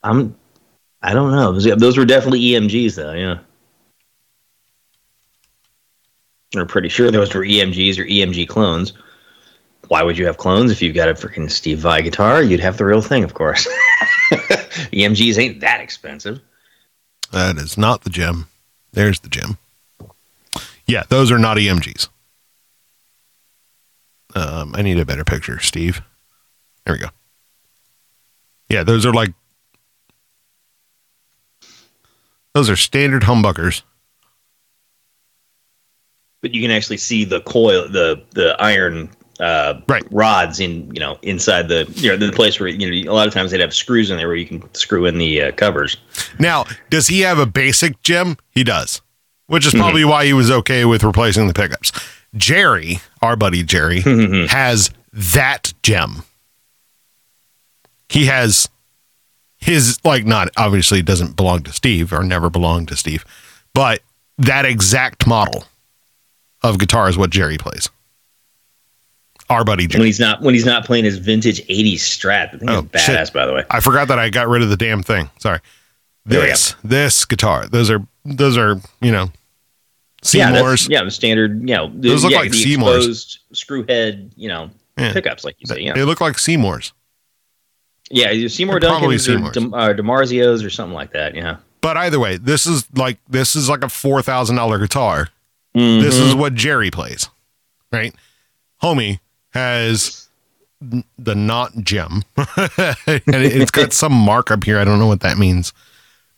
[0.04, 0.36] I'm.
[1.02, 1.52] I don't know.
[1.54, 3.14] Those, those were definitely EMGs, though.
[3.14, 3.38] Yeah,
[6.56, 8.94] we're pretty sure those were EMGs or EMG clones.
[9.90, 12.42] Why would you have clones if you've got a freaking Steve Vai guitar?
[12.44, 13.68] You'd have the real thing, of course.
[14.32, 16.42] EMGs ain't that expensive.
[17.32, 18.48] That is not the JEM.
[18.94, 19.58] There's the JEM.
[20.86, 22.08] Yeah, those are not EMGs.
[24.36, 26.02] Um, I need a better picture, Steve.
[26.86, 27.10] There we go.
[28.70, 29.34] Yeah, those are like
[32.54, 33.84] those are standard humbuckers.
[36.42, 39.10] but you can actually see the coil, the the iron
[39.40, 40.04] uh, Right.
[40.12, 43.28] rods in you know inside the you know the place where you know a lot
[43.28, 45.98] of times they'd have screws in there where you can screw in the uh, covers.
[46.40, 48.38] Now, does he have a basic JEM?
[48.52, 49.02] He does,
[49.48, 51.92] which is probably why he was okay with replacing the pickups.
[52.36, 54.02] Jerry, our buddy Jerry,
[54.50, 56.24] has that JEM.
[58.10, 58.70] He has
[59.58, 63.26] his, like, not obviously doesn't belong to Steve or never belonged to Steve,
[63.74, 64.02] but
[64.38, 65.66] that exact model
[66.64, 67.90] of guitar is what Jerry plays.
[69.50, 72.70] Our buddy When he's not when he's not playing his vintage '80s Strat, I think
[72.70, 73.00] Oh, badass.
[73.00, 73.34] shit.
[73.34, 75.30] By the way, I forgot that I got rid of the damn thing.
[75.40, 75.60] Sorry.
[76.26, 77.68] This, this guitar.
[77.68, 79.32] Those are, those are, you know,
[80.22, 80.90] Seymour's.
[80.90, 83.40] yeah, the standard, you know, the, Those look yeah, like the Seymour's.
[83.54, 85.14] screw head, you know, Yeah.
[85.14, 85.80] pickups like you say.
[85.80, 86.92] Yeah, They look like Seymour's.
[88.10, 89.56] yeah, either Seymour They're Duncan's or Seymour's.
[89.58, 91.36] Uh, DiMarzio's or something like that.
[91.36, 95.30] Yeah, But either way, this is like this is like a four thousand dollar guitar.
[95.76, 96.04] Mm-hmm.
[96.04, 97.30] This is what Jerry plays,
[97.94, 98.14] right?
[98.84, 99.20] Homie
[99.52, 100.28] has
[101.18, 102.48] the not JEM, and
[103.28, 104.80] it- it's got some mark up here.
[104.80, 105.74] I don't know what that means,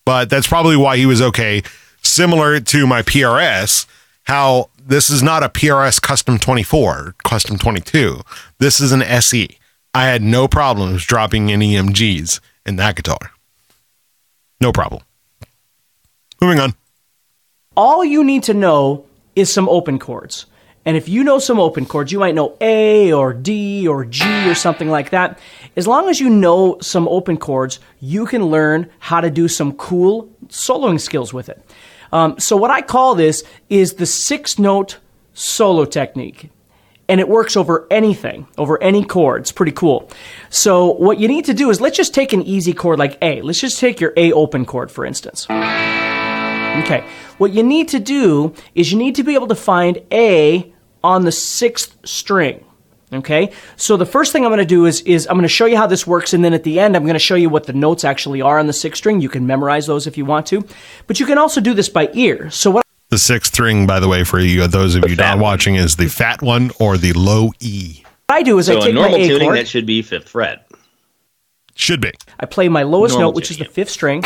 [0.05, 1.61] but that's probably why he was okay.
[2.01, 3.85] Similar to my PRS,
[4.23, 8.21] how this is not a PRS Custom 24, Custom 22.
[8.59, 9.49] This is an SE.
[9.93, 13.31] I had no problems dropping any EMGs in that guitar.
[14.61, 15.01] No problem.
[16.41, 16.73] Moving on.
[17.75, 19.05] all you need to know
[19.35, 20.45] is some open chords.
[20.89, 24.49] And if you know some open chords, you might know A or D or G
[24.49, 25.37] or something like that.
[25.75, 29.73] As long as you know some open chords, you can learn how to do some
[29.73, 31.63] cool soloing skills with it.
[32.11, 34.97] Um, so, what I call this is the six note
[35.35, 36.49] solo technique.
[37.07, 39.41] And it works over anything, over any chord.
[39.41, 40.09] It's pretty cool.
[40.49, 43.43] So, what you need to do is let's just take an easy chord like A.
[43.43, 45.45] Let's just take your A open chord, for instance.
[45.51, 47.03] Okay.
[47.37, 50.73] What you need to do is you need to be able to find A
[51.03, 52.63] on the sixth string.
[53.11, 55.65] Okay, so the first thing I'm going to do is is I'm going to show
[55.65, 57.63] you how this works, and then at the end I'm going to show you what
[57.63, 59.19] the notes actually are on the sixth string.
[59.19, 60.63] You can memorize those if you want to,
[61.07, 62.51] but you can also do this by ear.
[62.51, 65.37] So what The sixth string, by the way, for you those of you fat not
[65.37, 65.41] one.
[65.41, 68.03] watching, is the fat one or the low E.
[68.29, 70.03] I do is I So take in my normal A tuning, chord, that should be
[70.03, 70.67] fifth fret.
[71.73, 72.11] Should be.
[72.39, 74.23] I play my lowest normal note, which is the fifth string,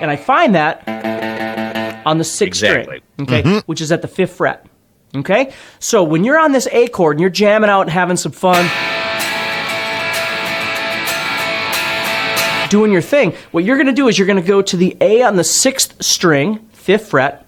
[0.00, 0.84] and I find that
[2.06, 3.02] on the sixth Exactly.
[3.16, 3.58] string, okay, mm-hmm.
[3.66, 4.66] which is at the fifth fret.
[5.14, 8.32] Okay, so when you're on this A chord and you're jamming out and having some
[8.32, 8.64] fun,
[12.70, 14.96] doing your thing, what you're going to do is you're going to go to the
[15.00, 17.44] A on the sixth string, fifth fret,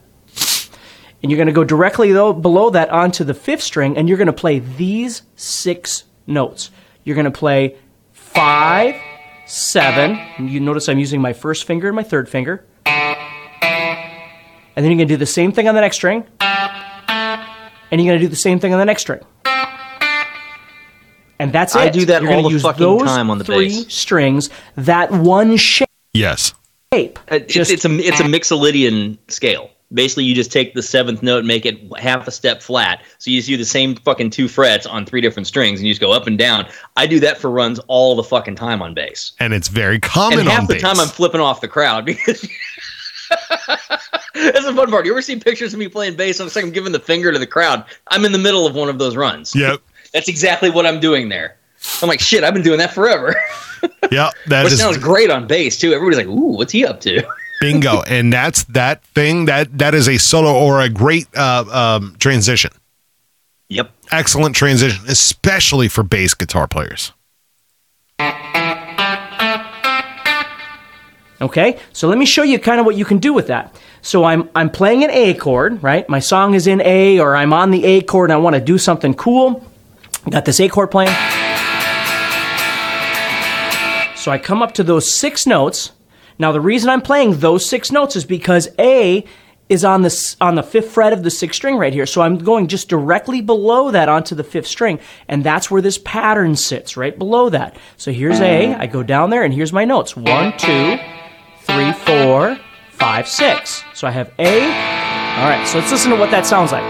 [1.23, 4.19] and you're going to go directly though, below that onto the fifth string, and you're
[4.19, 6.73] going to play these six notes.
[7.05, 7.77] You're going to play
[8.13, 8.97] five,
[9.47, 10.19] seven.
[10.39, 12.65] And you notice I'm using my first finger and my third finger.
[14.77, 16.25] And then you're going to do the same thing on the next string.
[16.41, 19.21] And you're going to do the same thing on the next string.
[21.39, 21.79] And that's it.
[21.81, 23.93] I do that You're gonna all the use fucking those time on the three bass.
[23.93, 25.89] strings, that one shape.
[26.13, 26.53] Yes.
[26.93, 26.99] Uh,
[27.33, 29.71] It's, Just- it's a it's a Mixolydian scale.
[29.93, 33.03] Basically, you just take the seventh note, and make it half a step flat.
[33.19, 35.93] So you just do the same fucking two frets on three different strings, and you
[35.93, 36.67] just go up and down.
[36.97, 39.33] I do that for runs all the fucking time on bass.
[39.39, 40.83] And it's very common and half the bass.
[40.83, 42.49] time I'm flipping off the crowd because
[44.35, 45.07] that's the fun part.
[45.07, 46.41] You ever see pictures of me playing bass?
[46.41, 47.85] I'm like I'm giving the finger to the crowd.
[48.09, 49.55] I'm in the middle of one of those runs.
[49.55, 49.81] Yep.
[50.13, 51.57] That's exactly what I'm doing there.
[52.03, 53.35] I'm like, shit, I've been doing that forever.
[54.13, 54.35] Yep.
[54.47, 55.93] That Which is sounds great on bass too.
[55.93, 57.21] Everybody's like, ooh, what's he up to?
[57.61, 58.03] bingo.
[58.03, 62.71] and that's that thing that that is a solo or a great uh, um, transition.
[63.71, 63.91] Yep.
[64.13, 67.13] Excellent transition, especially for bass guitar players.
[71.43, 73.75] Okay, so let me show you kind of what you can do with that.
[74.01, 76.09] So I'm I'm playing an A chord, right?
[76.09, 78.61] My song is in A, or I'm on the A chord and I want to
[78.61, 79.67] do something cool.
[80.31, 81.11] Got this A chord playing.
[84.17, 85.91] So I come up to those six notes.
[86.39, 89.25] Now the reason I'm playing those six notes is because A
[89.69, 92.07] is on the on the fifth fret of the sixth string right here.
[92.07, 95.99] So I'm going just directly below that onto the fifth string, and that's where this
[95.99, 97.77] pattern sits, right below that.
[97.97, 98.75] So here's A.
[98.75, 100.99] I go down there, and here's my notes: one, two,
[101.73, 102.59] three, four,
[102.91, 103.83] five, six.
[103.95, 104.63] So I have A.
[104.63, 105.67] All right.
[105.67, 106.85] So let's listen to what that sounds like.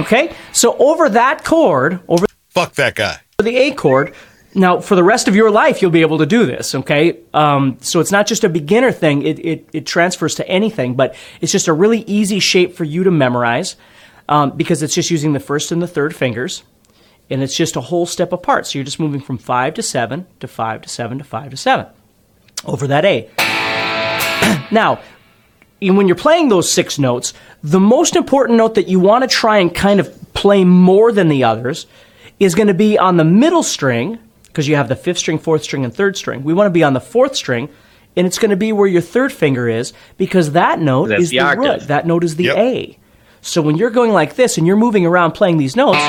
[0.00, 0.32] Okay.
[0.52, 3.20] So over that chord, over Fuck that guy.
[3.38, 4.14] the A chord.
[4.54, 7.18] Now, for the rest of your life, you'll be able to do this, okay?
[7.34, 11.14] Um, so it's not just a beginner thing, it, it, it transfers to anything, but
[11.40, 13.76] it's just a really easy shape for you to memorize
[14.28, 16.62] um, because it's just using the first and the third fingers,
[17.28, 18.66] and it's just a whole step apart.
[18.66, 21.56] So you're just moving from five to seven to five to seven to five to
[21.56, 21.86] seven
[22.64, 23.28] over that A.
[24.70, 25.00] now,
[25.80, 29.58] when you're playing those six notes, the most important note that you want to try
[29.58, 31.86] and kind of play more than the others
[32.38, 34.18] is going to be on the middle string,
[34.58, 36.42] because you have the fifth string, fourth string, and third string.
[36.42, 37.68] We want to be on the fourth string,
[38.16, 41.30] and it's going to be where your third finger is, because that note That's is
[41.30, 41.82] the the, root.
[41.82, 42.56] That note is the Yep.
[42.56, 42.98] A.
[43.40, 46.00] So when you're going like this and you're moving around playing these notes,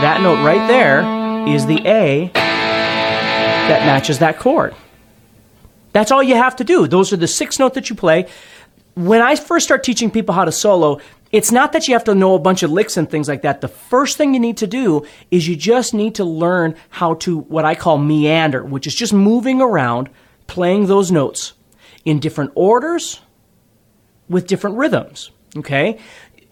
[0.00, 1.02] that note right there
[1.46, 4.74] is the A that matches that chord.
[5.92, 6.88] That's all you have to do.
[6.88, 8.26] Those are the six note that you play.
[8.94, 11.00] When I first start teaching people how to solo,
[11.34, 13.60] it's not that you have to know a bunch of licks and things like that.
[13.60, 17.38] The first thing you need to do is you just need to learn how to
[17.38, 20.10] what I call meander, which is just moving around,
[20.46, 21.54] playing those notes
[22.04, 23.20] in different orders
[24.28, 25.32] with different rhythms.
[25.56, 25.98] Okay?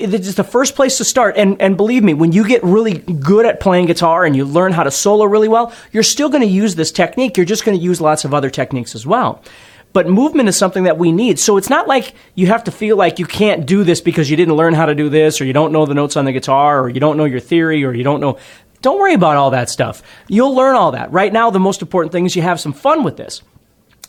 [0.01, 1.37] It's just the first place to start.
[1.37, 4.73] And, and believe me, when you get really good at playing guitar and you learn
[4.73, 7.37] how to solo really well, you're still going to use this technique.
[7.37, 9.45] You're just going to use lots of other techniques as well.
[9.93, 11.39] But movement is something that we need.
[11.39, 14.37] So it's not like you have to feel like you can't do this because you
[14.37, 16.81] didn't learn how to do this, or you don't know the notes on the guitar,
[16.81, 18.39] or you don't know your theory, or you don't know.
[18.81, 20.03] Don't worry about all that stuff.
[20.29, 21.13] You'll learn all that.
[21.13, 23.43] Right now, the most important thing is you have some fun with this.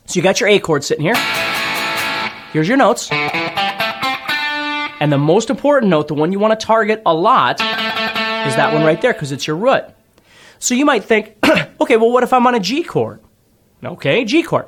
[0.06, 1.16] So you got your A chord sitting here.
[2.54, 3.10] Here's your notes.
[5.04, 8.74] And the most important note, the one you want to target a lot, is that
[8.74, 9.84] one right there because it's your root.
[10.60, 11.36] So you might think,
[11.82, 13.20] okay, well, what if I'm on a G chord?
[13.84, 14.66] Okay, G chord.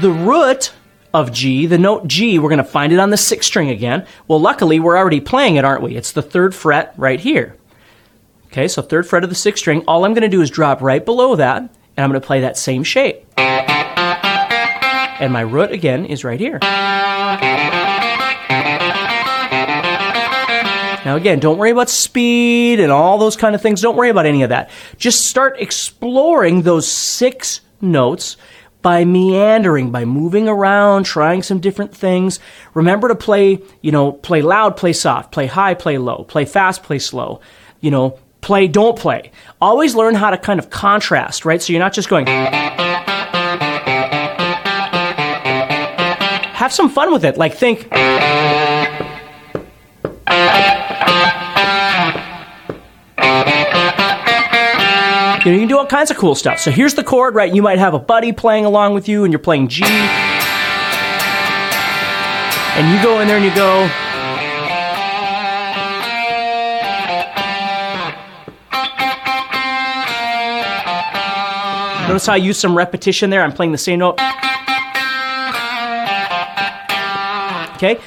[0.00, 0.72] The root
[1.12, 4.06] of G, the note G, we're going to find it on the sixth string again.
[4.28, 5.96] Well, luckily, we're already playing it, aren't we?
[5.96, 7.56] It's the third fret right here.
[8.46, 9.82] Okay, so third fret of the sixth string.
[9.88, 12.42] All I'm going to do is drop right below that, and I'm going to play
[12.42, 13.26] that same shape.
[15.18, 16.60] And my root again is right here.
[21.04, 23.80] Now, again, don't worry about speed and all those kind of things.
[23.80, 24.70] Don't worry about any of that.
[24.96, 28.36] Just start exploring those six notes
[28.82, 32.38] by meandering, by moving around, trying some different things.
[32.74, 36.82] Remember to play, you know, play loud, play soft, play high, play low, play fast,
[36.82, 37.40] play slow,
[37.80, 39.32] you know, play, don't play.
[39.60, 41.60] Always learn how to kind of contrast, right?
[41.60, 42.26] So you're not just going.
[46.54, 47.36] Have some fun with it.
[47.36, 47.88] Like, think.
[55.48, 56.58] You, know, you can do all kinds of cool stuff.
[56.58, 57.50] So here's the chord, right?
[57.50, 59.82] You might have a buddy playing along with you and you're playing G.
[59.82, 60.14] And
[62.94, 63.88] you go in there and you go.
[72.08, 73.42] Notice how I use some repetition there?
[73.42, 74.20] I'm playing the same note.
[77.76, 77.98] Okay?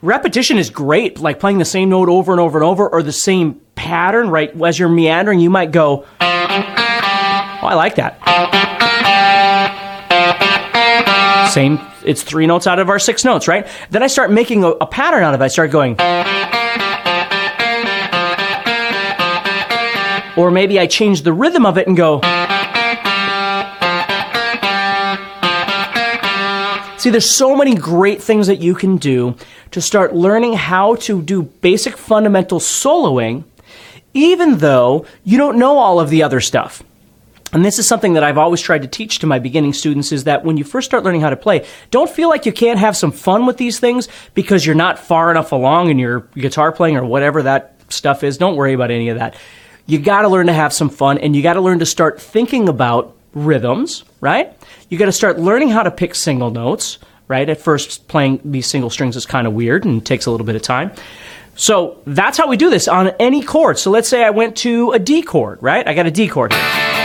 [0.00, 3.10] Repetition is great, like playing the same note over and over and over, or the
[3.10, 4.54] same pattern, right?
[4.62, 6.06] As you're meandering, you might go,
[7.64, 8.20] Oh, I like that.
[11.50, 13.66] Same, it's three notes out of our six notes, right?
[13.88, 15.44] Then I start making a, a pattern out of it.
[15.44, 15.96] I start going.
[20.36, 22.20] Or maybe I change the rhythm of it and go.
[26.98, 29.36] See, there's so many great things that you can do
[29.70, 33.44] to start learning how to do basic fundamental soloing,
[34.12, 36.82] even though you don't know all of the other stuff.
[37.54, 40.24] And this is something that I've always tried to teach to my beginning students is
[40.24, 42.96] that when you first start learning how to play, don't feel like you can't have
[42.96, 46.96] some fun with these things because you're not far enough along in your guitar playing
[46.96, 48.38] or whatever that stuff is.
[48.38, 49.36] Don't worry about any of that.
[49.86, 52.20] You got to learn to have some fun and you got to learn to start
[52.20, 54.52] thinking about rhythms, right?
[54.88, 56.98] You got to start learning how to pick single notes,
[57.28, 57.48] right?
[57.48, 60.56] At first, playing these single strings is kind of weird and takes a little bit
[60.56, 60.90] of time.
[61.54, 63.78] So that's how we do this on any chord.
[63.78, 65.86] So let's say I went to a D chord, right?
[65.86, 67.03] I got a D chord here.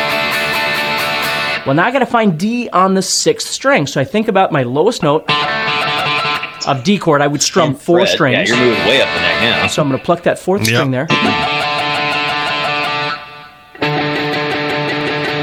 [1.66, 3.86] Well, now I got to find D on the sixth string.
[3.86, 5.26] So I think about my lowest note
[6.68, 7.22] of D chord.
[7.22, 8.50] I would strum four Fred, strings.
[8.50, 9.68] Yeah, you're moving way up the neck now.
[9.68, 10.70] So I'm going to pluck that fourth Yep.
[10.70, 11.08] string there.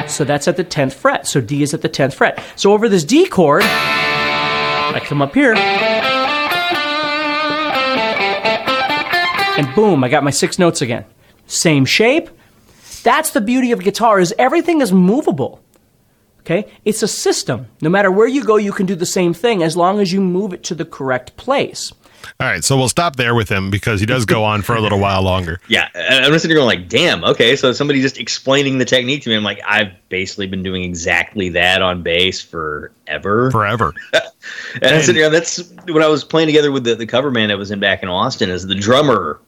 [0.08, 1.26] So that's at the 10th fret.
[1.26, 2.42] So D is at the 10th fret.
[2.54, 5.54] So over this D chord, I come up here.
[9.58, 11.04] And boom, I got my six notes again.
[11.46, 12.30] Same shape.
[13.02, 15.60] That's the beauty of guitar is everything is movable.
[16.46, 16.70] Okay?
[16.84, 17.66] It's a system.
[17.82, 20.20] No matter where you go, you can do the same thing as long as you
[20.20, 21.92] move it to the correct place.
[22.40, 24.80] All right, so we'll stop there with him because he does go on for a
[24.80, 25.60] little while longer.
[25.68, 29.22] Yeah, I'm just sitting there going like, damn, okay, so somebody just explaining the technique
[29.22, 29.36] to me.
[29.36, 33.50] I'm like, I've basically been doing exactly that on bass forever.
[33.50, 33.92] Forever.
[34.12, 37.50] And I'm sitting there, that's when I was playing together with the, the cover band
[37.50, 39.40] that was in back in Austin, is the drummer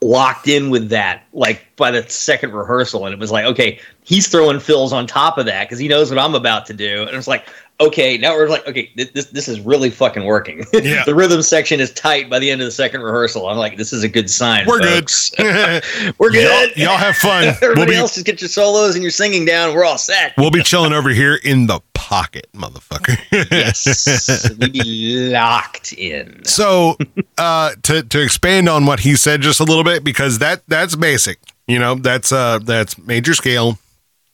[0.00, 3.04] locked in with that like by the second rehearsal.
[3.04, 6.10] And it was like okay he's throwing fills on top of that because he knows
[6.10, 7.02] what i'm about to do.
[7.02, 7.46] And it's like
[7.80, 11.04] okay now we're like okay this this is really fucking working Yeah.
[11.04, 13.92] the rhythm section is tight by the end of the second rehearsal i'm like this
[13.92, 15.08] is a good sign We're good.
[16.18, 17.44] we're good Y'all, y'all have fun.
[17.60, 20.34] We'll everybody be, else just get your solos and your singing down we're all set
[20.36, 23.18] we'll be chilling over here in the pocket, motherfucker.
[23.50, 26.96] yes we be locked in So,
[27.36, 30.96] uh, to to expand on what he said just a little bit, because that that's
[30.96, 31.38] basic.
[31.66, 33.78] You know, that's uh that's major scale,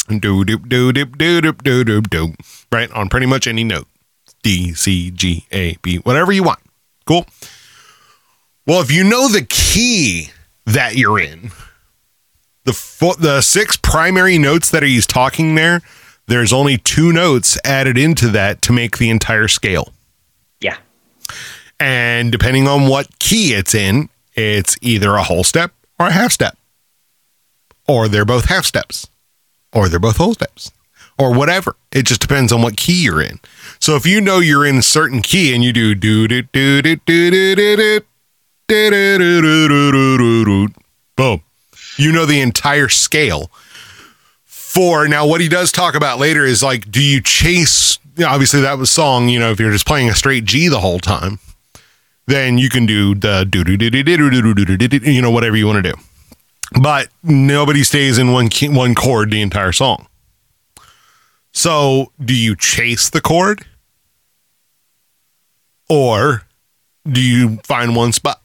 [0.06, 2.90] do do do do do do do do doop right?
[2.92, 3.86] On pretty much any note.
[4.42, 6.60] D C G A B whatever you want.
[7.06, 7.26] Cool?
[8.66, 10.30] Well if you know the key
[10.66, 11.50] that you're in
[12.64, 15.80] the fo- the six primary notes that he's talking there
[16.26, 19.92] there's only two notes added into that to make the entire scale.
[20.60, 20.78] Yeah.
[21.78, 26.32] And depending on what key it's in it's either a whole step or a half
[26.32, 26.56] step.
[27.86, 29.08] Or they're both half steps.
[29.74, 30.70] Or they're both whole steps.
[31.18, 31.76] Or whatever.
[31.92, 33.40] It just depends on what key you're in.
[33.80, 36.82] So if you know you're in a certain key and you do do do do
[36.82, 38.00] do do do do do
[38.68, 40.74] do do do do do
[41.16, 41.42] boom.
[41.96, 43.50] You know the entire scale.
[44.44, 47.98] For now, what he does talk about later is like, do you chase?
[48.24, 49.28] Obviously, that was song.
[49.28, 51.38] You know, if you're just playing a straight G the whole time,
[52.26, 55.22] then you can do the do do do do do do do do do you
[55.22, 56.00] know whatever you want to do.
[56.80, 60.06] But nobody stays in one key, one chord the entire song.
[61.52, 63.64] So, do you chase the chord,
[65.88, 66.42] or
[67.08, 68.40] do you find one spot?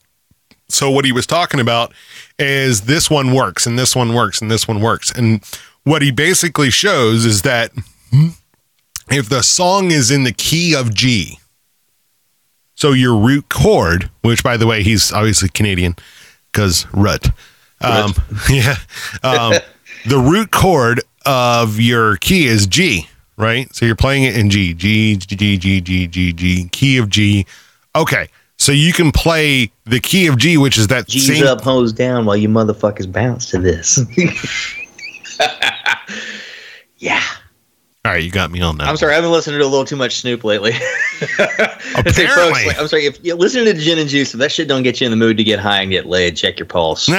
[0.68, 1.92] So, what he was talking about
[2.38, 5.44] is this one works, and this one works, and this one works, and
[5.84, 7.72] what he basically shows is that
[9.10, 11.40] if the song is in the key of G,
[12.76, 15.96] so your root chord, which by the way, he's obviously Canadian
[16.52, 17.32] because rut.
[17.82, 18.14] Um,
[18.50, 18.76] yeah.
[19.24, 19.54] Um,
[20.06, 23.08] the root chord of your key is G,
[23.38, 23.74] right?
[23.74, 27.46] So you're playing it in G, G, G, G, G, G, G, key of G.
[27.96, 28.28] Okay.
[28.58, 31.94] So you can play the key of G, which is that G's same- up, hose
[31.94, 34.00] down while you motherfuckers bounce to this.
[36.98, 37.24] yeah.
[38.06, 38.88] All right, you got me on that.
[38.88, 40.72] I'm sorry, I've been listening to a little too much Snoop lately.
[40.74, 42.66] I'd say, folks, Apparently.
[42.68, 45.02] like, I'm sorry, if you listen to gin and juice, if that shit don't get
[45.02, 47.10] you in the mood to get high and get laid, check your pulse.
[47.10, 47.18] it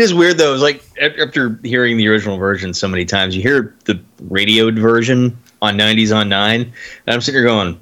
[0.00, 0.52] is weird though.
[0.54, 5.36] It's like after hearing the original version so many times, you hear the radioed version
[5.62, 6.72] on 90s on 9, and
[7.06, 7.80] I'm sitting here going,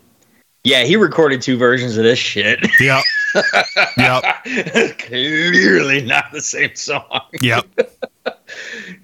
[0.65, 2.61] yeah, he recorded two versions of this shit.
[2.81, 3.03] Yep.
[3.97, 4.99] Yep.
[4.99, 7.23] Clearly not the same song.
[7.41, 7.65] Yep.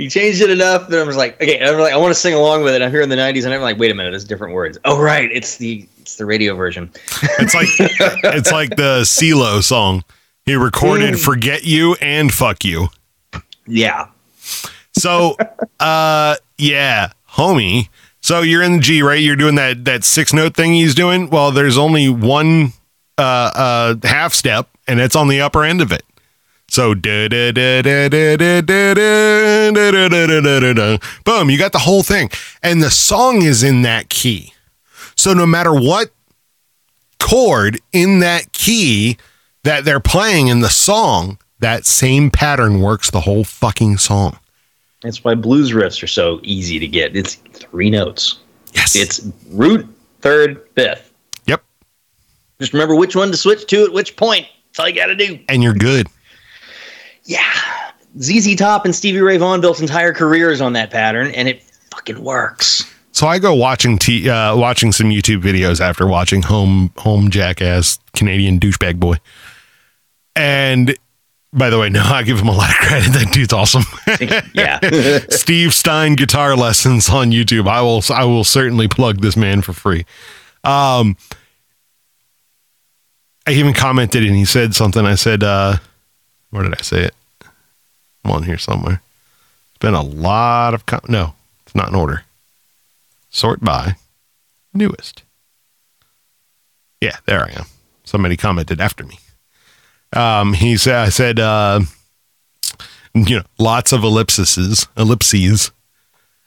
[0.01, 2.35] He changed it enough that I was like, okay, I'm like, I want to sing
[2.35, 2.83] along with it.
[2.83, 4.79] I'm here in the '90s, and I'm like, wait a minute, it's different words.
[4.85, 6.91] Oh, right, it's the it's the radio version.
[7.39, 7.69] It's like
[8.35, 10.05] it's like the CeeLo song.
[10.47, 12.89] He recorded "Forget You" and "Fuck You."
[13.67, 14.09] Yeah,
[14.93, 15.37] So,
[15.81, 17.89] uh, yeah, homie.
[18.21, 19.21] So you're in the G, right?
[19.21, 21.31] You're doing that that six note thing he's doing.
[21.31, 22.73] Well, there's only one
[23.17, 26.03] uh uh half step, and it's on the upper end of it.
[26.71, 27.11] So boom,
[31.51, 32.31] you got the whole thing.
[32.63, 34.55] And the song is in that key.
[35.17, 36.11] So no matter what
[37.19, 39.19] chord in that key
[39.65, 44.39] that they're playing in the song, that same pattern works the whole fucking song.
[45.03, 47.17] That's why blues riffs are so easy to get.
[47.17, 48.39] It's three notes.
[48.75, 48.95] Yes.
[48.95, 49.89] It's root,
[50.21, 51.13] third, fifth.
[51.47, 51.65] Yep.
[52.61, 54.47] Just remember which one to switch to at which point.
[54.67, 55.41] That's all you got to do.
[55.49, 56.07] And you're good.
[57.31, 61.63] Yeah, ZZ Top and Stevie Ray Vaughan built entire careers on that pattern, and it
[61.93, 62.93] fucking works.
[63.13, 68.01] So I go watching t- uh, watching some YouTube videos after watching Home Home Jackass
[68.15, 69.19] Canadian douchebag boy.
[70.35, 70.97] And
[71.53, 73.13] by the way, no, I give him a lot of credit.
[73.13, 73.85] That dude's awesome.
[74.55, 74.81] Yeah.
[75.31, 77.69] Steve Stein guitar lessons on YouTube.
[77.69, 80.05] I will I will certainly plug this man for free.
[80.65, 81.17] Um
[83.47, 85.07] I even commented and he said something.
[85.07, 85.77] I said, uh
[86.51, 87.15] where did I say it?
[88.25, 89.03] I'm on here somewhere.
[89.71, 91.35] It's been a lot of com- no,
[91.65, 92.25] it's not in order.
[93.31, 93.97] Sort by
[94.75, 95.23] newest.
[97.01, 97.65] Yeah, there I am.
[98.05, 99.19] Somebody commented after me.
[100.13, 101.81] Um he said I said uh
[103.15, 105.71] you know, lots of ellipses, ellipses.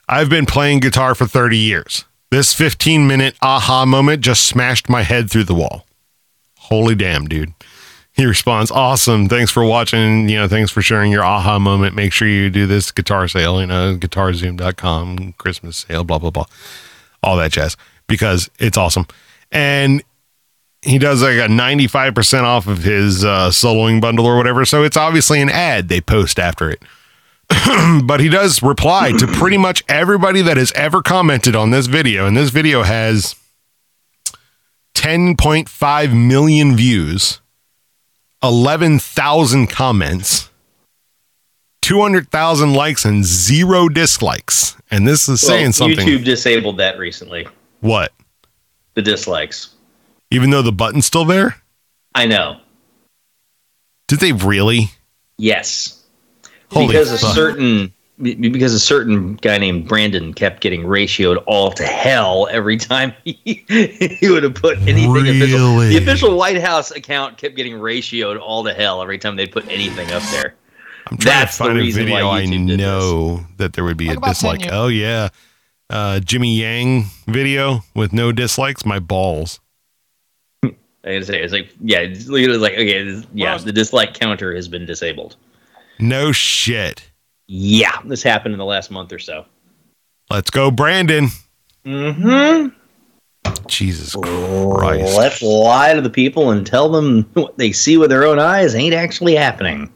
[0.08, 2.06] I've been playing guitar for 30 years.
[2.30, 5.86] This 15 minute aha moment just smashed my head through the wall.
[6.58, 7.54] Holy damn, dude.
[8.14, 9.28] He responds, Awesome.
[9.28, 10.30] Thanks for watching.
[10.30, 11.96] You know, thanks for sharing your aha moment.
[11.96, 16.46] Make sure you do this guitar sale, you know, guitarzoom.com, Christmas sale, blah, blah, blah.
[17.24, 17.76] All that jazz
[18.08, 19.08] because it's awesome.
[19.52, 20.04] And
[20.82, 24.66] he does like a 95% off of his uh, soloing bundle or whatever.
[24.66, 26.82] So it's obviously an ad they post after it.
[28.06, 32.26] but he does reply to pretty much everybody that has ever commented on this video.
[32.26, 33.36] And this video has
[34.96, 37.40] 10.5 million views,
[38.44, 40.50] 11,000 comments,
[41.82, 44.76] 200,000 likes, and zero dislikes.
[44.92, 46.08] And this is saying Well, something.
[46.08, 47.48] YouTube disabled that recently.
[47.80, 48.12] What?
[48.96, 49.74] The dislikes.
[50.30, 51.62] Even though the button's still there?
[52.14, 52.60] I know.
[54.08, 54.92] Did they really?
[55.38, 56.04] Yes.
[56.70, 61.84] Holy because a certain because a certain guy named Brandon kept getting ratioed all to
[61.84, 65.60] hell every time he, he would have put anything official.
[65.76, 65.90] Really?
[65.90, 69.68] The official White House account kept getting ratioed all to hell every time they put
[69.68, 70.56] anything up there.
[71.08, 73.74] I'm trying That's to the find a reason why video I YouTube did know that
[73.74, 74.60] there would be Talk a dislike.
[74.62, 74.74] tenure.
[74.76, 75.30] Oh yeah,
[75.90, 78.86] uh, Jimmy Yang video with no dislikes.
[78.86, 79.60] My balls.
[80.64, 84.68] Like I say, it's like yeah, it's like, okay, this- yeah, the dislike counter has
[84.70, 85.36] been disabled.
[86.00, 87.10] No shit.
[87.48, 89.46] Yeah, this happened in the last month or so.
[90.30, 91.28] Let's go, Brandon.
[91.86, 92.70] Mm-hmm.
[93.68, 95.18] Jesus Christ.
[95.18, 98.76] Let's lie to the people and tell them what they see with their own eyes
[98.76, 99.92] ain't actually happening.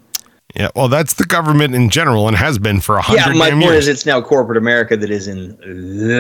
[0.56, 3.50] Yeah, well, that's the government in general and has been for a Yeah, hundred my
[3.52, 3.88] point years.
[3.88, 5.58] is, it's now corporate America that is in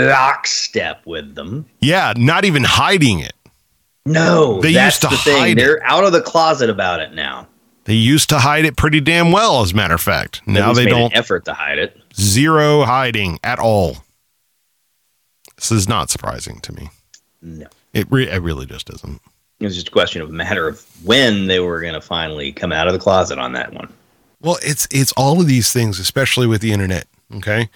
[0.09, 1.65] lockstep with them.
[1.81, 3.33] yeah, not even hiding it.
[4.05, 5.37] No, They that's used to the thing.
[5.37, 5.61] hide it.
[5.61, 7.47] They're out of the closet about it now.
[7.87, 10.41] They used to hide it pretty damn well, as a matter of fact.
[10.45, 11.11] Now they don't.
[11.13, 11.97] An effort to hide it.
[12.13, 13.97] Zero hiding at all.
[15.55, 16.89] This is not surprising to me.
[17.41, 19.21] No, It, re- it really just isn't.
[19.61, 22.51] it was just a question of a matter of when they were going to finally
[22.51, 23.91] come out of the closet on that one.
[24.41, 27.07] Well, it's it's all of these things, especially with the internet.
[27.35, 27.69] Okay,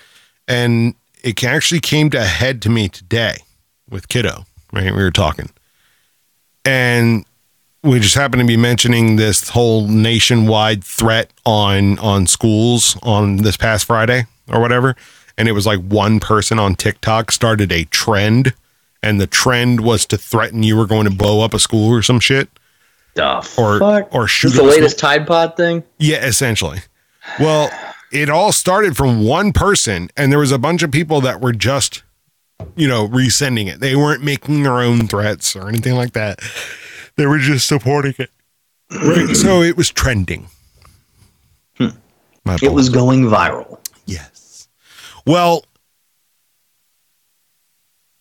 [0.47, 0.93] and
[1.23, 3.37] it actually came to a head to me today
[3.89, 4.43] with Kiddo,
[4.73, 4.93] right?
[4.93, 5.49] We were talking.
[6.65, 7.25] And
[7.83, 13.57] we just happened to be mentioning this whole nationwide threat on on schools on this
[13.57, 14.95] past Friday or whatever.
[15.37, 18.53] And it was like one person on TikTok started a trend,
[19.01, 22.03] and the trend was to threaten you were going to blow up a school or
[22.03, 22.49] some shit.
[23.57, 24.13] Or fuck?
[24.13, 25.09] or shoot the latest school.
[25.09, 25.83] Tide Pod thing?
[25.97, 26.79] Yeah, essentially.
[27.39, 27.71] Well,
[28.11, 31.53] it all started from one person, and there was a bunch of people that were
[31.53, 32.03] just,
[32.75, 33.79] you know, resending it.
[33.79, 36.39] They weren't making their own threats or anything like that.
[37.21, 38.31] They were just supporting it.
[38.89, 39.35] Right.
[39.35, 40.47] so it was trending.
[41.77, 41.89] Hmm.
[42.43, 43.77] My It was going viral.
[44.07, 44.67] Yes.
[45.23, 45.63] Well,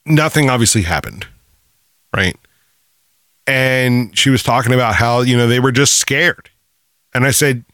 [0.04, 1.26] nothing obviously happened,
[2.14, 2.36] right?
[3.46, 6.50] And she was talking about how, you know, they were just scared.
[7.14, 7.64] And I said,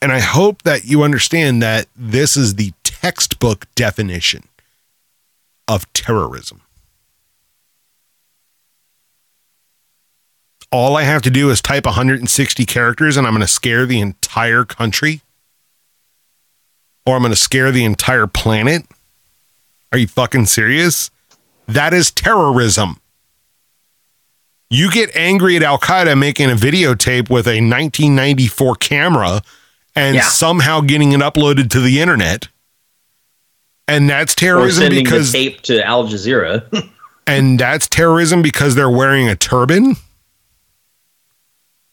[0.00, 4.44] and I hope that you understand that this is the textbook definition
[5.68, 6.62] of terrorism.
[10.70, 14.00] All I have to do is type 160 characters and I'm going to scare the
[14.00, 15.22] entire country
[17.06, 18.84] or I'm going to scare the entire planet.
[19.92, 21.10] Are you fucking serious?
[21.66, 23.00] That is terrorism.
[24.70, 29.40] You get angry at Al Qaeda making a videotape with a 1994 camera
[29.96, 30.28] and Yeah.
[30.28, 32.48] somehow getting it uploaded to the internet.
[33.86, 36.90] And that's terrorism sending because tape to Al Jazeera.
[37.26, 39.96] and that's terrorism because they're wearing a turban.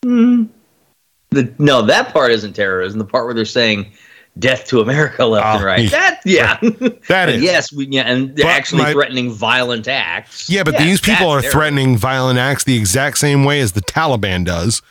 [0.03, 0.43] Mm-hmm.
[1.31, 2.99] the, no, that part isn't terrorism.
[2.99, 3.91] The part where they're saying
[4.37, 5.83] "death to America" left Oh, and ah, right.
[5.83, 5.89] yeah.
[5.89, 6.57] That yeah,
[7.07, 10.49] That And yes, we yeah, and they're But actually my- threatening violent acts.
[10.49, 13.71] Yeah, but Yes, these people are that's threatening violent acts the exact same way as
[13.73, 14.81] the Taliban does.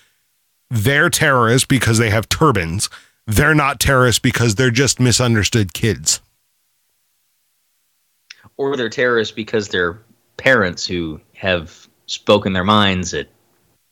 [0.70, 2.88] They're terrorists because they have turbans.
[3.26, 6.20] They're not terrorists because they're just misunderstood kids.
[8.56, 9.98] or they're terrorists because they're
[10.36, 13.28] parents who have spoken their minds at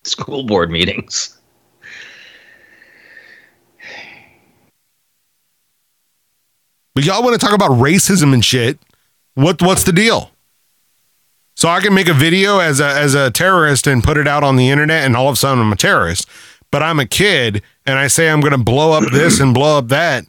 [0.04, 1.38] school board meetings.
[6.94, 8.78] But y'all want to talk about racism and shit?
[9.34, 10.30] What what's the deal?
[11.54, 14.44] So I can make a video as a as a terrorist and put it out
[14.44, 16.28] on the internet, and all of a sudden I'm a terrorist.
[16.70, 19.78] But I'm a kid, and I say I'm going to blow up this and blow
[19.78, 20.24] up that,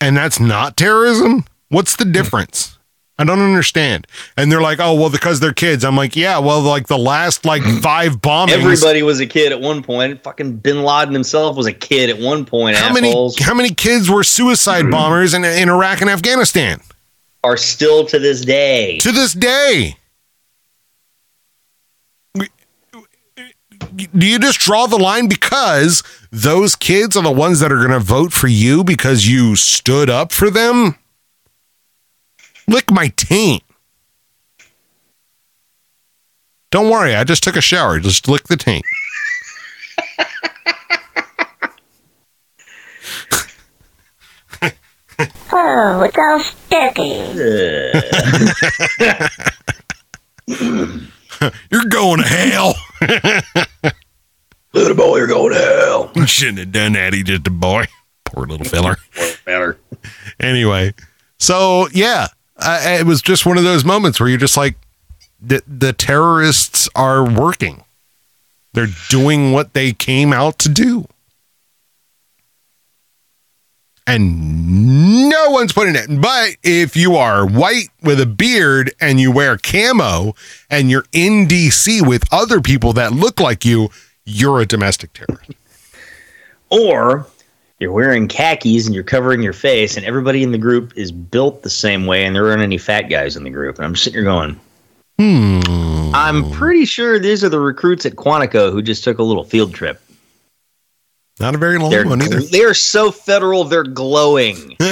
[0.00, 1.44] and that's not terrorism.
[1.68, 2.75] What's the difference?
[3.18, 4.06] I don't understand.
[4.36, 5.84] And they're like, oh well, because they're kids.
[5.84, 8.52] I'm like, yeah, well, like the last like five bombings.
[8.52, 10.22] Everybody was a kid at one point.
[10.22, 12.76] Fucking Bin Laden himself was a kid at one point.
[12.76, 16.80] how many how many kids were suicide bombers in, in Iraq and Afghanistan?
[17.46, 18.98] are still to this day.
[18.98, 19.96] to this day.
[23.94, 27.90] Do you just draw the line because those kids are the ones that are going
[27.92, 30.96] to vote for you because you stood up for them?
[32.68, 33.62] Lick my taint.
[36.70, 38.00] Don't worry, I just took a shower.
[38.00, 38.84] Just lick the taint.
[45.50, 47.16] Oh, it's all sticky.
[51.70, 52.74] You're going to hell.
[54.74, 56.10] Little boy, you're going to hell.
[56.16, 57.14] You Shouldn't have done that.
[57.14, 57.86] He just a boy.
[58.26, 58.96] Poor little feller.
[59.46, 59.78] Better.
[60.40, 60.92] anyway
[61.38, 62.26] so yeah
[62.58, 64.76] it was just one of those moments where you're just like
[65.40, 67.84] the, the terrorists are working.
[68.72, 71.06] They're doing what they came out to do.
[74.06, 76.20] And no one's putting it.
[76.20, 80.34] But if you are white with a beard and you wear camo
[80.70, 83.88] and you're in dc with other people that look like you
[84.24, 85.50] you're a domestic terrorist.
[86.70, 87.26] Or
[87.78, 91.62] you're wearing khakis and you're covering your face, and everybody in the group is built
[91.62, 93.76] the same way, and there aren't any fat guys in the group.
[93.76, 94.58] And I'm sitting here going,
[95.18, 99.44] hmm I'm pretty sure these are the recruits at Quantico who just took a little
[99.44, 100.00] field trip.
[101.38, 104.76] not a very long They're, one either they're so federal, they're glowing.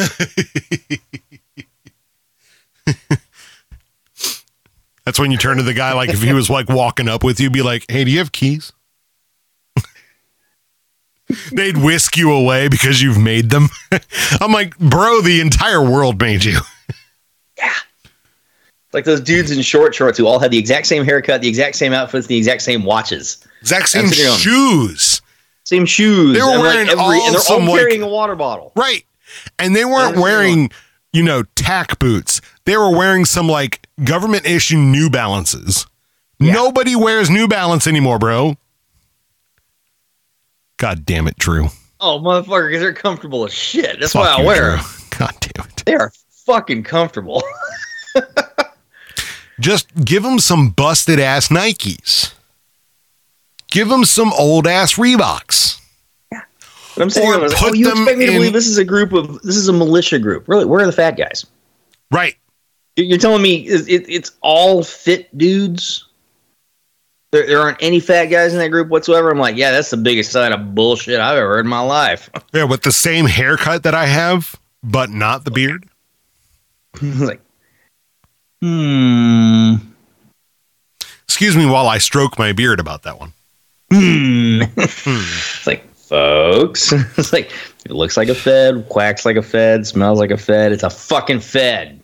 [5.05, 7.39] That's when you turn to the guy like if he was like walking up with
[7.39, 8.73] you, be like, "Hey, do you have keys?"
[11.53, 13.69] They'd whisk you away because you've made them.
[14.41, 16.59] I'm like, bro, the entire world made you.
[17.59, 17.73] yeah.
[18.93, 21.77] Like those dudes in short shorts who all had the exact same haircut, the exact
[21.77, 25.21] same outfits, the exact same watches, Exact same That's what you're shoes,
[25.65, 26.37] same shoes.
[26.37, 28.73] They were and, like, wearing every, all and they're all like- carrying a water bottle.
[28.77, 29.05] right?
[29.59, 30.71] And they weren't wearing,
[31.13, 32.41] you know, tack boots.
[32.67, 35.87] They were wearing some like government issue New Balances.
[36.39, 38.57] Nobody wears New Balance anymore, bro.
[40.77, 41.69] God damn it, Drew.
[42.01, 43.99] Oh, motherfucker, because they're comfortable as shit.
[44.01, 44.77] That's why Fuck I you, wear Drew.
[44.77, 44.85] them.
[45.19, 45.83] God damn it.
[45.87, 46.13] They are
[46.47, 47.43] fucking comfortable.
[49.61, 52.35] Just give them some busted ass Nikes.
[53.71, 55.81] Give them some old ass Reeboks.
[56.31, 58.53] But I'm saying, I was like, put oh, you them expect me to in- believe
[58.53, 60.47] this is a group of this is a militia group?
[60.49, 60.65] Really?
[60.65, 61.45] Where are the fat guys?
[62.13, 62.37] Right.
[62.97, 66.07] You- You're telling me it, it, it's all fit dudes?
[67.35, 69.29] There, there aren't any fat guys in that group whatsoever.
[69.29, 72.31] I'm like, yeah, that's the biggest sign of bullshit I've ever heard in my life.
[72.53, 74.55] Yeah, with the same haircut that I have,
[74.85, 75.89] but not the beard.
[77.03, 77.41] Like,
[78.63, 79.75] hmm.
[81.25, 83.33] Excuse me while I stroke my beard about that one.
[83.91, 84.63] Hmm.
[84.77, 87.51] it's like, folks, it's like,
[87.85, 90.71] it looks like a Fed, quacks like a Fed, smells like a Fed.
[90.71, 92.01] It's a fucking Fed.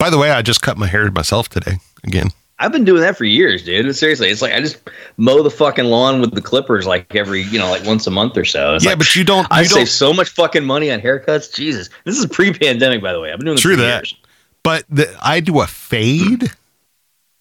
[0.00, 2.30] By the way, I just cut my hair myself today again.
[2.62, 3.94] I've been doing that for years, dude.
[3.96, 4.78] Seriously, it's like I just
[5.16, 8.36] mow the fucking lawn with the clippers like every, you know, like once a month
[8.36, 8.76] or so.
[8.76, 9.48] It's yeah, like, but you don't.
[9.50, 11.52] I You save so much fucking money on haircuts.
[11.52, 13.32] Jesus, this is pre-pandemic, by the way.
[13.32, 14.02] I've been doing this True that.
[14.04, 14.16] years.
[14.62, 16.52] But the, I do a fade.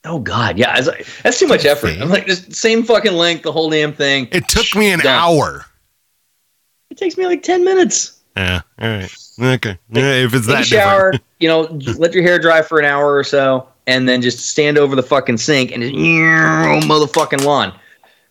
[0.03, 1.95] Oh God, yeah, like, that's too much effort.
[2.01, 4.27] I'm like, just same fucking length, the whole damn thing.
[4.31, 5.63] It took me an hour.
[6.89, 8.19] It takes me like ten minutes.
[8.35, 8.61] Yeah.
[8.79, 9.15] All right.
[9.39, 9.77] Okay.
[9.91, 11.23] Yeah, if it's Take that shower, different.
[11.39, 11.61] you know,
[11.99, 15.03] let your hair dry for an hour or so, and then just stand over the
[15.03, 15.95] fucking sink and just
[16.87, 17.73] mow the fucking lawn.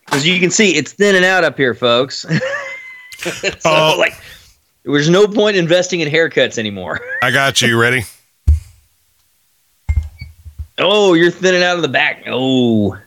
[0.05, 2.25] Because you can see it's thinning out up here, folks.
[3.19, 3.95] so, Oh.
[3.97, 4.13] like,
[4.83, 6.99] there's no point investing in haircuts anymore.
[7.21, 7.79] I got you.
[7.79, 8.03] Ready?
[10.77, 12.23] Oh, you're thinning out of the back.
[12.27, 12.97] Oh,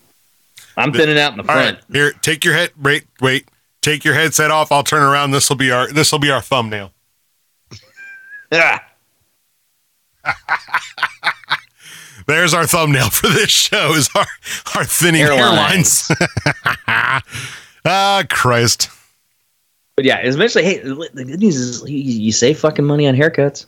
[0.76, 1.76] I'm thinning out in the front.
[1.78, 1.84] right.
[1.92, 2.70] Here, take your head.
[2.80, 3.48] Wait, wait.
[3.82, 4.70] Take your headset off.
[4.70, 5.30] I'll turn around.
[5.32, 5.88] This will be our.
[5.90, 6.92] This will be our thumbnail.
[8.52, 8.84] Ah.
[12.28, 13.94] There's our thumbnail for this show.
[13.94, 14.26] Is our
[14.76, 16.10] our thinning Hairlines.
[16.12, 17.22] hairlines.
[17.86, 18.90] ah, Christ.
[19.96, 23.66] But yeah, eventually, hey, the good news is you, you save fucking money on haircuts.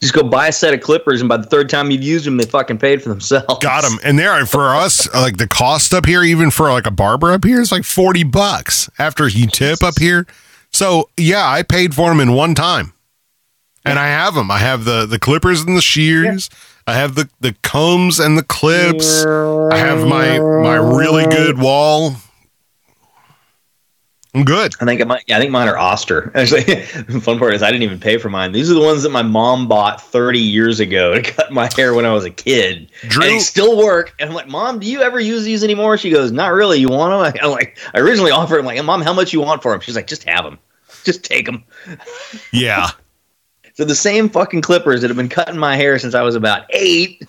[0.00, 2.36] Just go buy a set of clippers, and by the third time you've used them,
[2.36, 3.58] they fucking paid for themselves.
[3.60, 3.98] Got them.
[4.04, 7.32] And there are for us, like the cost up here, even for like a barber
[7.32, 10.24] up here, is like 40 bucks after you tip up here.
[10.72, 12.92] So yeah, I paid for them in one time.
[13.84, 14.50] And I have them.
[14.50, 16.48] I have the the clippers and the shears.
[16.88, 19.22] I have the the combs and the clips.
[19.26, 22.16] I have my my really good Wahl.
[24.34, 24.72] I'm good.
[24.80, 26.32] I think mine, yeah, I think mine are Oster.
[26.34, 28.52] Actually, the fun part is I didn't even pay for mine.
[28.52, 31.92] These are the ones that my mom bought 30 years ago to cut my hair
[31.92, 32.90] when I was a kid.
[33.08, 34.14] Drew- and they still work.
[34.18, 35.98] And I'm like, Mom, do you ever use these anymore?
[35.98, 36.78] She goes, Not really.
[36.78, 37.42] You want them?
[37.44, 38.60] I'm like, I originally offered.
[38.60, 39.80] I'm like, Mom, how much you want for them?
[39.80, 40.58] She's like, Just have them.
[41.04, 41.64] Just take them.
[42.50, 42.88] Yeah.
[43.78, 46.64] So the same fucking clippers that have been cutting my hair since I was about
[46.70, 47.22] eight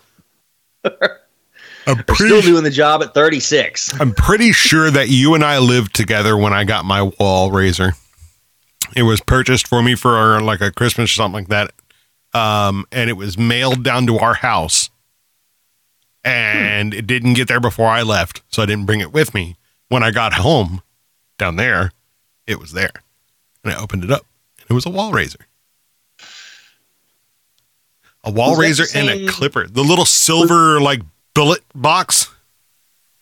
[0.84, 1.20] are
[1.86, 4.02] pretty still doing the job at 36.
[4.02, 7.94] I'm pretty sure that you and I lived together when I got my Wahl razor.
[8.96, 11.72] It was purchased for me for like a Christmas or something like that.
[12.34, 14.90] Um, and it was mailed down to our house.
[16.24, 19.56] And it didn't get there before I left, so I didn't bring it with me.
[19.90, 20.82] When I got home
[21.38, 21.92] down there,
[22.48, 23.04] it was there.
[23.64, 24.26] And I opened it up.
[24.62, 25.46] And it was a Wahl razor.
[28.30, 29.68] A Wahl razor the and a clipper.
[29.68, 31.02] The little silver like
[31.34, 32.30] bullet box.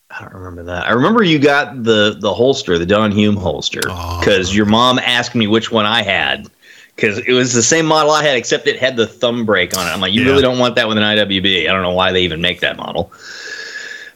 [0.09, 0.87] I don't remember that.
[0.87, 4.19] I remember you got the the holster, the Don Hume holster, Oh.
[4.19, 6.47] because your mom asked me which one I had.
[6.95, 9.85] Because it was the same model I had, except it had the thumb brake on
[9.85, 9.91] it.
[9.91, 10.29] I'm like, you Yeah.
[10.31, 11.69] really don't want that with an IWB.
[11.69, 13.11] I don't know why they even make that model.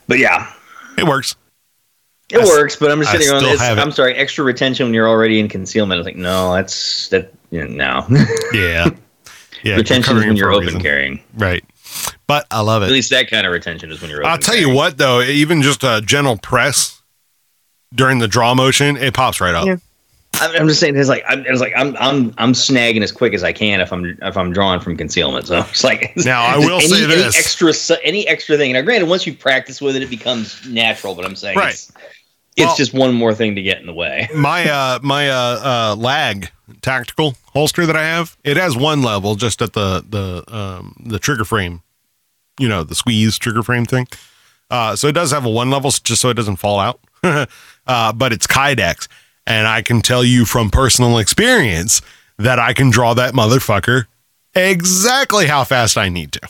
[0.08, 0.52] But yeah,
[0.98, 1.36] It works.
[2.32, 2.76] it I s- works.
[2.76, 3.62] But I'm just I sitting on this.
[3.62, 5.98] I'm sorry, extra retention when you're already in concealment.
[5.98, 7.32] I was like, no, that's that.
[7.52, 8.90] You know, no, Yeah.
[9.64, 9.76] Yeah.
[9.76, 10.82] retention is when you're open reason.
[10.82, 11.24] carrying.
[11.36, 11.64] Right.
[12.28, 12.86] But I love it.
[12.86, 14.22] At least that kind of retention is when you're.
[14.22, 17.02] Open I'll tell you what, though, even just a gentle press
[17.94, 19.66] during the draw motion, it pops right up.
[19.68, 19.76] Yeah.
[20.36, 23.34] I'm I'm just saying, it's like I'm, it's like I'm I'm I'm snagging as quick
[23.34, 25.46] as I can if I'm if I'm drawing from concealment.
[25.48, 27.38] So it's like Now, I will any, say any this.
[27.38, 27.74] extra
[28.04, 28.72] any extra thing.
[28.72, 31.16] Now, granted, once you practice with it, it becomes natural.
[31.16, 31.86] But I'm saying, Right.
[32.58, 34.30] It's, Well- just one more thing to get in the way.
[34.36, 36.50] My uh my uh uh lag
[36.82, 41.20] tactical holster that I have, it has one level just at the the um the
[41.20, 41.82] trigger frame.
[42.60, 44.08] You know, the squeeze trigger frame thing.
[44.70, 47.00] Uh so it does have a one level just so it doesn't fall out.
[47.88, 49.08] uh but it's Kydex
[49.48, 52.02] and I can tell you from personal experience
[52.38, 54.06] that I can draw that motherfucker
[54.56, 56.42] exactly how fast I need to.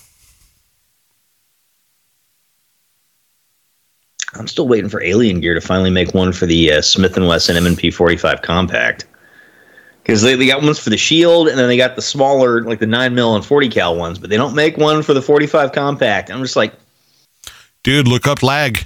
[4.35, 7.27] I'm still waiting for Alien Gear to finally make one for the uh, Smith and
[7.27, 9.05] Wesson M&P 45 compact.
[10.01, 12.79] Because they, they got ones for the Shield, and then they got the smaller, like
[12.79, 15.73] the nine mil and 40 cal ones, but they don't make one for the 45
[15.73, 16.31] compact.
[16.31, 16.73] I'm just like,
[17.83, 18.85] Dude, look up lag.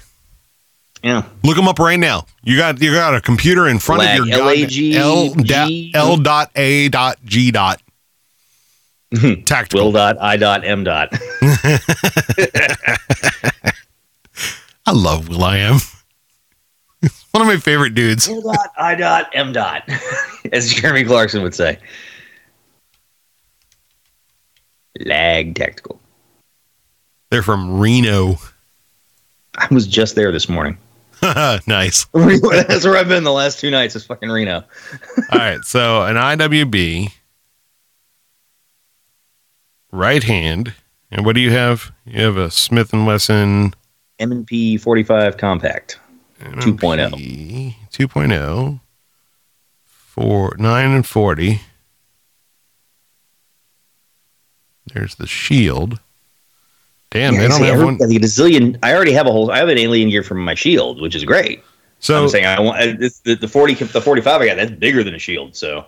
[1.03, 2.25] yeah, Look them up right now.
[2.43, 5.91] You got you got a computer in front Lag, of your L-A-G, L, da- G-
[5.93, 7.81] L dot A dot G dot.
[9.45, 9.85] Tactical.
[9.85, 11.11] Will dot I dot M dot.
[14.85, 15.79] I love Will I Am.
[17.31, 18.27] One of my favorite dudes.
[18.27, 19.89] Will dot I dot M dot,
[20.53, 21.79] as Jeremy Clarkson would say.
[24.99, 25.99] Lag tactical.
[27.29, 28.37] They're from Reno.
[29.57, 30.77] I was just there this morning.
[31.67, 32.05] nice.
[32.13, 33.95] That's where I've been the last two nights.
[33.95, 34.63] Is fucking Reno.
[35.31, 37.11] All right, so an IWB
[39.91, 40.73] right hand,
[41.09, 41.91] and what do you have?
[42.05, 43.73] You have a Smith and Wesson
[44.19, 45.99] M and P forty five compact.
[46.41, 47.11] 2.0.
[47.11, 48.79] MP 2.0
[49.85, 51.61] for 9 and 40.
[54.93, 55.99] There's the shield.
[57.09, 57.95] Damn, they don't have I one.
[57.95, 58.77] a gazillion.
[58.83, 59.49] I already have a whole.
[59.51, 61.63] I have an alien gear from my shield, which is great.
[61.99, 64.57] So, I'm saying I want uh, the, the forty, the forty five I got.
[64.57, 65.55] That's bigger than a shield.
[65.55, 65.85] So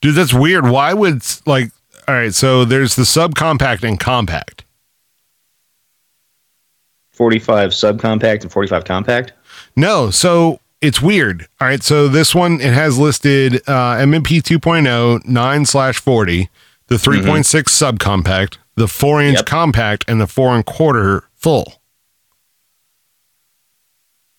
[0.00, 0.68] dude, that's weird.
[0.68, 1.72] Why would like?
[2.06, 4.59] All right, so there's the subcompact and compact.
[7.20, 9.34] Forty five subcompact and forty five compact.
[9.76, 11.46] No, so it's weird.
[11.60, 16.48] All right, so this one it has listed uh, M&P 2.0 9 slash 40,
[16.86, 19.44] the 3.6 subcompact, the four inch Yep.
[19.44, 21.74] compact, and the four and quarter full.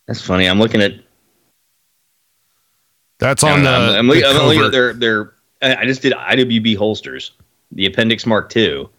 [0.08, 0.48] That's funny.
[0.48, 0.94] I'm looking at.
[3.20, 3.70] That's on the.
[3.70, 5.34] I'm, I'm, the I'm looking at their their.
[5.62, 7.34] I I just did IWB holsters,
[7.72, 8.90] the Appendix Mark II,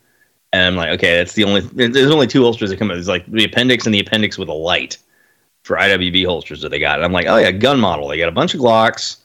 [0.53, 1.61] and I'm like, okay, that's the only.
[1.61, 2.91] There's only two holsters that come.
[2.91, 2.97] out.
[2.99, 4.99] It's like the Appendix and the Appendix with a light
[5.65, 6.97] for IWB holsters that they got.
[6.97, 8.09] And I'm like, oh yeah, gun model.
[8.09, 9.17] They got a bunch of Glocks.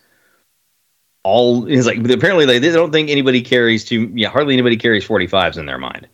[1.23, 4.09] All is like but apparently they, they don't think anybody carries two.
[4.15, 6.07] Yeah, hardly anybody carries 45s in their mind.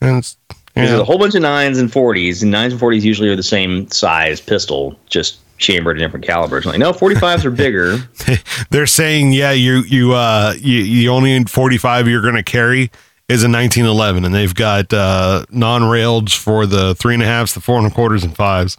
[0.00, 0.36] And it's-
[0.74, 3.42] There's a whole bunch of nines and 40s, and nines and 40s usually are the
[3.42, 6.66] same size pistol, just chambered in different calibers.
[6.66, 7.96] I'm like, no, 45s are bigger.
[8.70, 12.90] They're saying, yeah, you you uh you, you only 45 you're gonna carry
[13.28, 17.60] is a 1911, and they've got uh non-railed for the three and a halves, the
[17.60, 18.78] four and a quarters, and fives.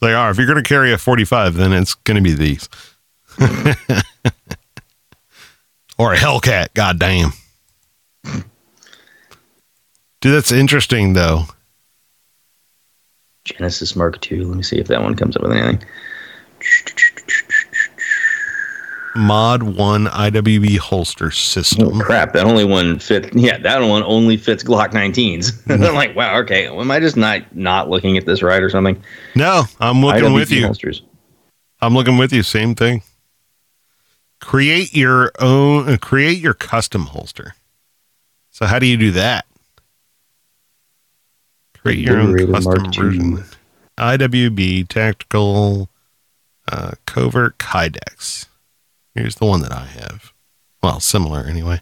[0.00, 0.30] They are.
[0.30, 2.68] If you're gonna carry a 45, then it's gonna be these.
[5.98, 7.32] or a Hellcat, goddamn.
[10.22, 11.44] Dude, that's interesting though.
[13.44, 14.44] Genesis Mark II.
[14.44, 15.82] Let me see if that one comes up with anything.
[19.14, 22.00] Mod one IWB holster system.
[22.00, 23.28] Oh, crap, that only one fits.
[23.34, 25.70] Yeah, that one only fits Glock 19s.
[25.86, 26.66] I'm like, wow, okay.
[26.66, 29.02] Am I just not not looking at this right or something?
[29.34, 30.66] No, I'm looking IWB with you.
[30.66, 31.02] Holsters.
[31.80, 32.42] I'm looking with you.
[32.42, 33.02] Same thing.
[34.40, 35.88] Create your own.
[35.88, 37.54] Uh, create your custom holster.
[38.50, 39.46] So how do you do that?
[41.78, 43.44] Create your own custom Mark version.
[43.98, 45.88] IWB tactical
[46.70, 48.46] uh, covert Kydex.
[49.14, 50.32] Here's the one that I have.
[50.82, 51.80] Well, similar anyway.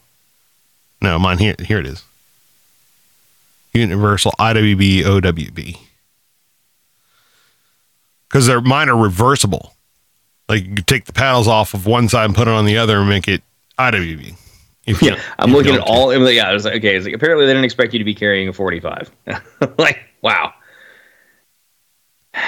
[1.01, 1.55] No, mine here.
[1.59, 2.05] Here it is.
[3.73, 5.79] Universal IWB OWB.
[8.29, 9.75] Because they're mine are reversible.
[10.49, 12.77] Like you could take the paddles off of one side and put it on the
[12.77, 13.43] other and make it
[13.79, 14.37] IWB.
[14.87, 16.09] If Yeah, I'm looking at all.
[16.09, 16.97] Like, yeah, I was like, okay.
[16.97, 19.11] It's like, apparently they didn't expect you to be carrying a 45.
[19.79, 20.53] like, wow.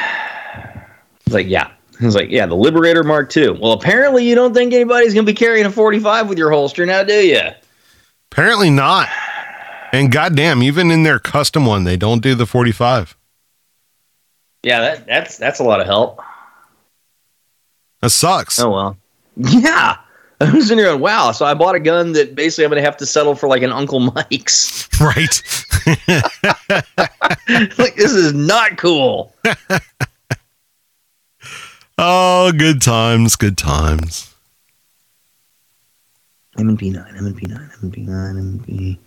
[1.25, 1.71] It's like, yeah.
[2.03, 3.51] It's like, yeah, the Liberator Mark II.
[3.51, 6.85] Well, apparently you don't think anybody's going to be carrying a 45 with your holster
[6.85, 7.41] now, do you?
[8.31, 9.09] Apparently not.
[9.93, 13.17] And goddamn, even in their custom one, they don't do the 45.
[14.63, 16.21] Yeah, that, that's that's a lot of help.
[18.01, 18.59] That sucks.
[18.61, 18.97] Oh well.
[19.37, 19.97] Yeah.
[20.41, 21.31] I was sitting here going, wow.
[21.31, 23.63] So I bought a gun that basically I'm going to have to settle for like
[23.63, 24.89] an Uncle Mike's.
[25.01, 25.43] Right.
[27.79, 29.35] like this is not cool.
[31.99, 34.35] Oh, good times, good times.
[36.59, 38.99] M&P 9, M&P 9, M&P 9, M&P.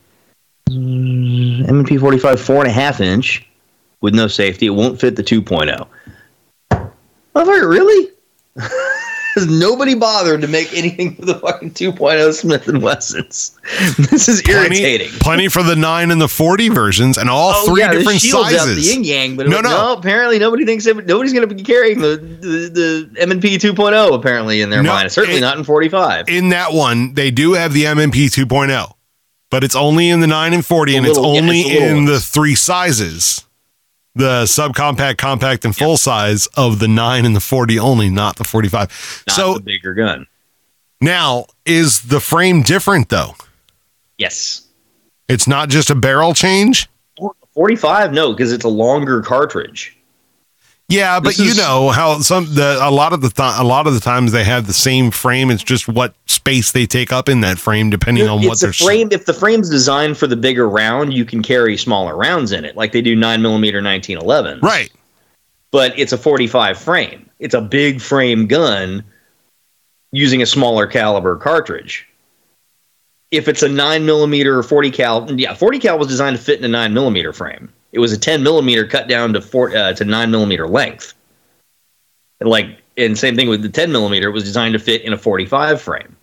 [0.70, 3.48] Mm, M&P 45, four and a half inch
[4.02, 4.66] with no safety.
[4.66, 5.88] It won't fit the 2.0.
[7.36, 8.12] Motherfucker, really?
[9.36, 13.58] Has nobody bothered to make anything for the fucking 2.0 Smith and Wessons?
[14.10, 15.10] this is Plenty, irritating.
[15.20, 18.76] plenty for the 9 and the 40 versions and all Oh, three yeah, different sizes.
[18.88, 19.94] the yin yang, but No, no, no.
[19.94, 19.94] no.
[20.00, 24.16] Apparently, nobody thinks it, nobody's going to be carrying the the, the M&P 2.0.
[24.16, 26.30] Apparently, in their No, mind, certainly it- not in 45.
[26.30, 28.94] in that one, they do have the M&P 2.0,
[29.52, 31.76] but it's only in the 9 and 40, and it's little- yeah, only it's the
[31.82, 33.45] little in the three sizes
[34.16, 38.44] the subcompact, compact, and full size of the 9 and the 40 only, not the
[38.44, 39.24] 45.
[39.28, 40.26] not so the bigger gun.
[41.02, 43.36] now, is the frame different though?
[44.18, 44.68] Yes.
[45.28, 46.88] It's not just a barrel change?
[47.54, 49.98] 45 no because it's a longer cartridge
[50.88, 53.96] Yeah, but you know how some the a lot of the th- a lot of
[53.96, 55.50] the times they have the same frame.
[55.50, 58.72] It's just what space they take up in that frame, depending on what they're.
[58.72, 59.10] frame.
[59.12, 62.78] If the frame's designed for the bigger round, you can carry smaller rounds in it,
[62.78, 64.60] like they do nine millimeter 1911.
[64.60, 64.92] Right.
[65.72, 67.30] But it's a 45 frame.
[67.40, 69.04] It's a big frame gun
[70.12, 72.08] using a smaller caliber cartridge.
[73.32, 76.60] If it's a nine millimeter or 40 cal, yeah, 40 cal was designed to fit
[76.60, 77.74] in a nine millimeter frame.
[77.96, 81.14] It was a 10 millimeter cut down to four uh, to nine millimeter length.
[82.42, 84.28] And like, and same thing with the 10 millimeter.
[84.28, 86.14] It was designed to fit in a 45 frame.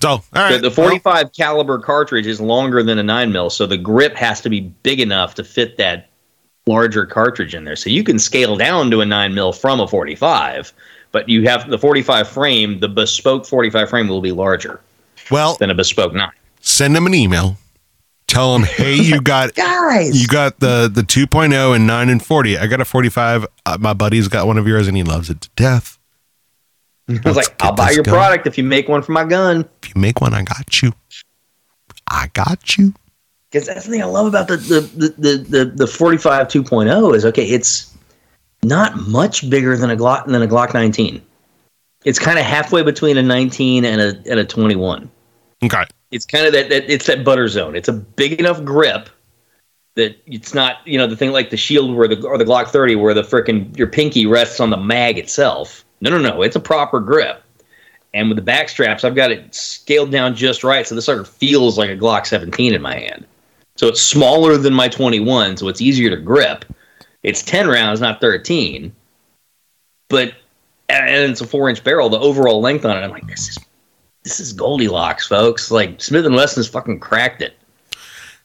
[0.00, 0.22] So all
[0.52, 4.40] The, the 45 caliber cartridge is longer than a 9 mil, so the grip has
[4.42, 6.08] to be big enough to fit that
[6.68, 7.74] larger cartridge in there.
[7.74, 10.72] So you can scale down to a 9 mil from a 45,
[11.10, 14.80] but you have the 45 frame, the bespoke 45 frame will be larger
[15.32, 16.30] well, than a bespoke 9.
[16.60, 17.56] send them an email.
[18.26, 22.58] Tell them, hey, you got Guys, you got the the 2.0 and 9 and 40.
[22.58, 23.46] I got a 45.
[23.66, 25.98] Uh, my buddy's got one of yours and he loves it to death.
[27.08, 28.16] I was like, I'll buy your going.
[28.16, 29.68] product if you make one for my gun.
[29.82, 30.92] If you make one, I got you.
[32.08, 32.94] I got you.
[33.50, 37.14] Because that's the thing I love about the the the the, the, the 45 2.0
[37.14, 37.94] is okay, it's
[38.62, 41.22] not much bigger than a Glock than a Glock 19.
[42.04, 45.10] It's kind of halfway between a 19 and a and a 21.
[45.62, 45.84] Okay.
[46.10, 47.74] It's kind of that, that it's that butter zone.
[47.74, 49.08] It's a big enough grip
[49.96, 52.68] that it's not you know the thing like the shield where the or the Glock
[52.68, 55.84] 30 where the frickin' your pinky rests on the mag itself.
[56.00, 56.42] No, no, no.
[56.42, 57.42] It's a proper grip.
[58.12, 61.24] And with the back straps, I've got it scaled down just right, so this sucker
[61.24, 63.26] feels like a Glock 17 in my hand.
[63.76, 66.64] So it's smaller than my 21, so it's easier to grip.
[67.24, 68.94] It's 10 rounds, not 13.
[70.08, 70.34] But
[70.88, 72.08] and it's a four inch barrel.
[72.08, 73.58] The overall length on it, I'm like, this is
[74.24, 75.70] this is Goldilocks, folks.
[75.70, 77.56] Like Smith and Wesson's fucking cracked it.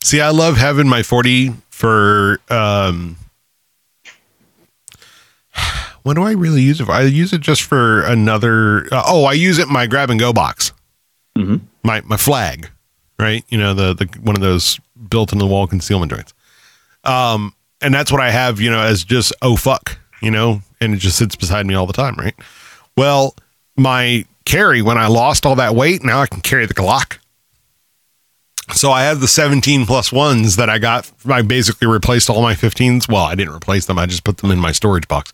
[0.04, 3.18] See, I love having my 40 for um
[6.04, 6.90] when do I really use it?
[6.90, 10.20] I use it just for another uh, oh, I use it in my grab and
[10.20, 10.72] go box.
[11.38, 11.62] Mhm.
[11.84, 12.70] My my flag,
[13.18, 13.44] right?
[13.50, 14.80] You know, the the one of those
[15.10, 16.34] built in the wall concealment joints.
[17.04, 20.94] Um and that's what I have, you know, as just oh fuck, you know, and
[20.94, 22.36] it just sits beside me all the time, right?
[22.98, 23.36] Well,
[23.78, 27.18] my carry when I lost all that weight, now I can carry the Glock.
[28.74, 31.12] So I have the 17 plus ones that I got.
[31.28, 33.10] I basically replaced all my 15s.
[33.10, 33.98] Well, I didn't replace them.
[33.98, 35.34] I just put them in my storage box.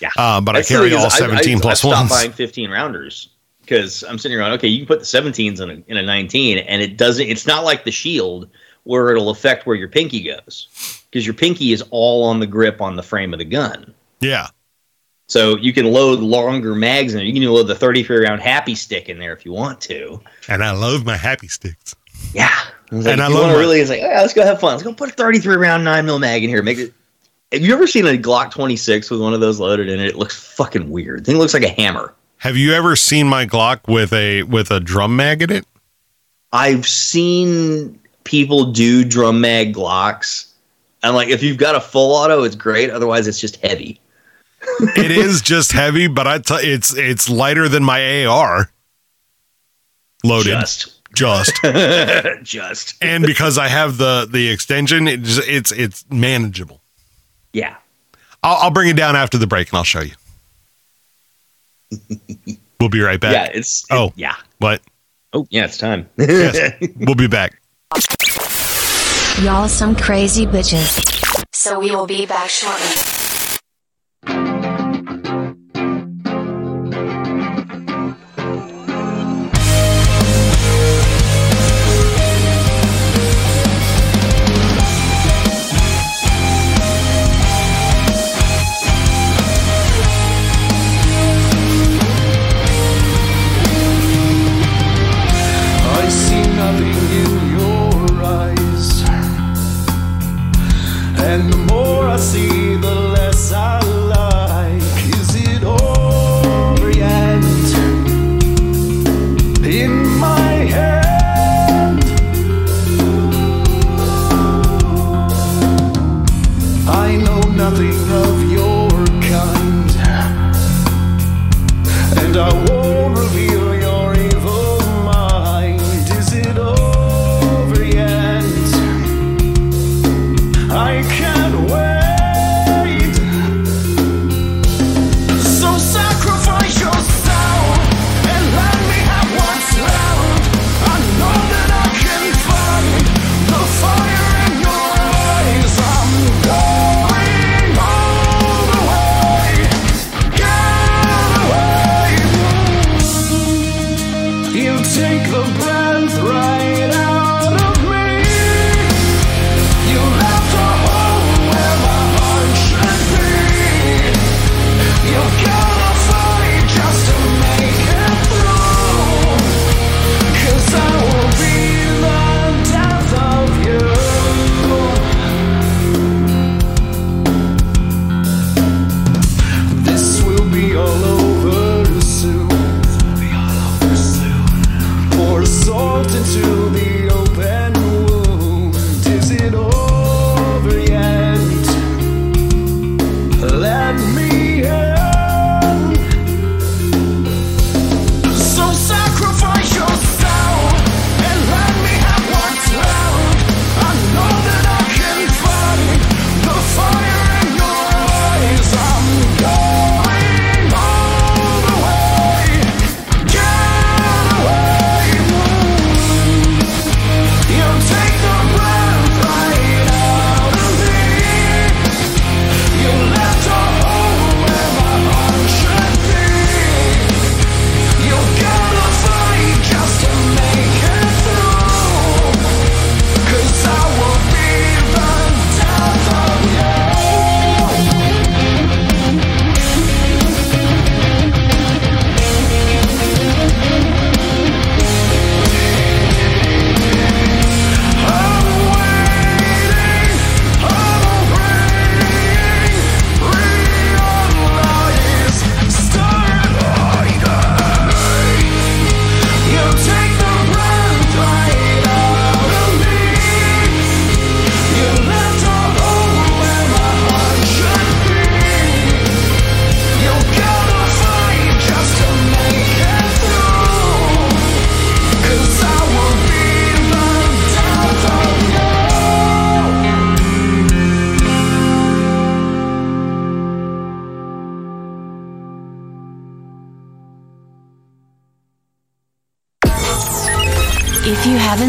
[0.00, 0.10] Yeah.
[0.16, 2.10] Uh, but That's I the carry all 17 I, plus I stopped ones.
[2.10, 3.30] buying 15 rounders
[3.62, 4.52] because I'm sitting around.
[4.52, 7.26] Okay, you can put the 17s in a, in a 19, and it doesn't.
[7.26, 8.48] It's not like the shield
[8.84, 12.80] where it'll affect where your pinky goes because your pinky is all on the grip
[12.80, 13.92] on the frame of the gun.
[14.20, 14.48] Yeah.
[15.28, 17.26] So you can load longer mags in there.
[17.26, 20.20] You can load the 33 round happy stick in there if you want to.
[20.48, 21.94] And I love my happy sticks.
[22.32, 22.48] Yeah.
[22.90, 24.60] And and I I love want my- to really is like, yeah, let's go have
[24.60, 24.72] fun.
[24.72, 26.62] Let's go put a 33 round 9 mil mag in here.
[26.62, 26.94] Make it.
[27.52, 30.06] Have you ever seen a Glock 26 with one of those loaded in it?
[30.08, 31.20] It looks fucking weird.
[31.20, 32.12] The thing looks like a hammer.
[32.38, 35.64] Have you ever seen my Glock with a with a drum mag in it?
[36.52, 40.52] I've seen people do drum mag Glocks.
[41.02, 42.90] And like, if you've got a full auto, it's great.
[42.90, 44.00] Otherwise, it's just heavy.
[44.96, 48.70] It is just heavy, but I it's it's lighter than my AR.
[50.24, 50.50] Loaded.
[50.50, 51.54] Just, Just.
[52.42, 56.80] just, and because I have the the extension, it's it's it's manageable.
[57.52, 57.76] yeah.
[58.42, 60.14] I'll, I'll bring it down after the break and I'll show you.
[62.80, 63.32] we'll be right back.
[63.32, 63.58] Yeah.
[63.58, 64.12] It's, it- Oh.
[64.14, 64.36] yeah.
[64.58, 64.82] What?
[65.32, 66.08] Oh, yeah, it's time.
[66.16, 66.74] Yes.
[66.96, 67.60] we'll be back.
[69.42, 71.44] Y'all some crazy bitches.
[71.52, 72.86] So we will be back shortly.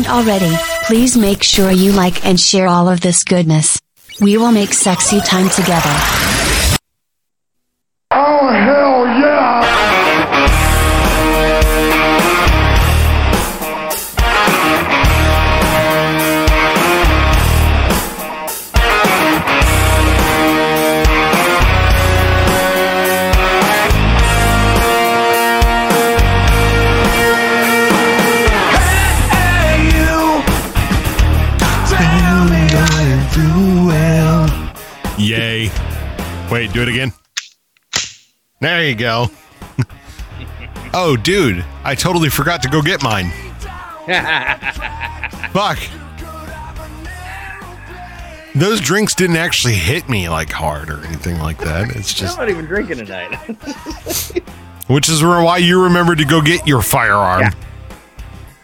[0.08, 0.56] Haven't already,
[0.86, 3.80] please make sure you like and share all of this goodness.
[4.20, 6.47] We will make sexy time together.
[36.78, 37.12] Do it again.
[38.62, 39.32] There you go.
[40.94, 43.32] oh, dude, I totally forgot to go get mine.
[45.52, 45.80] Fuck.
[48.54, 51.96] Those drinks didn't actually hit me like hard or anything like that.
[51.96, 53.36] It's just I'm not even drinking tonight.
[54.88, 57.42] which is why you remember to go get your firearm.
[57.42, 57.54] Yeah.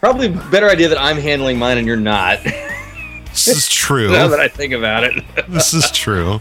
[0.01, 2.43] Probably better idea that I'm handling mine and you're not.
[2.43, 4.11] This is true.
[4.11, 5.23] now that I think about it.
[5.49, 6.39] this is true.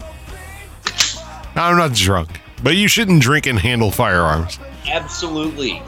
[1.55, 4.59] I'm not drunk, but you shouldn't drink and handle firearms.
[4.89, 5.81] Absolutely.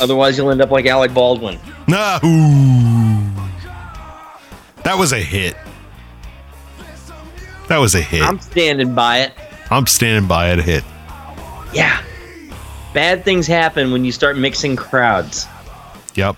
[0.00, 1.58] Otherwise, you'll end up like Alec Baldwin.
[1.88, 2.18] No.
[4.84, 5.56] That was a hit.
[7.68, 8.22] That was a hit.
[8.22, 9.32] I'm standing by it.
[9.70, 10.58] I'm standing by it.
[10.58, 10.84] A hit.
[11.72, 12.02] Yeah.
[12.92, 15.46] Bad things happen when you start mixing crowds,
[16.16, 16.34] Yep.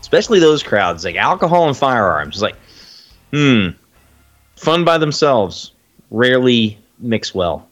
[0.00, 2.36] especially those crowds like alcohol and firearms.
[2.36, 2.56] It's like,
[3.30, 3.68] hmm,
[4.56, 5.72] fun by themselves
[6.10, 7.66] rarely mix well.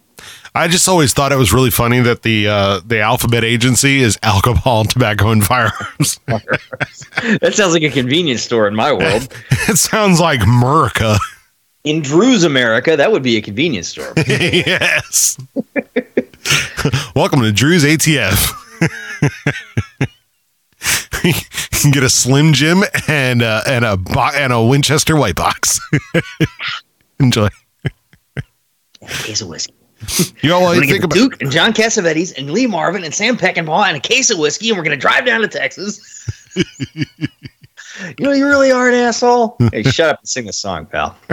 [0.55, 4.19] I just always thought it was really funny that the uh, the alphabet agency is
[4.23, 6.19] alcohol, tobacco, and firearms.
[7.41, 9.29] That sounds like a convenience store in my world.
[9.69, 11.17] it sounds like America.
[11.85, 14.13] In Drew's America, that would be a convenience store.
[14.17, 15.37] yes.
[17.17, 18.53] Welcome to Drew's ATF.
[21.25, 21.33] you
[21.73, 25.81] can get a Slim Jim and uh, and a bo- and a Winchester White Box.
[27.19, 27.49] Enjoy.
[29.09, 29.75] Case of whiskey.
[30.43, 31.15] You know what you think about?
[31.17, 34.69] Duke and John Cassavetes and Lee Marvin and Sam Peckinpah and a case of whiskey,
[34.69, 36.01] and we're gonna drive down to Texas.
[36.55, 36.95] you
[38.21, 39.57] know, you really are an asshole.
[39.73, 41.17] hey, shut up and sing a song, pal.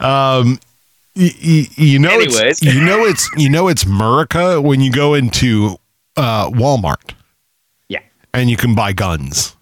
[0.00, 0.58] Um,
[1.14, 2.62] y- y- you know, it's, Anyways.
[2.62, 5.76] you know it's you know it's America when you go into
[6.16, 7.12] uh, Walmart
[7.88, 8.00] Yeah.
[8.32, 9.56] and you can buy guns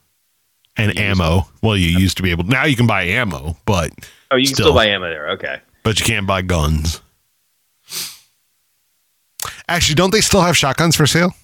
[0.79, 1.47] and ammo.
[1.63, 2.45] Well, you used to be able.
[2.45, 3.91] Now you can buy ammo, but
[4.31, 5.29] Oh, you can still, buy ammo there.
[5.31, 5.61] Okay.
[5.83, 7.01] but you can't buy guns.
[9.69, 11.35] Actually, don't they still have shotguns for sale?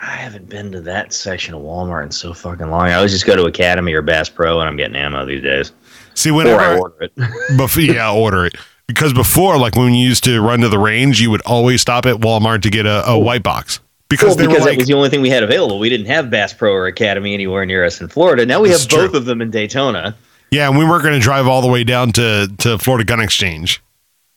[0.00, 2.82] I haven't been to that section of Walmart in so fucking long.
[2.82, 5.72] I always just go to Academy or Bass Pro, and I'm getting ammo these days.
[6.14, 7.12] See, Or whenever I order it.
[7.56, 8.54] before, yeah, order it
[8.86, 12.06] because before, like when you used to run to the range, you would always stop
[12.06, 14.94] at Walmart to get a, a white box because Well, because that like, was the
[14.94, 15.78] only thing we had available.
[15.78, 18.46] We didn't have Bass Pro or Academy anywhere near us in Florida.
[18.46, 19.18] Now we have both true.
[19.18, 20.16] of them in Daytona.
[20.50, 23.20] yeah, and we weren't going to drive all the way down to to Florida Gun
[23.20, 23.82] Exchange.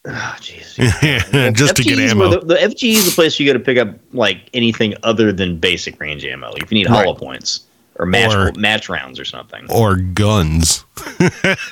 [0.03, 0.77] Oh, jeez.
[1.33, 2.29] Yeah, just to get ammo.
[2.31, 5.57] The, the FG is the place you go to pick up like anything other than
[5.57, 6.51] basic range ammo.
[6.55, 7.61] If you need hollow points
[7.97, 9.67] or match Or- match rounds or something.
[9.71, 10.83] or guns.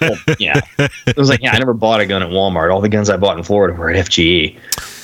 [0.01, 0.61] Well, yeah,
[1.07, 1.53] it was like yeah.
[1.53, 2.71] I never bought a gun at Walmart.
[2.73, 4.57] All the guns I bought in Florida were at FGE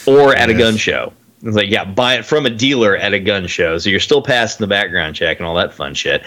[0.07, 1.11] or at a gun show.
[1.41, 3.78] It was like yeah, buy it from a dealer at a gun show.
[3.78, 6.24] So you're still passing the background check and all that fun shit.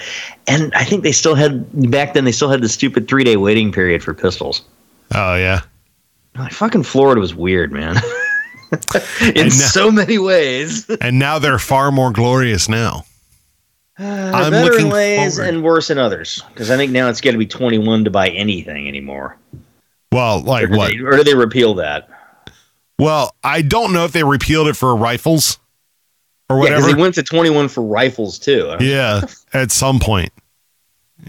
[0.47, 2.25] And I think they still had back then.
[2.25, 4.63] They still had the stupid three day waiting period for pistols.
[5.15, 5.63] Oh yeah.
[6.37, 7.97] Like fucking Florida was weird, man.
[9.35, 9.49] in know.
[9.49, 10.89] so many ways.
[11.01, 13.05] And now they're far more glorious now.
[13.99, 15.55] I'm better looking in ways forward.
[15.55, 16.43] and worse in others.
[16.53, 19.37] Because I think now it's got to be 21 to buy anything anymore.
[20.13, 20.93] Well, like do, what?
[20.93, 22.09] They, or do they repeal that?
[22.99, 25.59] Well, I don't know if they repealed it for rifles
[26.51, 26.87] or Yeah, whatever.
[26.87, 28.77] they went to 21 for rifles too.
[28.81, 29.23] Yeah,
[29.53, 30.33] at some point.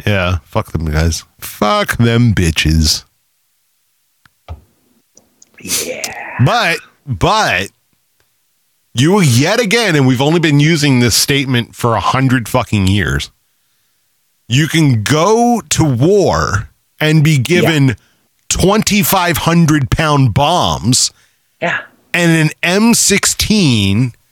[0.06, 1.24] Yeah, fuck them guys.
[1.40, 3.04] Fuck them bitches.
[5.62, 6.38] Yeah.
[6.46, 7.70] But, but,
[8.94, 13.32] you yet again, and we've only been using this statement for a hundred fucking years.
[14.48, 16.70] You can go to war
[17.00, 17.96] and be given
[18.50, 21.12] 2,500 pound bombs
[21.62, 21.82] Yeah.
[22.14, 24.14] and an M16.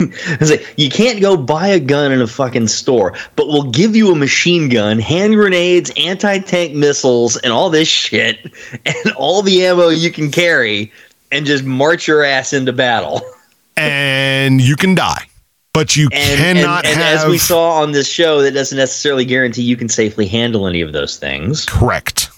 [0.00, 3.96] It's like, you can't go buy a gun in a fucking store, but we'll give
[3.96, 8.38] you a machine gun, hand grenades, anti tank missiles, and all this shit,
[8.86, 10.92] and all the ammo you can carry,
[11.32, 13.22] and just march your ass into battle.
[13.76, 15.24] and you can die,
[15.72, 17.24] but you And, cannot and, and have.
[17.24, 20.80] as we saw on this show, that doesn't necessarily guarantee you can safely handle any
[20.80, 21.66] of those things.
[21.66, 22.30] correct,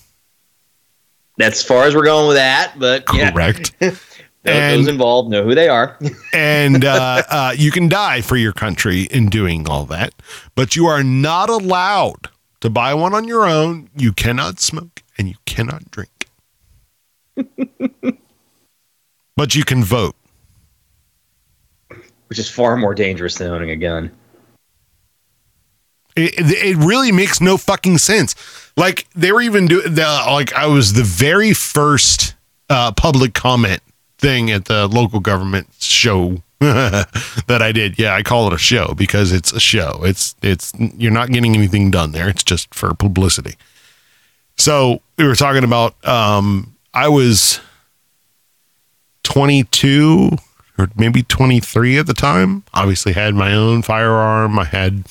[1.40, 3.98] That's as far as we're going with that, but yeah, correct, those,
[4.44, 5.98] And- those involved know who they are.
[6.34, 10.14] and uh, uh, you can die for your country in doing all that,
[10.54, 12.28] but you are not allowed
[12.60, 13.88] to buy one on your own.
[13.96, 16.28] You cannot smoke and you cannot drink,
[19.36, 20.14] but you can vote.
[22.28, 24.10] which is far more dangerous than owning a gun.
[26.16, 28.34] It it really makes no fucking sense.
[28.80, 32.34] Like they were even doing the like I was the very first
[32.68, 33.82] uh, public comment
[34.18, 37.98] thing at the local government show that I did.
[37.98, 40.00] Yeah, I call it a show because it's a show.
[40.02, 42.28] It's it's you're not getting anything done there.
[42.28, 43.56] It's just for publicity.
[44.56, 47.60] So we were talking about um I was
[49.24, 50.30] 22
[50.78, 52.64] or maybe 23 at the time.
[52.72, 54.58] Obviously had my own firearm.
[54.58, 55.04] I had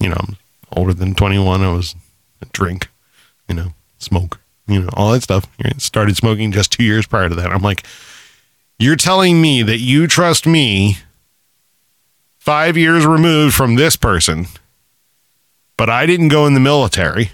[0.00, 0.24] you know,
[0.72, 1.62] older than 21.
[1.62, 1.94] I was
[2.42, 2.88] a drink,
[3.48, 5.46] you know, smoke, you know, all that stuff.
[5.78, 7.50] Started smoking just two years prior to that.
[7.52, 7.86] I'm like,
[8.78, 10.98] you're telling me that you trust me
[12.38, 14.46] five years removed from this person,
[15.76, 17.32] but I didn't go in the military.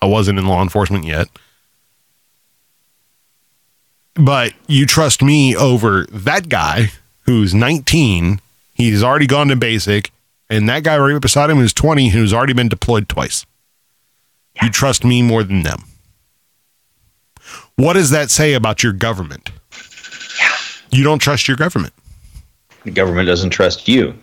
[0.00, 1.28] I wasn't in law enforcement yet.
[4.14, 6.90] But you trust me over that guy
[7.20, 8.40] who's 19.
[8.74, 10.10] He's already gone to basic
[10.50, 13.44] and that guy right beside him who's 20 who's already been deployed twice.
[14.62, 15.84] You trust me more than them.
[17.76, 19.52] What does that say about your government?
[20.40, 20.56] Yeah.
[20.90, 21.94] You don't trust your government.
[22.84, 24.14] The government doesn't trust you.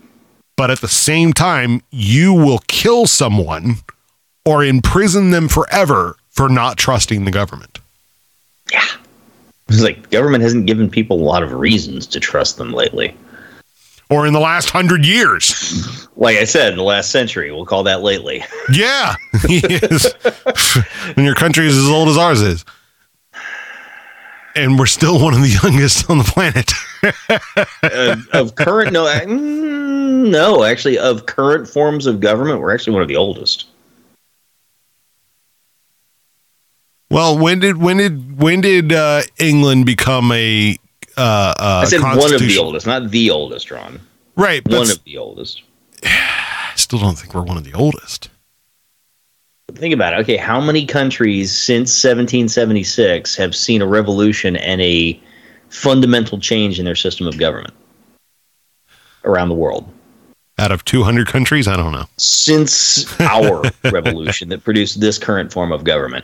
[0.58, 3.76] But at the same time, you will kill someone
[4.46, 7.80] or imprison them forever for not trusting the government.
[8.72, 8.86] Yeah.
[9.68, 13.16] It's like the government hasn't given people a lot of reasons to trust them lately.
[14.10, 16.08] Or in the last hundred years.
[16.16, 18.44] Like I said, in the last century, we'll call that lately.
[18.72, 19.16] Yeah.
[21.16, 22.66] And your country is as old as ours is.
[24.56, 26.72] And we're still one of the youngest on the planet.
[27.84, 33.02] uh, of current, no, mm, no, actually, of current forms of government, we're actually one
[33.02, 33.66] of the oldest.
[37.10, 40.78] Well, when did when did when did uh, England become a
[41.18, 44.00] uh, uh, I said one of the oldest, not the oldest, Ron.
[44.36, 45.64] Right, but One of the oldest.
[46.04, 48.30] I still don't think we're one of the oldest.
[49.74, 50.20] Think about it.
[50.22, 55.20] Okay, how many countries since 1776 have seen a revolution and a
[55.70, 57.74] fundamental change in their system of government
[59.24, 59.92] around the world?
[60.58, 62.06] Out of 200 countries, I don't know.
[62.18, 66.24] Since our revolution that produced this current form of government,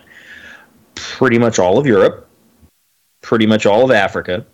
[0.95, 2.29] pretty much all of Europe,
[3.21, 4.45] pretty much all of Africa,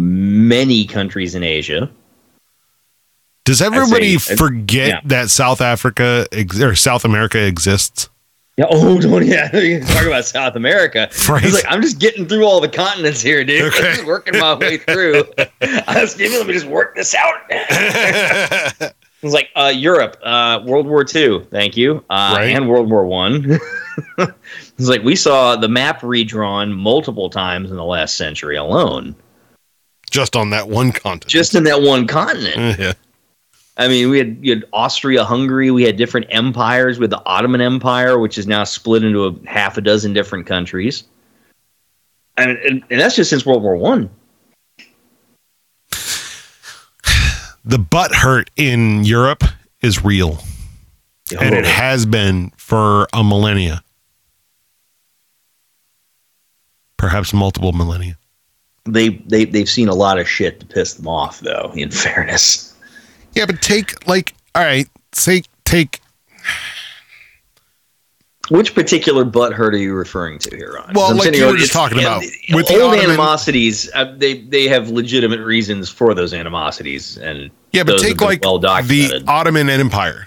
[0.00, 1.90] many countries in Asia.
[3.44, 5.00] Does everybody say- forget yeah.
[5.06, 8.08] that South Africa ex- or South America exists?
[8.56, 9.48] Yeah, oh, don't yeah.
[9.80, 11.08] Talk about South America.
[11.28, 11.44] Right.
[11.44, 13.72] Like I'm just getting through all the continents here, dude.
[13.72, 13.88] Okay.
[13.88, 15.24] I'm just working my way through.
[15.62, 17.36] I was giving let me just work this out.
[19.22, 22.56] It's like uh, Europe, uh, World War II, thank you, uh, Right.
[22.56, 23.58] and World War One.
[24.18, 29.14] it's like we saw the map redrawn multiple times in the last century alone,
[30.10, 31.26] Just on that one continent.
[31.26, 32.78] just in that one continent.
[32.78, 32.92] yeah.
[33.76, 35.70] I mean, we had, you had Austria, Hungary.
[35.70, 39.78] We had different empires with the Ottoman Empire, which is now split into a half
[39.78, 41.04] a dozen different countries.
[42.36, 44.10] And, and, and that's just since World War One.
[47.64, 49.44] The butt hurt in Europe
[49.80, 50.42] is real.
[51.40, 53.82] And it has been for a millennia.
[56.96, 58.18] Perhaps multiple millennia.
[58.84, 61.72] They they they've seen a lot of shit to piss them off, though.
[61.74, 62.74] In fairness,
[63.34, 66.00] Yeah, but take like all right, say take
[68.48, 70.90] which particular butt hurt are you referring to here, Ron?
[70.92, 74.90] Well, like you were just talking about, with the old animosities, uh, they they have
[74.90, 79.22] legitimate reasons for those animosities, and Yeah, but take like well the.
[79.28, 80.26] Ottoman Empire,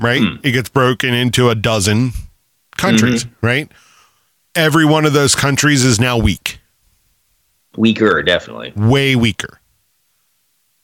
[0.00, 0.20] right?
[0.20, 0.36] Hmm.
[0.42, 2.10] It gets broken into a dozen
[2.76, 3.46] countries, Mm-hmm.
[3.46, 3.68] right?
[4.56, 6.58] Every one of those countries is now weak,
[7.76, 8.72] weaker, definitely.
[8.76, 9.60] way weaker.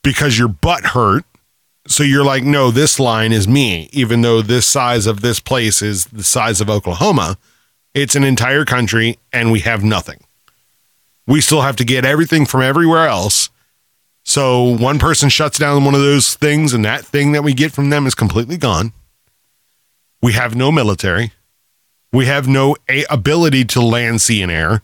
[0.03, 1.25] Because your butt hurt.
[1.89, 5.83] So you're like, no, this line is me, even though this size of this place
[5.83, 7.39] is the size of Oklahoma.
[7.95, 10.21] It's an entire country and we have nothing.
[11.27, 13.51] We still have to get everything from everywhere else.
[14.25, 17.71] So one person shuts down one of those things, and that thing that we get
[17.71, 18.93] from them is completely gone.
[20.21, 21.33] We have no military.
[22.13, 24.83] We have no a- ability to land, sea, and air.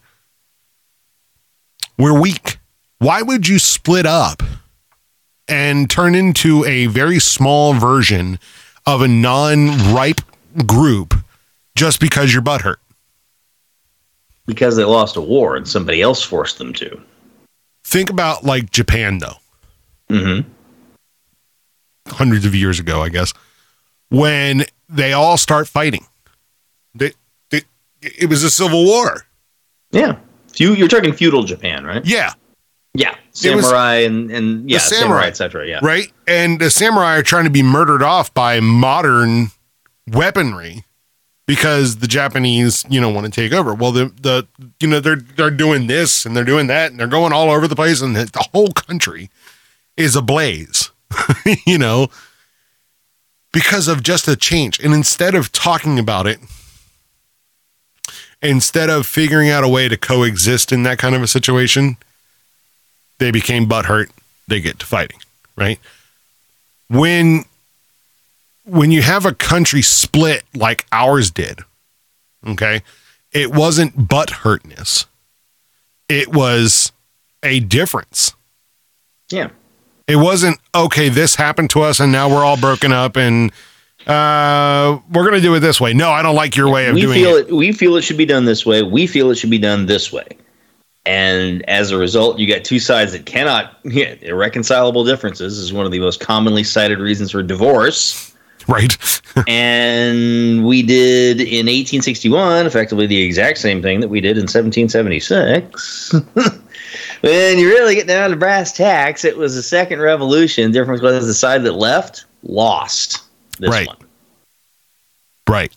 [2.02, 2.58] We're weak.
[2.98, 4.42] Why would you split up
[5.46, 8.38] and turn into a very small version
[8.84, 10.20] of a non ripe
[10.66, 11.14] group
[11.76, 12.80] just because your butt hurt?
[14.46, 17.00] because they lost a war and somebody else forced them to.
[17.84, 19.36] Think about like Japan, though.
[20.08, 20.48] Mm-hmm.
[22.08, 23.32] hundreds of years ago, I guess,
[24.10, 26.04] when they all start fighting.
[26.94, 27.12] They,
[27.50, 27.62] they,
[28.02, 29.24] it was a civil war.
[29.90, 30.18] Yeah,
[30.52, 32.04] Few, you're talking feudal Japan, right?
[32.04, 32.32] Yeah,
[32.94, 33.14] Yeah,
[33.44, 35.02] It was- samurai and and yeah, samurai.
[35.02, 35.66] samurai, etc.
[35.68, 36.12] Yeah, right.
[36.26, 39.50] And the samurai are trying to be murdered off by modern
[40.06, 40.84] weaponry
[41.46, 43.74] because the Japanese, you know, want to take over.
[43.74, 44.46] Well, the the
[44.80, 47.66] you know they're they're doing this and they're doing that and they're going all over
[47.66, 49.30] the place and the, the whole country
[49.96, 50.90] is ablaze.
[51.66, 52.08] you know,
[53.52, 54.78] because of just a change.
[54.80, 56.38] And instead of talking about it,
[58.42, 61.96] instead of figuring out a way to coexist in that kind of a situation,
[63.18, 64.10] they became butthurt.
[64.48, 65.18] They get to fighting,
[65.56, 65.78] right?
[66.88, 67.44] When
[68.64, 71.60] when you have a country split like ours did,
[72.46, 72.82] okay,
[73.32, 75.06] it wasn't butthurtness.
[76.08, 76.92] It was
[77.42, 78.34] a difference.
[79.30, 79.50] yeah.
[80.08, 81.08] It wasn't okay.
[81.08, 83.52] This happened to us, and now we're all broken up, and
[84.06, 85.92] uh, we're gonna do it this way.
[85.92, 87.48] No, I don't like your way of we doing feel it.
[87.48, 87.54] it.
[87.54, 88.82] We feel it should be done this way.
[88.82, 90.26] We feel it should be done this way.
[91.04, 95.86] And as a result, you got two sides that cannot yeah, irreconcilable differences is one
[95.86, 98.34] of the most commonly cited reasons for divorce.
[98.68, 98.96] Right?
[99.48, 106.12] And we did in 1861 effectively the exact same thing that we did in 1776.
[107.22, 110.70] when you really get down to brass tacks, it was the second revolution.
[110.70, 113.22] The difference was the side that left lost
[113.58, 113.86] this Right.
[113.86, 113.96] one.
[115.48, 115.72] right.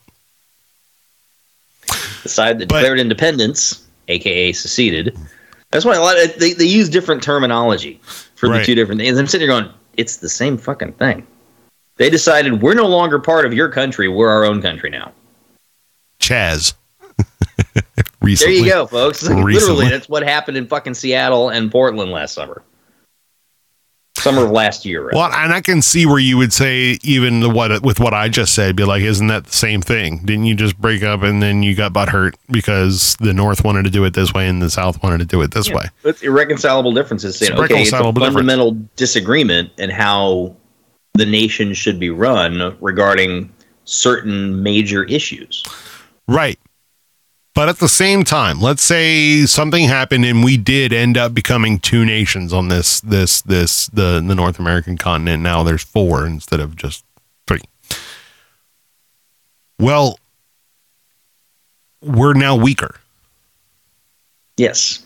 [2.24, 5.16] the side that But- declared independence, aka seceded.
[5.72, 8.00] That's why a lot of they, they use different terminology
[8.36, 8.60] for Right.
[8.60, 9.18] the two different things.
[9.20, 11.26] I'm sitting here going, it's the same fucking thing.
[11.98, 14.08] They decided we're no longer part of your country.
[14.08, 15.12] We're our own country now.
[16.20, 16.74] Chaz.
[18.22, 19.22] There you go, folks.
[19.30, 22.64] Literally, that's what happened in fucking Seattle and Portland last summer.
[24.26, 25.06] Summer of last year.
[25.06, 25.14] Right?
[25.16, 28.28] Well, and I can see where you would say even the what with what I
[28.28, 30.26] just said, be like, isn't that the same thing?
[30.26, 33.84] Didn't you just break up and then you got butt hurt because the North wanted
[33.84, 35.76] to do it this way and the South wanted to do it this Yeah.
[35.76, 35.84] way?
[36.04, 37.38] It's irreconcilable differences.
[37.38, 38.34] Saying, It's okay, it's a irreconcilable difference.
[38.36, 40.56] fundamental disagreement in how
[41.14, 43.50] the nation should be run regarding
[43.86, 45.64] certain major issues.
[46.28, 46.58] Right.
[47.56, 51.80] But at the same time, let's say something happened and we did end up becoming
[51.80, 55.42] two nations on this this this the the North American continent.
[55.42, 57.06] Now there's four instead of just
[57.48, 57.62] three.
[59.80, 60.20] Well,
[62.02, 62.96] we're now weaker
[64.58, 65.02] Yes.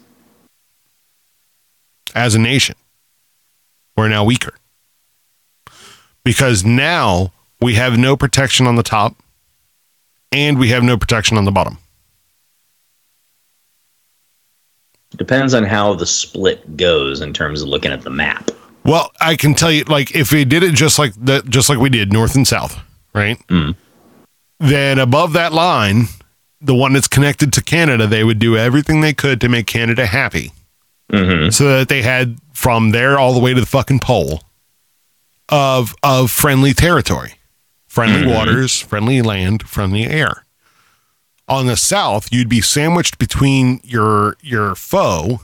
[2.15, 2.75] as a nation.
[3.95, 4.53] We're now weaker.
[6.23, 7.31] Because now
[7.61, 9.15] we have no protection on the top
[10.31, 11.77] and we have no protection on the bottom.
[15.17, 18.51] Depends on how the split goes in terms of looking at the map.
[18.85, 21.79] Well, I can tell you, like, if we did it just like that, just like
[21.79, 22.79] we did north and south,
[23.13, 23.37] right?
[23.47, 23.75] Mm.
[24.59, 26.05] Then above that line,
[26.61, 30.05] the one that's connected to Canada, they would do everything they could to make Canada
[30.05, 30.51] happy,
[31.11, 31.49] mm-hmm.
[31.49, 34.43] so that they had from there all the way to the fucking pole
[35.49, 37.33] of of friendly territory,
[37.87, 38.35] friendly mm-hmm.
[38.35, 40.45] waters, friendly land, friendly air.
[41.49, 45.41] On the south, you'd be sandwiched between your your foe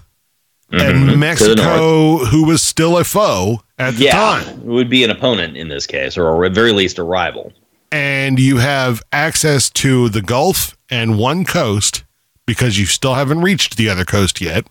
[0.71, 4.47] and Mexico, who was still a foe at the yeah, time.
[4.59, 7.53] it would be an opponent in this case, or at very least a rival.
[7.91, 12.03] And you have access to the Gulf and one coast
[12.45, 14.67] because you still haven't reached the other coast yet,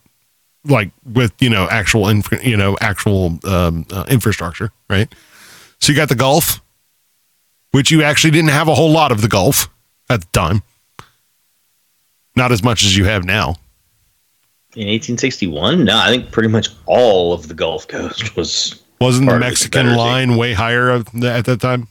[0.64, 5.12] like with you know actual infra- you know actual um, uh, infrastructure, right?
[5.80, 6.60] So you got the Gulf,
[7.72, 9.68] which you actually didn't have a whole lot of the Gulf
[10.08, 10.62] at the time,
[12.36, 13.56] not as much as you have now.
[14.76, 18.82] In 1861, no, I think pretty much all of the Gulf Coast was.
[19.00, 21.86] Wasn't the of the Mexican line way higher at that time?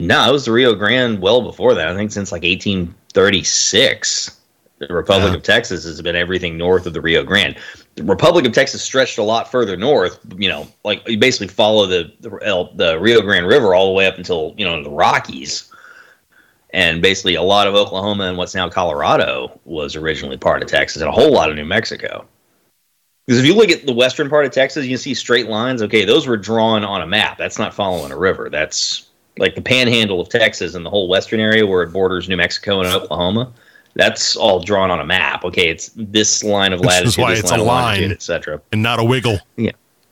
[0.00, 1.88] No, it was the Rio Grande well before that.
[1.88, 4.40] I think since like 1836,
[4.78, 5.36] the Republic Yeah.
[5.36, 7.56] of Texas has been everything north of the Rio Grande.
[7.94, 10.18] The Republic of Texas stretched a lot further north.
[10.36, 13.92] You know, like you basically follow the the, El- the Rio Grande River all the
[13.92, 15.72] way up until you know the Rockies,
[16.70, 21.02] and basically a lot of Oklahoma and what's now Colorado was originally part of Texas,
[21.02, 22.26] and a whole lot of New Mexico.
[23.26, 25.82] Because if you look at the western part of Texas, you can see straight lines.
[25.82, 27.38] Okay, those were drawn on a map.
[27.38, 28.48] That's not following a river.
[28.50, 32.36] That's like the panhandle of Texas and the whole western area where it borders New
[32.36, 33.52] Mexico and Oklahoma.
[33.94, 35.44] That's all drawn on a map.
[35.44, 38.12] Okay, it's this line of This latitude, is why this it's line a of line.
[38.12, 38.60] etc.
[38.70, 39.38] And not a wiggle.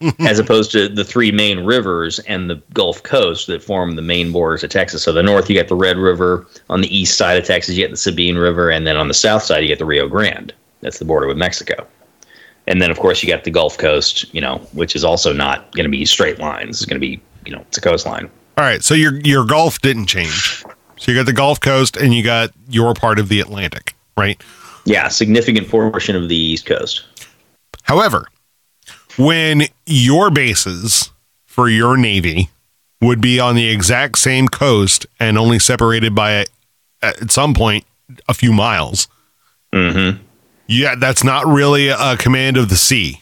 [0.19, 4.33] As opposed to the three main rivers and the Gulf Coast that form the main
[4.33, 5.03] borders of Texas.
[5.03, 6.47] So the north, you got the Red River.
[6.69, 9.15] On the east side of Texas, you get the Sabine River, and then on the
[9.15, 10.53] south side, you get the Rio Grande.
[10.81, 11.87] That's the border with Mexico.
[12.67, 15.71] And then, of course, you got the Gulf Coast, you know, which is also not
[15.73, 16.83] going to be straight lines.
[16.83, 18.31] It's going to be, you know, it's a coastline.
[18.57, 20.65] All right, so your your Gulf didn't change.
[20.97, 24.41] So you got the Gulf Coast and you got your part of the Atlantic, right?
[24.85, 27.05] Yeah, significant portion of the East Coast.
[27.83, 28.29] However,
[29.17, 31.11] when your bases
[31.47, 32.51] for your navy
[33.01, 36.47] would be on the exact same coast and only separated by
[37.03, 37.85] at some point
[38.29, 39.09] a few miles,
[39.73, 40.23] Mm-hmm.
[40.69, 43.21] yeah, that's not really a command of the sea.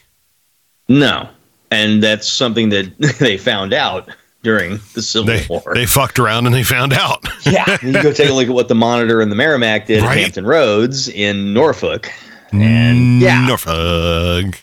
[0.89, 1.29] No,
[1.71, 4.09] and that's something that they found out
[4.43, 5.63] during the Civil They War.
[5.73, 7.27] they fucked around and they found out.
[7.47, 10.19] yeah, you go take a look at what the Monitor and the Merrimack did Right.
[10.19, 12.11] at Hampton Roads in Norfolk,
[12.53, 14.55] and yeah, Norfolk.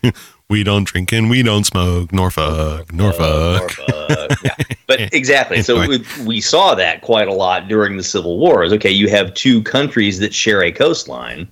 [0.50, 2.12] We don't drink and we don't smoke.
[2.12, 3.78] Norfolk, Norfolk.
[3.78, 4.56] Norfolk, yeah.
[4.88, 5.62] But exactly.
[5.62, 8.74] So we, we saw that quite a lot during the Civil Wars.
[8.74, 11.48] Okay, you have two countries that share a coastline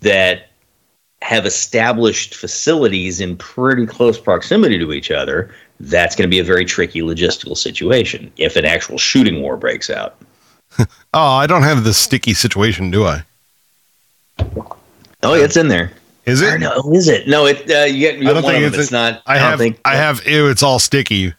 [0.00, 0.50] that
[1.22, 5.54] have established facilities in pretty close proximity to each other.
[5.80, 9.88] That's going to be a very tricky logistical situation if an actual shooting war breaks
[9.90, 10.16] out.
[11.16, 13.22] Oh, I don't have the sticky situation, do I?
[15.22, 15.92] Oh, it's in there.
[16.26, 16.58] Is it?
[16.60, 17.28] no, is it?
[17.28, 17.70] No, it.
[17.70, 18.76] Uh, you get, you I don't think it's.
[18.78, 19.22] It's not.
[19.26, 19.58] I don't have.
[19.58, 19.80] think.
[19.84, 20.26] I have.
[20.26, 21.34] Ew, it's all sticky.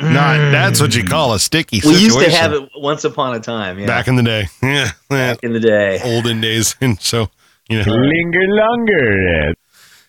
[0.00, 0.50] Not.
[0.50, 1.80] That's what you call a sticky.
[1.84, 3.78] We used to have it once upon a time.
[3.78, 4.46] Yeah, back in the day.
[4.62, 6.00] Yeah, yeah, back in the day.
[6.02, 7.28] olden days, and so
[7.68, 7.92] you know.
[7.92, 9.54] Linger longer.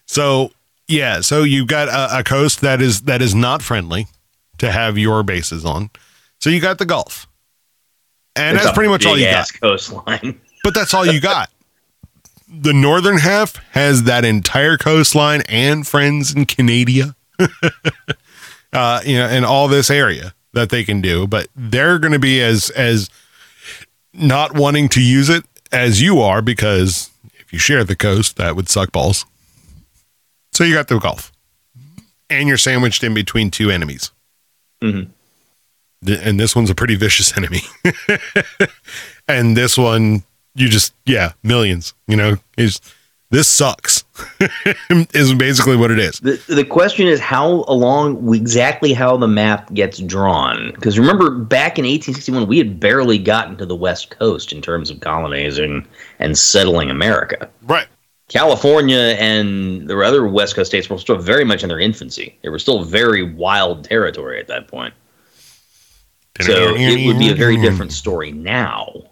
[0.08, 0.52] So
[0.88, 4.08] yeah, so you've got a, a coast that is that is not friendly
[4.60, 5.90] to have your bases on.
[6.40, 7.28] So you got the Gulf,
[8.36, 9.50] and It's that's pretty much all you got.
[9.62, 10.40] coastline.
[10.64, 11.50] But that's all you got.
[12.58, 17.16] The northern half has that entire coastline and friends in Canada,
[18.74, 21.28] uh, you know, and all this area that they can do.
[21.28, 23.10] But they're going to be as as
[24.14, 28.56] not wanting to use it as you are because if you share the coast, that
[28.56, 29.26] would suck balls.
[30.54, 31.34] So you got the Gulf,
[32.30, 34.12] and you're sandwiched in between two enemies.
[34.82, 35.12] Mm-hmm.
[36.08, 37.62] And this one's a pretty vicious enemy.
[39.28, 40.24] and this one
[40.56, 42.80] you just yeah millions you know is
[43.32, 44.04] this sucks
[44.90, 49.74] is basically what it is The, the question is how along exactly how the map
[49.74, 50.72] gets drawn.
[50.74, 54.90] Because remember, back in 1861, we had barely gotten to the West Coast in terms
[54.90, 55.86] of colonizing
[56.20, 57.50] and settling America.
[57.64, 57.88] right
[58.28, 62.38] California and the other West Coast states were still very much in their infancy.
[62.42, 64.94] They were still very wild territory at that point.
[66.42, 69.04] So it would be a very different story now.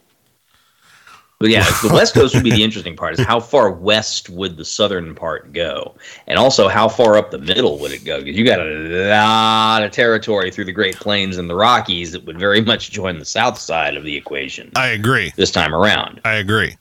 [1.43, 4.55] But yeah, the West Coast would be the interesting part is how far west would
[4.55, 5.93] the southern part go?
[6.25, 8.19] And also how far up the middle would it go?
[8.19, 12.23] Because you got a lot of territory through the Great Plains and the Rockies that
[12.23, 16.21] would very much join the south side of the equation i agree this time around.
[16.23, 16.77] i agree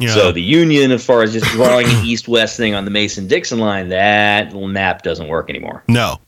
[0.00, 3.60] yeah So the Union, as far as just drawing an east-west thing on the Mason-Dixon
[3.60, 5.84] line, that little map doesn't work anymore.
[5.86, 6.18] no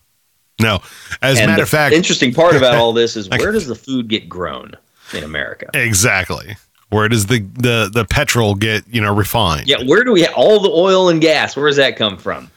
[0.60, 0.80] No.
[1.22, 3.74] As a matter of fact, the interesting part about all this is where does the
[3.74, 4.76] food get grown
[5.12, 5.66] in America?
[5.74, 6.56] exactly.
[6.92, 9.66] Where does the, the the petrol get, you know, refined?
[9.66, 11.56] Yeah, where do we have all the oil and gas?
[11.56, 12.50] Where does that come from?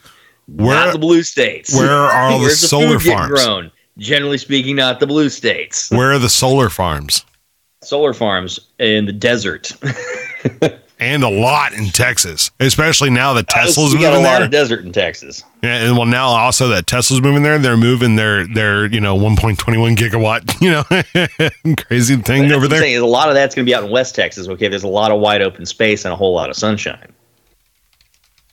[0.46, 1.74] Where not the blue states.
[1.74, 3.30] where are all the solar farms?
[3.30, 3.70] grown?
[3.98, 5.90] Generally speaking, not the blue states.
[5.90, 7.24] Where are the solar farms?
[7.82, 9.72] Solar farms in the desert.
[10.98, 14.36] And a lot in Texas, especially now that uh, Tesla's moving got a moving lot
[14.38, 14.44] there.
[14.46, 15.44] of desert in Texas.
[15.62, 19.14] Yeah, and well, now also that Tesla's moving there, they're moving their their you know
[19.14, 22.80] 1.21 gigawatt you know crazy thing That's over there.
[22.80, 24.48] saying a lot of that's going to be out in West Texas.
[24.48, 27.12] Okay, there's a lot of wide open space and a whole lot of sunshine.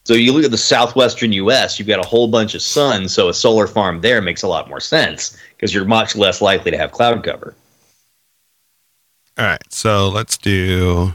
[0.05, 3.29] So you look at the southwestern U.S., you've got a whole bunch of sun, so
[3.29, 6.77] a solar farm there makes a lot more sense because you're much less likely to
[6.77, 7.55] have cloud cover.
[9.37, 11.13] All right, so let's do.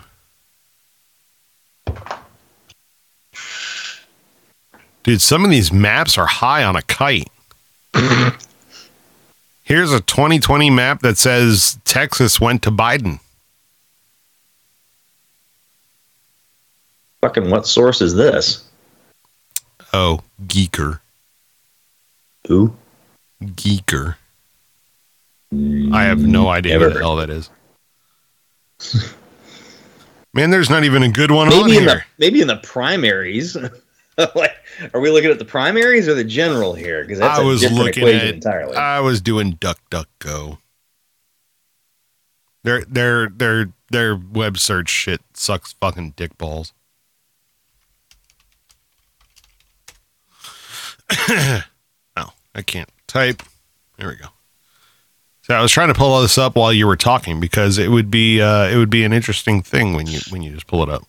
[5.09, 7.30] Dude, some of these maps are high on a kite.
[9.64, 13.18] Here's a 2020 map that says Texas went to Biden.
[17.22, 18.68] Fucking what source is this?
[19.94, 21.01] Oh, Geeker.
[22.47, 22.76] Who?
[23.43, 24.16] Geeker.
[25.90, 27.48] I have no idea Never what the hell that is.
[30.35, 32.06] Man, there's not even a good one on Maybe in the here.
[32.18, 33.56] maybe in the primaries.
[34.34, 34.56] like,
[34.92, 37.02] are we looking at the primaries or the general here?
[37.02, 38.34] Because I a was different looking at.
[38.34, 38.76] entirely.
[38.76, 40.58] I was doing Duck Duck Go.
[42.64, 46.72] Their their their their web search shit sucks fucking dick balls.
[51.28, 51.62] oh,
[52.54, 53.42] I can't type.
[53.98, 54.26] There we go.
[55.42, 57.88] So I was trying to pull all this up while you were talking because it
[57.88, 60.82] would be uh, it would be an interesting thing when you when you just pull
[60.82, 61.04] it up.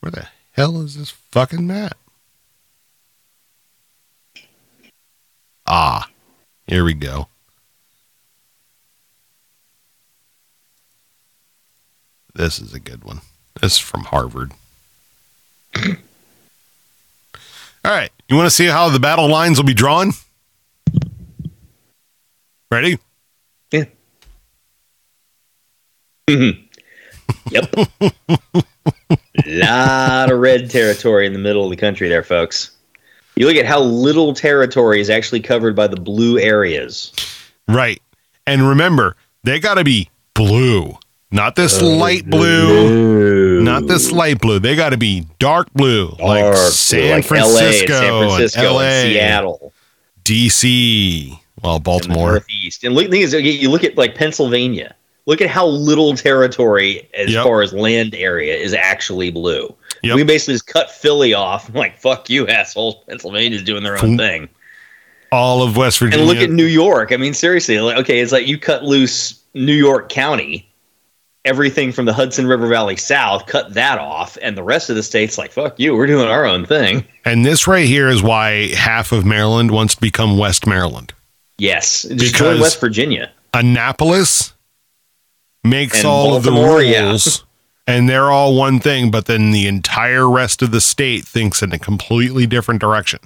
[0.00, 1.96] Where the hell is this fucking map?
[5.66, 6.08] Ah,
[6.66, 7.28] here we go.
[12.34, 13.20] This is a good one.
[13.60, 14.52] This is from Harvard.
[15.76, 15.92] All
[17.84, 18.10] right.
[18.28, 20.12] You want to see how the battle lines will be drawn?
[22.70, 22.98] Ready?
[23.70, 23.84] Yeah.
[26.28, 26.50] Hmm.
[27.50, 27.74] yep.
[29.46, 32.72] lot of red territory in the middle of the country there, folks.
[33.36, 37.12] You look at how little territory is actually covered by the blue areas.
[37.68, 38.02] Right.
[38.46, 40.98] And remember, they got to be blue,
[41.30, 44.58] not this oh, light blue, not this light blue.
[44.58, 48.80] They got to be dark blue, like Or San like Francisco, LA, San Francisco, LA,
[48.80, 49.72] and Seattle,
[50.24, 52.32] DC, well, Baltimore.
[52.32, 52.84] Northeast.
[52.84, 54.94] And look, the thing is, you look at like Pennsylvania.
[55.26, 57.44] Look at how little territory, as Yep.
[57.44, 59.74] far as land area, is actually blue.
[60.02, 60.16] Yep.
[60.16, 61.68] We basically just cut Philly off.
[61.68, 62.96] I'm like, fuck you, assholes.
[63.08, 64.48] Pennsylvania's doing their own thing.
[65.32, 66.18] All of West Virginia.
[66.26, 67.12] And look at New York.
[67.12, 70.68] I mean, seriously, like, okay, it's like you cut loose New York County,
[71.44, 75.02] everything from the Hudson River Valley south, cut that off, and the rest of the
[75.04, 77.04] state's like, fuck you, we're doing our own thing.
[77.24, 81.12] and this right here is why half of Maryland wants to become West Maryland.
[81.58, 83.30] Yes, just Because- join West Virginia.
[83.54, 84.52] Annapolis
[85.64, 87.08] makes all of the Baltimore, yeah.
[87.08, 87.44] rules
[87.86, 91.72] and they're all one thing, but then the entire rest of the state thinks in
[91.72, 93.18] a completely different direction.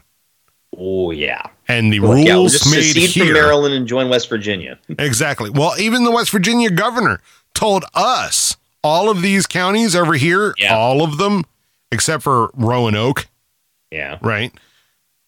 [0.76, 3.86] Oh yeah, And the Like, yeah, we'll rules just made secede from here Maryland and
[3.86, 4.78] join West Virginia.
[4.98, 5.50] exactly.
[5.50, 7.20] Well, even the West Virginia governor
[7.54, 10.74] told us all of these counties over here, Yeah.
[10.76, 11.44] all of them
[11.92, 13.28] except for Roanoke,
[13.92, 14.52] Yeah, right?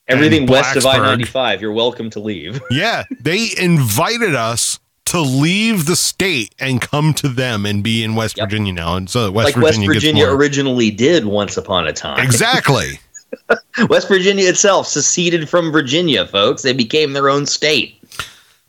[0.08, 2.60] everything west of I ninety five, you're welcome to leave.
[2.70, 8.14] Yeah, they invited us to leave the state and come to them and be in
[8.14, 8.48] West Yep.
[8.50, 10.36] Virginia now, and so West like West Virginia, Virginia gets more.
[10.36, 12.18] originally did once upon a time.
[12.24, 13.00] exactly.
[13.88, 16.62] West Virginia itself seceded from Virginia, folks.
[16.62, 17.94] They became their own state.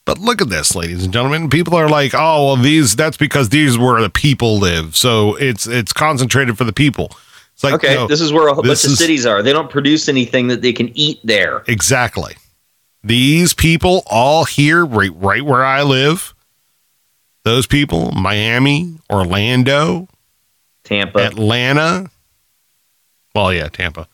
[0.05, 1.49] But look at this, ladies and gentlemen.
[1.49, 5.67] People are like, "Oh, well, these that's because these where the people live, so it's
[5.67, 7.11] it's concentrated for the people."
[7.53, 9.41] It's like, Okay, no, this is where a whole bunch of cities are.
[9.41, 11.63] They don't produce anything that they can eat there.
[11.67, 12.35] exactly.
[13.03, 16.33] These people all here, right, right where I live.
[17.43, 20.07] Those people, Miami, Orlando,
[20.83, 21.19] Tampa.
[21.19, 22.09] Atlanta.
[23.33, 24.07] Well, yeah, Tampa.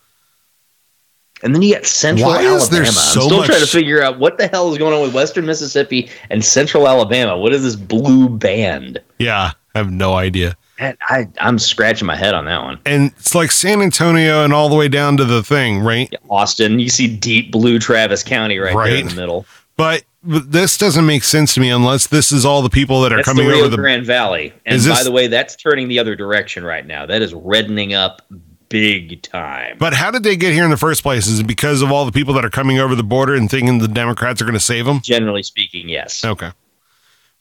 [1.42, 2.56] And then you got Central Why Alabama.
[2.58, 5.02] is there I'm still much- trying to figure out what the hell is going on
[5.02, 7.38] with Western Mississippi and Central Alabama.
[7.38, 9.00] What is this blue band?
[9.20, 10.56] Yeah, I have no idea.
[10.84, 12.78] And I, I'm scratching my head on that one.
[12.86, 16.14] And it's like San Antonio and all the way down to the thing, right?
[16.30, 19.46] Austin, you see deep blue Travis County right, there in the middle.
[19.78, 23.18] But this doesn't make sense to me unless this is all the people that are
[23.18, 24.52] That's coming the over the Grand Valley.
[24.66, 27.06] And by the way, that's turning the other direction right now.
[27.06, 28.22] That is reddening up
[28.68, 29.78] big time.
[29.80, 31.28] But how did they get here in the first place?
[31.28, 33.78] Is it because of all the people that are coming over the border and thinking
[33.78, 35.00] the Democrats are going to save them?
[35.02, 36.26] Generally speaking, yes.
[36.26, 36.52] Okay.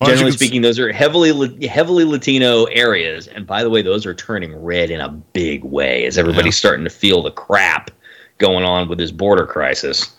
[0.06, 4.54] Generally speaking, those are heavily heavily Latino areas, and by the way, those are turning
[4.56, 7.90] red in a big way as everybody's starting to feel the crap
[8.38, 10.14] going on with this border crisis.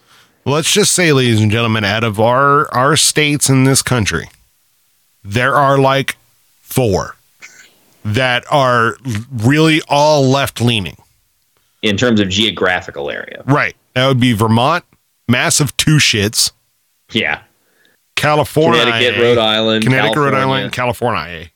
[0.46, 4.30] let's just say, ladies and gentlemen, out of our our states in this country,
[5.24, 6.18] there are like
[6.62, 7.16] four
[8.06, 8.98] that are
[9.32, 10.98] really all left leaning.
[11.82, 13.44] in terms of geographical area.
[13.46, 13.76] Right.
[13.94, 14.84] That would be Vermont,
[15.28, 16.52] massive two shits,
[17.12, 17.42] Yeah,
[18.24, 20.56] California, Connecticut, Rhode Island, Connecticut, Rhode California.
[20.58, 21.50] Island, California.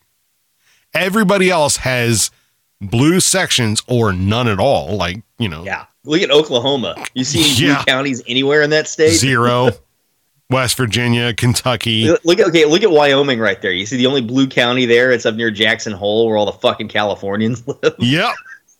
[0.94, 2.32] Everybody else has
[2.82, 4.96] blue sections or none at all.
[4.96, 5.86] Like you know, yeah.
[6.06, 6.96] Look at Oklahoma.
[7.14, 7.76] You see any Yeah.
[7.76, 9.12] blue counties anywhere in that state?
[9.14, 9.70] zero.
[10.50, 12.08] West Virginia, Kentucky.
[12.24, 12.64] Look at okay.
[12.64, 13.74] Look at Wyoming right there.
[13.74, 15.12] You see the only blue county there.
[15.12, 17.96] It's up near Jackson Hole, where all the fucking Californians live.
[18.00, 18.34] Yep.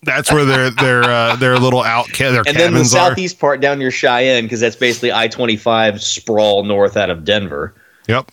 [0.04, 3.10] That's where their their uh, their little out ca- their And then the cabins are.
[3.10, 7.24] southeast part down near Cheyenne, because that's basically I twenty five sprawl north out of
[7.26, 7.74] Denver.
[8.08, 8.30] Yep.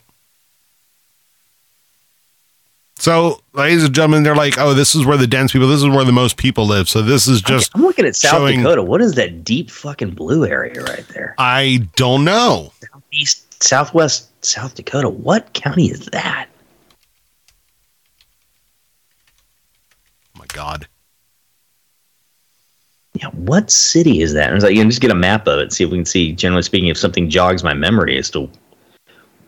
[2.97, 5.67] So, ladies and gentlemen, they're like, "Oh, this is where the dense people.
[5.67, 8.31] This is where the most people live." So this is just I'm looking at South
[8.31, 8.81] showing- Dakota.
[8.83, 11.35] What is that deep fucking blue area right there?
[11.37, 12.71] I don't know.
[13.11, 15.09] East, southwest South Dakota.
[15.09, 16.47] What county is that?
[20.35, 20.87] Oh my God.
[23.13, 24.47] Yeah, what city is that?
[24.47, 26.05] And it's like you can just get a map of it, see if we can
[26.05, 26.31] see.
[26.33, 28.49] Generally speaking, if something jogs my memory as to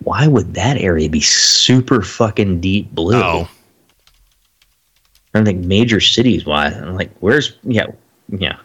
[0.03, 3.15] why would that area be super fucking deep blue?
[3.21, 3.49] Oh,
[5.33, 6.45] I don't think major cities.
[6.45, 6.67] Why?
[6.67, 7.87] I'm like, where's yeah,
[8.29, 8.57] yeah.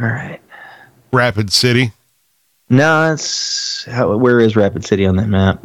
[0.00, 0.40] All right.
[1.12, 1.92] Rapid City.
[2.68, 5.64] No, it's how, where is Rapid City on that map?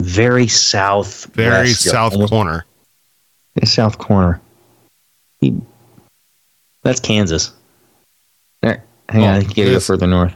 [0.00, 1.26] Very south.
[1.34, 2.64] Very south almost- corner.
[3.64, 4.40] south corner.
[5.40, 5.60] He-
[6.82, 7.52] That's Kansas.
[8.62, 10.34] There, hang Oh, on, I think you gotta go further north.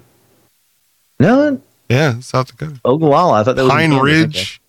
[1.18, 2.80] No, Yeah, South Dakota.
[2.84, 3.40] Ogallala.
[3.40, 4.02] I thought that was in Pine Kansas.
[4.04, 4.60] Ridge.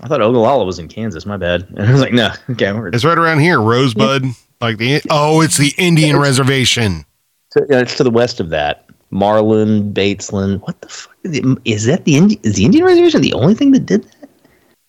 [0.00, 0.04] Okay.
[0.04, 1.24] I thought Ogallala was in Kansas.
[1.26, 1.66] My bad.
[1.76, 3.60] And I was like, no, okay, It's right around here.
[3.60, 4.24] Rosebud.
[4.60, 7.04] Like the oh, it's the Indian reservation.
[7.52, 8.84] to, yeah, it's to the west of that.
[9.10, 10.60] Martin, Batesland.
[10.62, 11.44] What the fuck is, it?
[11.64, 12.04] is that?
[12.04, 14.15] The Indi- is the Indian reservation the only thing that did that?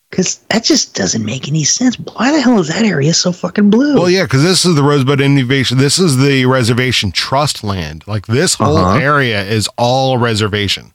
[0.10, 1.96] Because that just doesn't make any sense.
[2.00, 3.96] Why the hell is that area so fucking blue?
[3.96, 5.78] Well, yeah, because this is the Rosebud Innovation.
[5.78, 8.06] This is the reservation trust land.
[8.08, 9.00] Like this whole Uh-huh.
[9.00, 10.94] area is all reservation.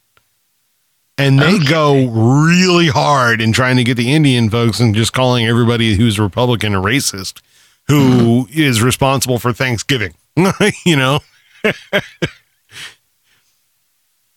[1.18, 5.47] And they go really hard in trying to get the Indian folks and just calling
[5.47, 7.43] everybody who's Republican a racist
[7.89, 10.14] who is responsible for Thanksgiving.
[10.86, 11.20] you know?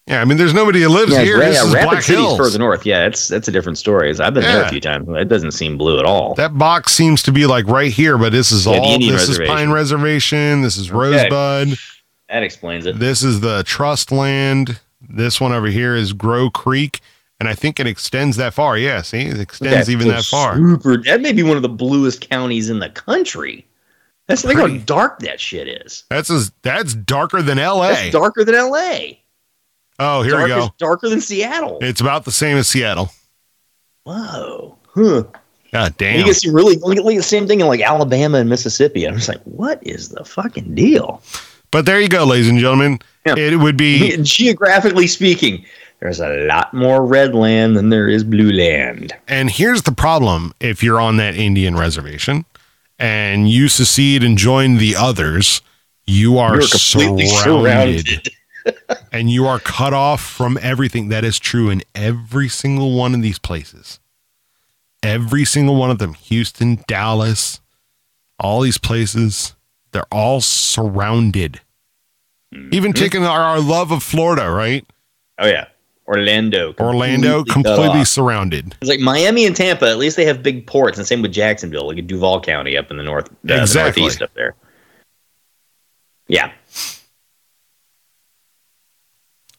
[0.07, 1.39] yeah, I mean, there's nobody who lives yeah, here.
[1.39, 2.37] Ra- This yeah, is Rapid Black City's Hills.
[2.37, 2.85] further north.
[2.85, 4.09] Yeah, it's that's a different story.
[4.11, 5.07] I've been there a few times.
[5.09, 6.35] It doesn't seem blue at all.
[6.35, 8.99] That box seems to be like right here, but this is Yeah, all.
[8.99, 9.39] This is.
[9.39, 10.61] Pine Reservation.
[10.61, 11.77] This is Rosebud.
[12.29, 12.99] That explains it.
[12.99, 14.79] This is the trust land.
[15.01, 16.99] This one over here is Crow Creek,
[17.39, 18.77] and I think it extends that far.
[18.77, 20.55] Yeah, see, it extends even that far.
[20.55, 20.97] Super.
[21.03, 23.65] That may be one of the bluest counties in the country.
[24.27, 26.03] That's think how dark that shit is.
[26.09, 27.87] That's as that's darker than L.A.
[27.89, 29.21] That's darker than L.A.
[29.99, 30.75] oh, here we darker, go.
[30.77, 31.79] Darker than Seattle.
[31.81, 33.11] It's about the same as Seattle.
[34.03, 34.77] Whoa.
[34.93, 35.23] Huh.
[35.71, 36.19] God damn.
[36.19, 39.05] You can see really look at, the same thing in like Alabama and Mississippi.
[39.05, 41.21] I'm just like, what is the fucking deal?
[41.71, 42.99] But there you go, ladies and gentlemen.
[43.25, 43.35] Yeah.
[43.37, 45.65] It would be Geographically speaking,
[45.99, 49.13] there's a lot more red land than there is blue land.
[49.27, 52.45] And here's the problem if you're on that Indian reservation
[52.99, 55.61] and you secede and join the others,
[56.05, 58.29] you are completely surrounded, surrounded.
[59.15, 61.07] and you are cut off from everything.
[61.07, 64.01] That is true in every single one of these places.
[65.01, 67.61] Every single one of them Houston, Dallas,
[68.39, 69.55] all these places,
[69.93, 71.61] they're all surrounded.
[72.71, 74.85] Even taking our, our love of Florida, right?
[75.39, 75.67] Oh yeah,
[76.07, 76.73] Orlando.
[76.77, 78.75] Orlando, completely surrounded.
[78.81, 79.89] It's like Miami and Tampa.
[79.89, 82.97] At least they have big ports, and same with Jacksonville, like Duval County up in
[82.97, 84.55] the north, uh, the northeast up there.
[86.27, 86.51] Yeah,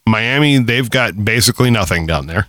[0.06, 2.46] Miami, they've got basically nothing down there.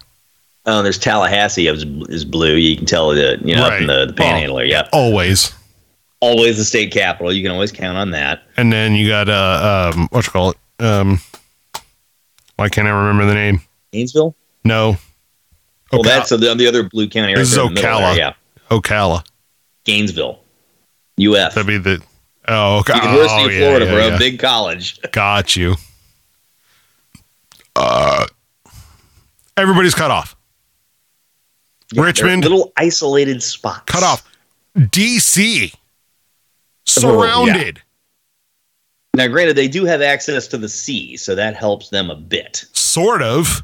[0.65, 2.55] Oh, there's Tallahassee is, is blue.
[2.55, 3.87] You can tell that you know Right.
[3.87, 4.59] the, the Panhandle.
[4.59, 4.71] area.
[4.71, 5.53] Yeah, Always.
[6.19, 7.31] always the state capital.
[7.31, 8.41] You can always count on that.
[8.57, 10.57] And then you got uh um what you call it?
[10.83, 11.21] Um
[12.57, 13.61] why can't I remember the name?
[13.93, 14.35] Gainesville.
[14.65, 14.97] No.
[15.93, 17.33] Well, that's the, the other blue county.
[17.33, 18.33] Right This is there in the middle there, Yeah,
[18.69, 19.23] Ocala.
[19.85, 20.39] Gainesville,
[21.17, 22.01] UF, That'd be the
[22.49, 22.95] oh okay.
[22.95, 24.07] University oh, of yeah, Florida, yeah, bro.
[24.07, 24.17] yeah.
[24.17, 24.99] Big college.
[25.13, 25.75] Got you.
[27.77, 28.25] Uh
[29.55, 30.35] everybody's cut off.
[31.93, 33.83] Yeah, Richmond, little isolated spots.
[33.85, 34.27] cut off.
[34.77, 35.73] DC,
[36.85, 37.81] surrounded.
[39.13, 42.65] Now, granted, they do have access to the sea, so that helps them a bit.
[42.73, 43.63] Sort of.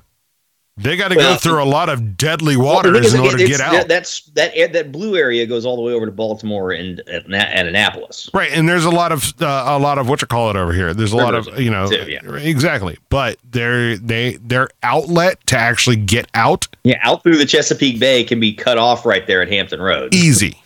[0.75, 3.45] They got to go through a lot of deadly Well, waters is, in order to
[3.45, 3.87] get that- out.
[3.87, 7.67] That's that that blue area goes all the way over to Baltimore and at, at
[7.67, 8.27] Annapolis.
[8.33, 10.73] Right, and there's a lot of uh, a lot of what you call it over
[10.73, 10.91] here.
[10.95, 12.21] There's a lot of you know too, yeah.
[12.37, 17.99] exactly, but their they their outlet to actually get out Yeah, out through the Chesapeake
[17.99, 20.15] Bay can be cut off right there at Hampton Road.
[20.15, 20.57] easy,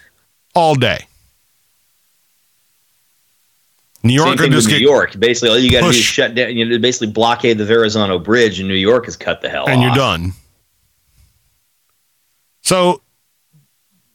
[0.55, 0.99] all day.
[4.07, 4.29] New York.
[4.29, 5.19] Same thing just with New York.
[5.19, 6.55] Basically, all you got to do is shut down.
[6.55, 9.79] You know, basically blockade the Verrazano Bridge, and New York is cut the hell and
[9.79, 9.85] off.
[9.85, 10.33] you're done.
[12.61, 13.01] So,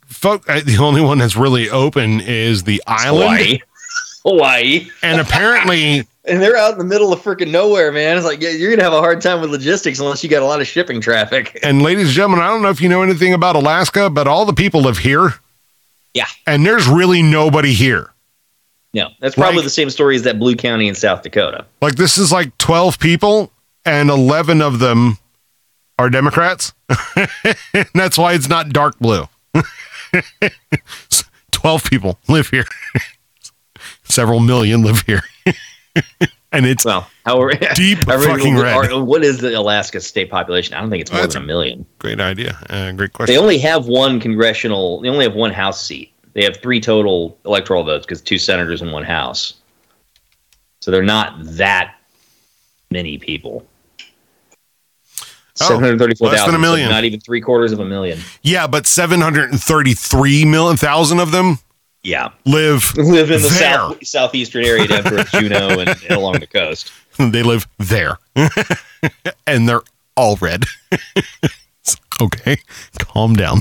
[0.06, 3.58] folk, the only one that's really open is the island, Hawaii,
[4.24, 6.06] Hawaii, and apparently.
[6.24, 8.16] and they're out in the middle of freaking nowhere, man.
[8.16, 10.46] It's like yeah, you're gonna have a hard time with logistics unless you got a
[10.46, 11.58] lot of shipping traffic.
[11.64, 14.44] And ladies and gentlemen, I don't know if you know anything about Alaska, but all
[14.44, 15.34] the people live here.
[16.14, 16.26] Yeah.
[16.46, 18.11] And there's really nobody here.
[18.94, 21.64] No, that's probably Like- the same story as that Blue County in South Dakota.
[21.80, 23.50] Like this is like 12 people
[23.84, 25.18] and 11 of them
[25.98, 26.72] are Democrats.
[27.94, 29.28] that's why it's not dark blue.
[31.52, 32.64] 12 people live here.
[34.04, 35.22] Several million live here.
[36.52, 38.90] and it's Well, however, Deep however- fucking red.
[38.92, 40.74] or- What is the Alaska state population?
[40.74, 41.86] I don't think it's more That's than a million.
[41.98, 42.58] great idea.
[42.68, 43.34] Uh, great question.
[43.34, 45.00] They only have one congressional.
[45.00, 46.11] They only have one House seat.
[46.34, 49.54] They have three total electoral votes because two senators and one House.
[50.80, 51.96] So they're not that
[52.90, 53.66] many people.
[55.20, 56.88] Oh, Seven hundred thirty-four less than a million.
[56.88, 58.18] not even three quarters of a million.
[58.42, 61.58] Yeah, but 733 million thousand of them
[62.02, 63.60] Yeah, live live in the there.
[63.60, 66.90] south southeastern area towards Juneau and, and along the coast.
[67.18, 68.16] they live there.
[69.46, 69.82] and they're
[70.16, 70.64] all red.
[72.20, 72.56] okay,
[72.98, 73.60] calm down.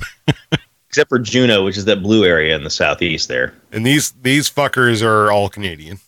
[0.92, 3.54] Except for Juneau, which is that blue area in the southeast there.
[3.72, 6.02] And these these fuckers are all Canadian.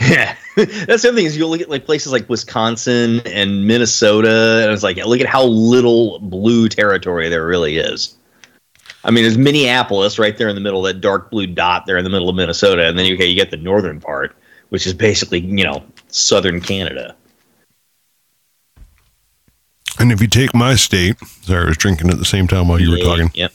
[0.00, 4.62] Yeah, that's the other thing is you look at like places like Wisconsin and Minnesota,
[4.64, 8.16] and it's like look at how little blue territory there really is.
[9.04, 12.02] I mean, there's Minneapolis right there in the middle, that dark blue dot there in
[12.02, 14.34] the middle of Minnesota, and then you, okay, you get the northern part,
[14.70, 17.14] which is basically you know southern Canada.
[20.00, 22.80] And if you take my state, sorry, I was drinking at the same time while
[22.80, 23.30] you were Yeah, talking.
[23.34, 23.52] Yep.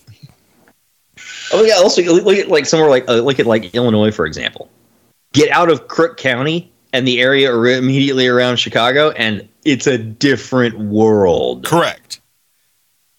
[1.51, 1.76] Oh yeah.
[1.76, 4.69] Also, look at like somewhere like uh, look at like Illinois, for example.
[5.34, 10.80] Get out of Crook County and the area immediately around Chicago, and it's a different
[10.80, 11.66] world.
[11.66, 12.22] Correct.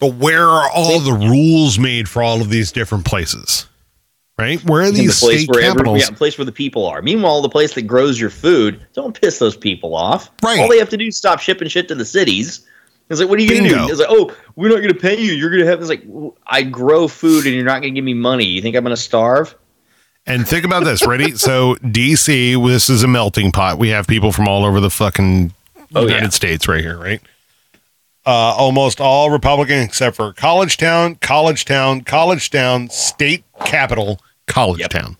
[0.01, 3.67] But where are all the rules made for all of these different places?
[4.39, 4.63] Right?
[4.65, 6.09] Where are In the these place state where every, capitals?
[6.09, 7.03] yeah, place where the people are.
[7.03, 10.31] Meanwhile, the place that grows your food, don't piss those people off.
[10.45, 10.61] Right.
[10.61, 12.65] All they have to do is stop shipping shit to the cities.
[13.11, 13.89] It's like, what are you going to do?
[13.89, 15.33] It's like, oh, we're not going to pay you.
[15.33, 15.81] You're going to have.
[15.81, 16.05] It's like,
[16.47, 18.45] I grow food and you're not going to give me money.
[18.45, 19.55] You think I'm going to starve?
[20.27, 21.31] And think about this, ready?
[21.37, 23.79] so DC, this is a melting pot.
[23.79, 25.55] We have people from all over the fucking
[25.95, 26.29] Oh, United yeah.
[26.29, 27.23] States right here, right?
[28.27, 34.81] Uh, almost all Republican except for College Town, College Town, College Town, state capital, College
[34.81, 34.91] Yep.
[34.91, 35.17] Town.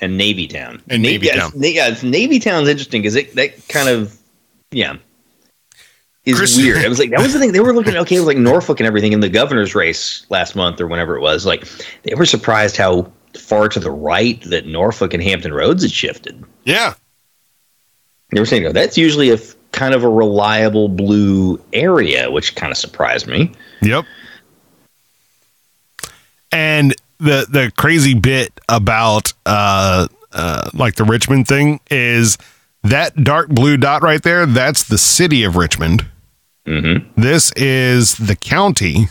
[0.00, 0.82] and Navy Town.
[0.90, 1.52] And Navy yeah, Town.
[1.54, 4.18] Yeah, it's Navy Town's interesting because it that kind of
[4.72, 4.96] yeah
[6.24, 6.82] is Chris- weird.
[6.82, 8.16] It was like that was the thing they were looking okay.
[8.16, 11.20] It was like Norfolk and everything in the governor's race last month or whenever it
[11.20, 11.44] was.
[11.46, 11.66] Like
[12.04, 16.44] they were surprised how far to the right that Norfolk and Hampton Roads had shifted.
[16.64, 16.94] Yeah.
[18.30, 22.54] They were saying, "Oh, that's usually a f- kind of a reliable blue area," which
[22.54, 23.52] kind of surprised me.
[23.82, 24.04] Yep.
[26.50, 32.38] And the the crazy bit about uh uh like the Richmond thing is
[32.82, 36.06] that dark blue dot right there, that's the city of Richmond.
[36.66, 37.20] Mm-hmm.
[37.20, 39.08] This is the county.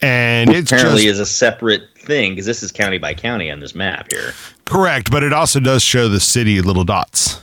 [0.00, 3.60] And it's Apparently, just is a separate thing because this is county by county on
[3.60, 4.32] this map here.
[4.64, 7.40] correct, but it also does show the city little dots.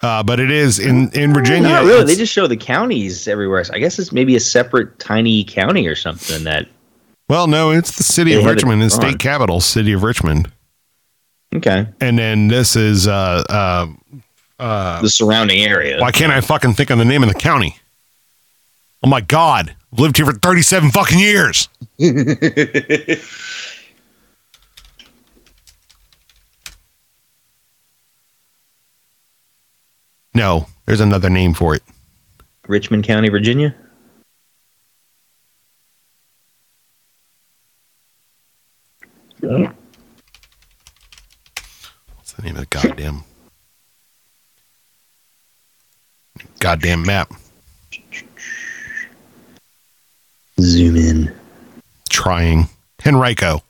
[0.00, 1.68] Uh, but it is in in Virginia.
[1.68, 2.04] Not really.
[2.04, 3.64] They just show the counties everywhere.
[3.64, 6.68] So I guess it's maybe a separate tiny county or something that.
[7.28, 10.50] well, no, it's the city of Richmond, the state capital, city of Richmond.
[11.54, 11.86] Okay.
[12.00, 13.86] And then this is uh, uh,
[14.58, 16.00] the surrounding area.
[16.00, 17.76] Why can't I fucking think of the name of the county?
[19.02, 19.74] Oh my god.
[19.92, 21.68] I've lived here for 37 fucking years.
[30.34, 31.82] No, there's another name for it.
[32.66, 33.74] Richmond County, Virginia.
[42.16, 43.24] What's the name of the goddamn
[46.60, 47.32] goddamn map?
[50.60, 51.34] zoom in.
[52.08, 52.68] Trying.
[53.04, 53.62] Henrico.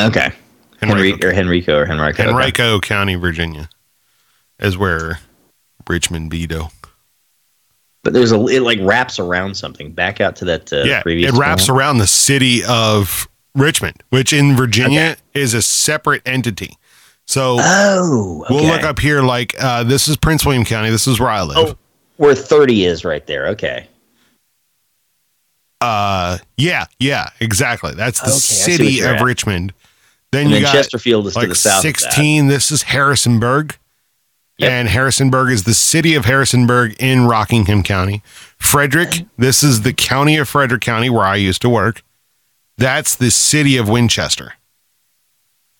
[0.00, 0.32] Okay.
[0.80, 2.22] Henry Henrico, or Henrico or Henrico.
[2.22, 2.30] okay.
[2.30, 3.68] Henrico County, Virginia,
[4.58, 5.20] is where
[5.88, 6.70] Richmond Beto.
[8.02, 9.92] But there's a it like wraps around something.
[9.92, 11.34] Back out to that uh, yeah, previous.
[11.34, 16.76] it wraps around the city of Richmond, which in Virginia is a separate entity.
[17.26, 18.54] So Oh, okay.
[18.54, 19.22] we'll look up here.
[19.22, 20.90] Like uh, this is Prince William County.
[20.90, 21.56] This is where I live.
[21.58, 21.76] Oh,
[22.16, 23.48] where 30 is right there.
[23.48, 23.88] Okay.
[25.80, 27.92] Uh, yeah, yeah, exactly.
[27.94, 29.22] That's the Okay, I see what city of at.
[29.22, 29.72] Richmond.
[30.32, 31.82] Then And you then got Chesterfield is to like the south.
[31.82, 32.48] 16.
[32.48, 33.76] This is Harrisonburg.
[34.58, 34.70] Yep.
[34.70, 38.22] And Harrisonburg is the city of Harrisonburg in Rockingham County.
[38.56, 42.02] Frederick, this is the county of Frederick County where I used to work.
[42.78, 44.54] That's the city of Winchester.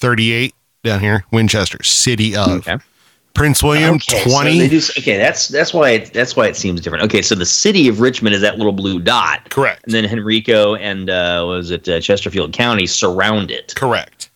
[0.01, 0.55] 38
[0.87, 2.67] down here, Winchester, city of.
[2.67, 2.79] Okay.
[3.35, 4.59] Prince William, Okay, 20.
[4.61, 7.05] they do- okay, that's that's why it, that's why it seems different.
[7.05, 9.85] Okay, so the city of Richmond is that little blue dot, Correct.
[9.85, 13.75] and then Henrico and uh, what was it uh, Chesterfield County surround it.
[13.77, 14.31] Correct.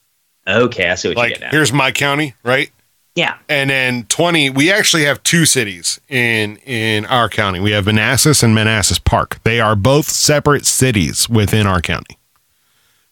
[0.47, 1.51] Okay, I see what you get now.
[1.51, 2.71] here's my county, right?
[3.15, 3.39] Yeah.
[3.49, 7.59] And then 20, we actually have two cities in in our county.
[7.59, 9.39] We have Manassas and Manassas Park.
[9.45, 12.19] They are both separate cities within our county.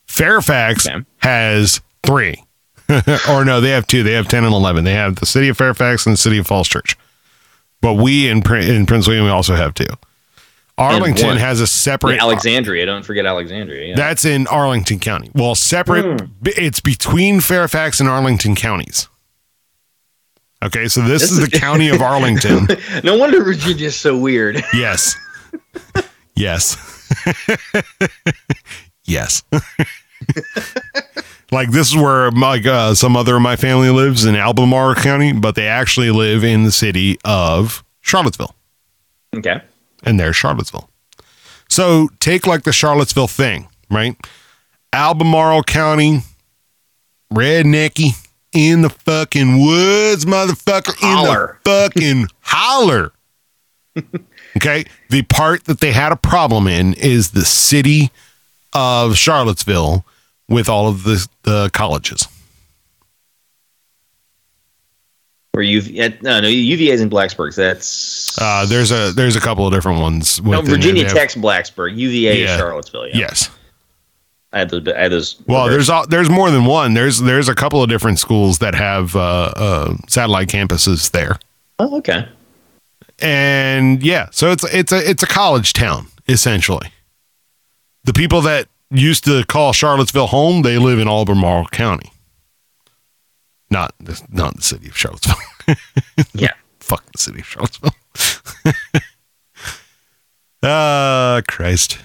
[0.06, 1.04] Fairfax Okay.
[1.18, 2.44] has three.
[3.28, 4.02] or no, they have two.
[4.02, 4.84] They have 10 and 11.
[4.84, 6.96] They have the city of Fairfax and the city of Falls Church.
[7.80, 9.86] But we in, in Prince William, we also have two.
[10.78, 12.14] Arlington has a separate.
[12.14, 12.86] Yeah, Alexandria.
[12.86, 13.88] Don't forget Alexandria.
[13.88, 13.96] Yeah.
[13.96, 15.30] That's in Arlington County.
[15.34, 16.20] Well, separate.
[16.20, 16.26] Hmm.
[16.44, 19.08] It's between Fairfax and Arlington counties.
[20.62, 22.66] Okay, so this, This is is- the county of Arlington.
[23.04, 24.62] no wonder Virginia's so weird.
[24.74, 25.14] yes.
[26.34, 26.76] Yes.
[29.04, 29.42] yes.
[31.50, 35.32] Like this is where my uh, some other of my family lives in Albemarle County,
[35.32, 38.54] but they actually live in the city of Charlottesville.
[39.36, 39.60] okay.
[40.04, 40.88] and there's Charlottesville.
[41.68, 44.16] So take like the Charlottesville thing, right?
[44.92, 46.22] Albemarle County,
[47.32, 48.10] rednecky
[48.54, 51.50] in the fucking woods, motherfucker, Holler.
[51.50, 53.12] in the fucking holler.
[54.56, 58.10] okay, the part that they had a problem in is the city
[58.72, 60.04] of Charlottesville
[60.48, 62.26] with all of the the colleges.
[65.52, 65.90] Where you've
[66.22, 67.52] no no UVA is in Blacksburg.
[67.52, 70.40] So that's Uh, there's a there's a couple of different ones.
[70.42, 70.60] no.
[70.62, 71.96] Virginia Tech's Blacksburg.
[71.96, 72.52] UVA Yeah.
[72.54, 73.08] is Charlottesville.
[73.08, 73.16] Yeah.
[73.18, 73.50] Yes.
[74.52, 74.86] I had those.
[74.88, 75.36] I had those.
[75.46, 76.94] Well, there's all, there's more than one.
[76.94, 81.38] There's there's a couple of different schools that have uh, uh, satellite campuses there,
[81.78, 82.26] Oh, okay.
[83.18, 86.90] and yeah, so it's it's a it's a college town essentially.
[88.04, 92.12] The people that used to call Charlottesville home, they live in Albemarle County,
[93.70, 95.36] not the, not the city of Charlottesville.
[96.34, 96.52] Yeah.
[96.80, 97.94] Fuck the city of Charlottesville.
[100.62, 101.98] Ah, Christ.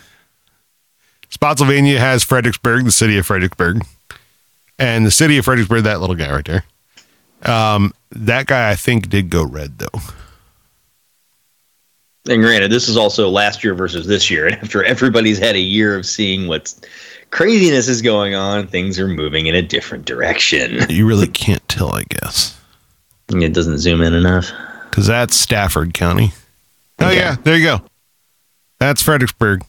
[1.29, 3.83] Spotsylvania has Fredericksburg, the city of Fredericksburg.
[4.77, 6.63] And the city of Fredericksburg, that little guy right there.
[7.43, 9.99] Um, that guy I think did go red though.
[12.29, 14.47] And granted, this is also last year versus this year.
[14.53, 16.73] And after everybody's had a year of seeing what
[17.31, 20.79] craziness is going on, things are moving in a different direction.
[20.89, 22.57] You really can't tell, I guess.
[23.29, 24.51] It doesn't zoom in enough.
[24.89, 26.31] Because that's Stafford County.
[26.99, 27.15] Oh Okay.
[27.17, 27.81] yeah, there you go.
[28.79, 29.63] That's Fredericksburg.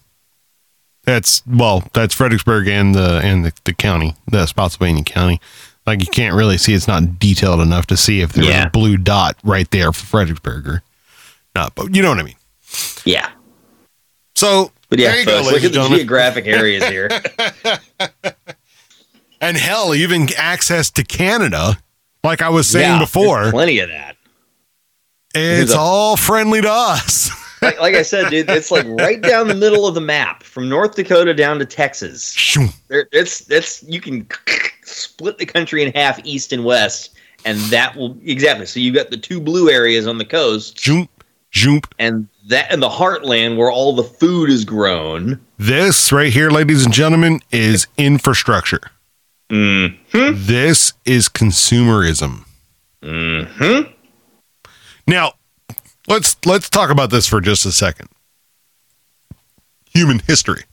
[1.04, 5.40] That's well, that's Fredericksburg and the and the, the county, the Spotsylvania County.
[5.86, 8.66] Like you can't really see; it's not detailed enough to see if there's Yeah.
[8.66, 10.82] a blue dot right there for Fredericksburg or
[11.54, 11.74] not.
[11.74, 12.36] But you know what I mean.
[13.04, 13.30] Yeah.
[14.36, 17.08] So But yeah, there folks, go, look at the geographic areas here.
[19.40, 21.76] And hell, even access to Canada,
[22.22, 24.16] like I was saying Yeah, before, plenty of that.
[25.34, 27.30] it's a- all friendly to us.
[27.62, 30.68] Like, like I said, dude, it's like right down the middle of the map, from
[30.68, 32.34] North Dakota down to Texas.
[32.88, 34.26] There, it's it's you can
[34.82, 38.66] split the country in half, east and west, and that will exactly.
[38.66, 41.08] So you've got the two blue areas on the coast, Joomp,
[41.54, 41.86] joomp.
[41.98, 45.40] and that and the heartland where all the food is grown.
[45.56, 48.90] This right here, ladies and gentlemen, is infrastructure.
[49.50, 50.34] Mm-hmm.
[50.34, 52.44] This is consumerism.
[53.02, 53.92] Mm-hmm.
[55.06, 55.34] Now,
[56.08, 58.08] let's let's talk about this for just a second.
[59.94, 60.64] Human history.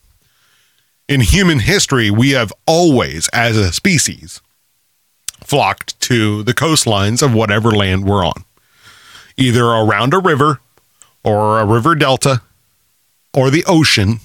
[1.08, 4.40] In human history, we have always, as a species,
[5.44, 8.44] flocked to the coastlines of whatever land we're on,
[9.36, 10.60] either around a river,
[11.24, 12.42] or a river delta,
[13.34, 14.18] or the ocean,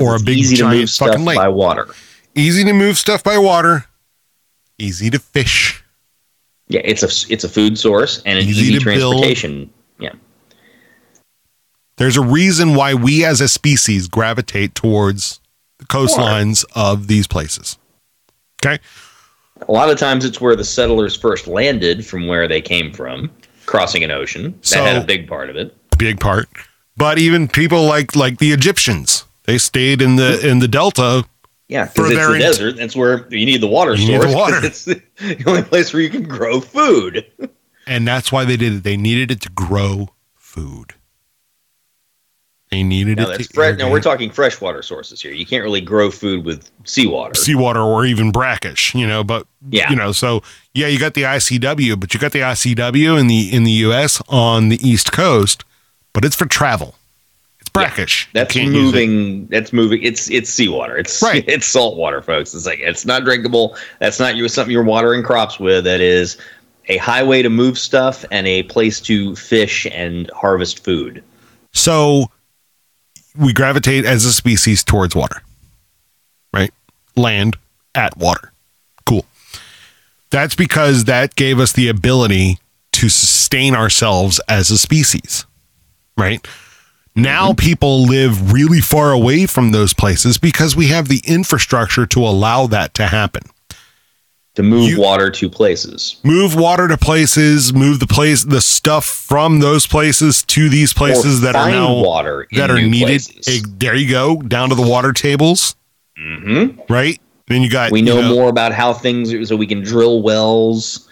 [0.00, 1.36] or a big Easy to giant move stuff lake.
[1.36, 1.86] by water.
[2.34, 3.84] easy to move stuff by water,
[4.78, 5.82] easy to fish.
[6.68, 9.14] Yeah, it's a it's a food source and an Easy easy, to build.
[9.16, 9.70] transportation.
[9.98, 10.12] Yeah,
[11.96, 15.40] There's a reason why we as a species gravitate towards
[15.78, 17.76] the coastlines of these places.
[18.64, 18.78] Okay.
[19.68, 23.30] A lot of times it's where the settlers first landed from where they came from,
[23.66, 24.52] crossing an ocean.
[24.52, 25.76] That So- had a big part of it.
[26.00, 26.48] Big part.
[26.96, 31.24] But even people like like the Egyptians, they stayed in the in the delta.
[31.68, 32.76] Yeah, because it's their the desert.
[32.76, 34.32] That's where you need the water You need source.
[34.32, 34.60] the water.
[34.64, 35.00] It's the
[35.46, 37.24] only place where you can grow food.
[37.86, 38.82] And that's why they did it.
[38.82, 40.94] They needed it to grow food.
[42.70, 43.78] They needed Now it that's to fresh.
[43.78, 45.32] Now we're talking freshwater sources here.
[45.32, 47.34] You can't really grow food with seawater.
[47.34, 49.90] seawater or even brackish, you know, but Yeah.
[49.90, 53.52] you know, so yeah, you got the ICW, but you got the ICW in the
[53.52, 55.64] in the US on the East Coast,
[56.12, 56.94] but it's for travel.
[57.60, 58.26] It's brackish.
[58.26, 58.82] You That's can't use it.
[58.82, 59.46] moving.
[59.46, 60.02] That's moving.
[60.02, 60.96] It's it's seawater.
[60.96, 61.44] It's Right.
[61.46, 62.54] It's salt water, folks.
[62.54, 63.76] It's like it's not drinkable.
[63.98, 65.84] That's not you something you're watering crops with.
[65.84, 66.36] That is
[66.88, 71.22] a highway to move stuff and a place to fish and harvest food.
[71.72, 72.30] So
[73.38, 75.42] we gravitate as a species towards water,
[76.52, 76.72] right?
[77.16, 77.56] Land
[77.94, 78.52] at water.
[79.06, 79.24] Cool.
[80.30, 82.58] That's because that gave us the ability
[82.92, 85.46] to sustain ourselves as a species,
[86.20, 86.46] right?
[87.16, 92.20] Now people live really far away from those places because we have the infrastructure to
[92.20, 93.42] allow that to happen.
[94.56, 96.16] To move You- water to places.
[96.22, 101.38] Move water to places, move the place the stuff from those places to these places
[101.38, 103.22] Or that are now water that are needed.
[103.24, 103.62] places.
[103.78, 105.74] There you go, down to the water tables,
[106.18, 107.20] hmm right?
[107.48, 111.08] Then you got We you know, more about how things so we can drill wells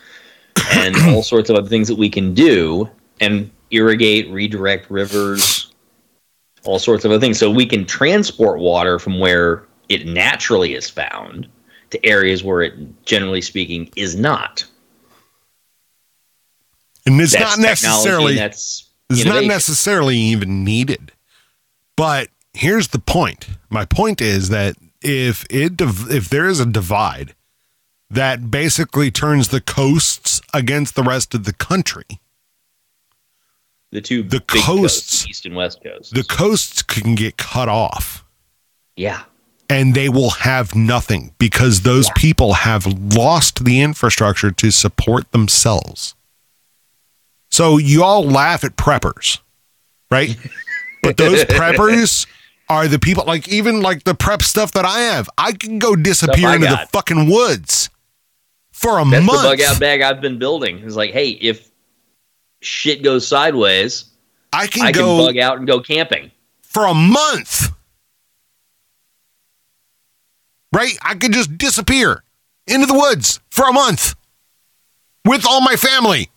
[0.72, 2.88] and all sorts of other things that we can do
[3.20, 5.72] and irrigate, redirect rivers,
[6.64, 7.38] all sorts of other things.
[7.38, 11.48] So we can transport water from where it naturally is found
[11.90, 12.74] to areas where it,
[13.04, 14.64] generally speaking, is not.
[17.06, 21.12] and it's That's not necessarily that's it's not necessarily even needed.
[21.96, 23.48] But here's the point.
[23.70, 27.34] My point is that if it if there is a divide
[28.10, 32.20] that basically turns the coasts against the rest of the country,
[33.92, 36.10] the two the big coasts, coasts- east and west coasts.
[36.12, 38.24] the coasts can get cut off.
[38.96, 39.22] yeah,
[39.70, 46.14] and they will have nothing because those people have lost the infrastructure to support themselves.
[47.50, 49.38] So you all laugh at preppers,
[50.10, 50.36] right?
[51.02, 52.26] but those preppers
[52.68, 55.30] are the people like even like the prep stuff that I have.
[55.38, 57.88] I can go disappear into the fucking woods
[58.70, 59.42] for a that's month.
[59.42, 60.78] the bug out bag I've been building.
[60.84, 61.67] It's like, hey, if
[62.60, 64.04] shit goes sideways,
[64.52, 66.30] I can I can go bug out and go camping.
[66.62, 67.72] for a month.
[70.72, 70.94] Right?
[71.02, 72.22] I could just disappear
[72.66, 74.14] into the woods for a month
[75.24, 76.28] with all my family.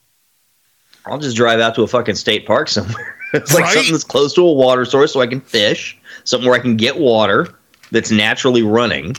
[1.05, 3.17] I'll just drive out to a fucking state park somewhere.
[3.33, 3.73] it's like Right?
[3.73, 6.77] something that's close to a water source so I can fish, something where I can
[6.77, 7.47] get water
[7.91, 9.15] that's naturally running.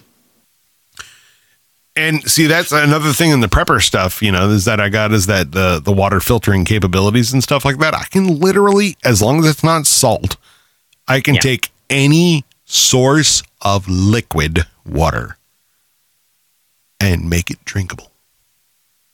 [1.95, 5.13] And see, that's another thing in the prepper stuff, you know, is that I got
[5.13, 7.95] is that the the water filtering capabilities and stuff like that.
[7.95, 10.37] I can literally, as long as it's not salt,
[11.07, 11.41] I can Yeah.
[11.43, 15.37] take any source of liquid water
[16.99, 18.11] and make it drinkable.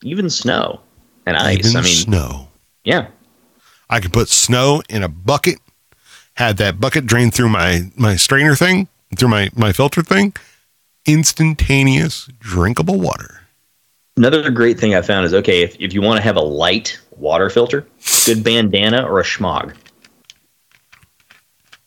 [0.02, 0.80] Even snow
[1.26, 1.58] and ice.
[1.66, 2.48] Even I mean, snow.
[2.84, 3.08] yeah.
[3.90, 5.58] I could put snow in a bucket,
[6.34, 10.34] have that bucket drain through my my strainer thing, through my my filter thing,
[11.08, 13.40] instantaneous drinkable water.
[14.16, 16.98] Another great thing I found is okay, if, if you want to have a light
[17.16, 17.86] water filter,
[18.26, 19.74] good bandana or a shemagh.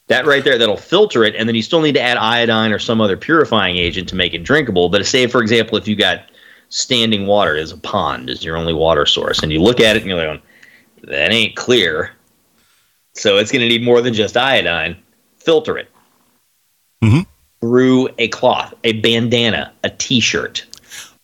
[0.07, 2.79] That right there, that'll filter it, and then you still need to add iodine or
[2.79, 4.89] some other purifying agent to make it drinkable.
[4.89, 6.25] But say, for example, if you got
[6.69, 10.01] standing water as a pond as your only water source, and you look at it
[10.01, 10.41] and you're like,
[11.03, 12.11] that ain't clear.
[13.13, 14.97] So it's going to need more than just iodine.
[15.37, 15.89] Filter it
[17.03, 17.25] Mhm.
[17.61, 20.65] Through a cloth, a bandana, a t-shirt,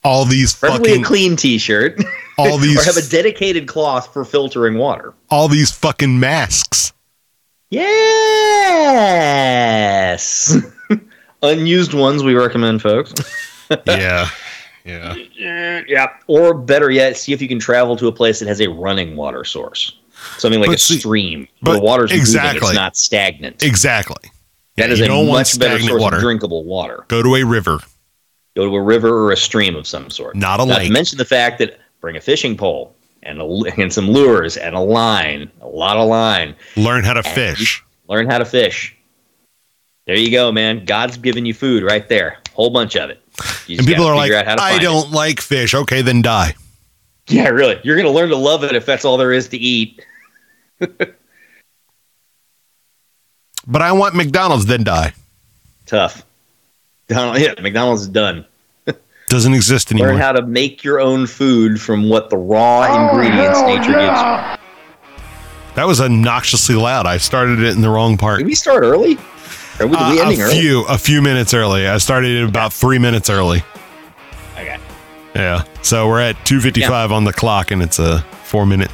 [0.04, 2.00] All these preferably fucking a clean t-shirt.
[2.38, 5.14] all these or have a dedicated cloth for filtering water.
[5.30, 6.94] all these fucking masks.
[9.28, 10.56] Yes.
[11.44, 13.14] Unused ones we recommend, folks.
[13.88, 14.28] yeah.
[14.86, 15.16] Yeah.
[15.88, 16.08] yeah.
[16.28, 19.16] Or better yet, see if you can travel to a place that has a running
[19.18, 19.98] water source.
[20.38, 21.48] Something like But a see- stream.
[21.62, 23.62] but where the water's moving, it's not stagnant.
[23.64, 24.32] Exactly.
[24.78, 26.16] That Yeah, is you a much better source water.
[26.18, 27.06] of drinkable water.
[27.08, 27.80] Go to a river.
[28.56, 30.36] Go to a river or a stream of some sort.
[30.36, 30.88] Not a Not lake.
[30.88, 33.46] to mention the fact that bring a fishing pole and, a,
[33.78, 36.56] and some lures and a line, a lot of line.
[36.76, 37.84] Learn how to fish.
[38.08, 38.96] Learn how to fish.
[40.06, 40.86] There you go, man.
[40.86, 42.38] God's giving you food right there.
[42.54, 43.22] Whole bunch of it.
[43.70, 45.76] And people are like, to I don't like fish.
[45.76, 46.56] Okay, then die.
[47.28, 47.80] Yeah, really.
[47.84, 50.04] You're gonna learn to love it if that's all there is to eat.
[53.68, 55.14] but I want McDonald's, then die.
[55.86, 56.26] Tough.
[57.08, 58.46] Donald, yeah, McDonald's is done.
[59.30, 60.12] Doesn't exist anymore.
[60.14, 64.58] Learn how to make your own food from what the raw ingredients nature gives you.
[65.76, 67.06] that was obnoxiously loud.
[67.06, 68.38] I started it in the wrong part.
[68.40, 69.18] Did we start early?
[69.80, 70.60] Are we, Uh, we ending a early?
[70.60, 71.88] few, a few minutes early.
[71.88, 73.64] I started it about three minutes early.
[74.58, 74.78] Okay.
[75.36, 75.64] Yeah.
[75.82, 78.92] So we're at 255 on the clock and it's a four minute,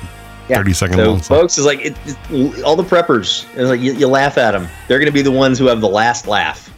[0.49, 0.57] Yeah.
[0.57, 1.19] 30 second so long.
[1.22, 1.95] folks is like it,
[2.30, 3.45] it- all the preppers.
[3.55, 4.67] It's like you, you laugh at them.
[4.88, 6.69] They're going to be the ones who have the last laugh.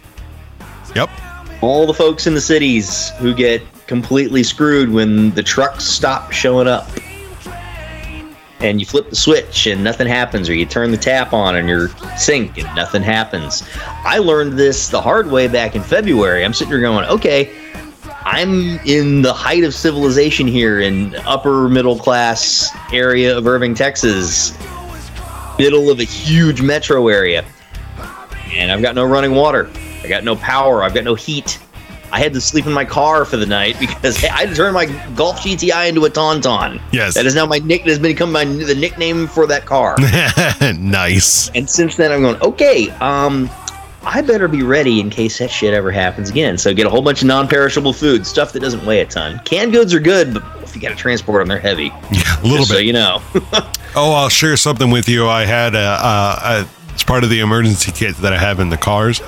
[0.96, 1.10] Yep.
[1.62, 6.68] All the folks in the cities who get completely screwed when the trucks stop showing
[6.68, 6.88] up.
[8.62, 11.68] And you flip the switch and nothing happens, or you turn the tap on in
[11.68, 13.68] your sink and nothing happens.
[14.06, 16.44] I learned this the hard way back in February.
[16.46, 17.52] I'm sitting here going, okay,
[18.26, 24.58] I'm in the height of civilization here in upper middle class area of Irving, Texas,
[25.60, 27.46] middle of a huge metro area.
[28.52, 29.70] And I've got no running water.
[30.04, 30.84] I got no power.
[30.84, 31.60] I've got no heat.
[32.12, 34.74] I had to sleep in my car for the night because I had to turn
[34.74, 36.82] my Golf GTI into a Tauntaun.
[36.92, 37.14] Yes.
[37.14, 39.98] That is now my nick has become my the nickname for that car.
[40.80, 41.50] nice.
[41.50, 43.50] And since then, I'm going, okay, um,
[44.06, 46.58] I better be ready in case that shit ever happens again.
[46.58, 49.40] So get a whole bunch of non-perishable food, stuff that doesn't weigh a ton.
[49.46, 51.92] Canned goods are good, but if you got to transport them, they're heavy.
[52.12, 52.76] Yeah, a little Just bit.
[52.76, 53.22] so you know.
[53.98, 55.26] Oh, I'll share something with you.
[55.30, 58.68] I had a, a, a it's part of the emergency kit that I have in
[58.68, 59.22] the cars.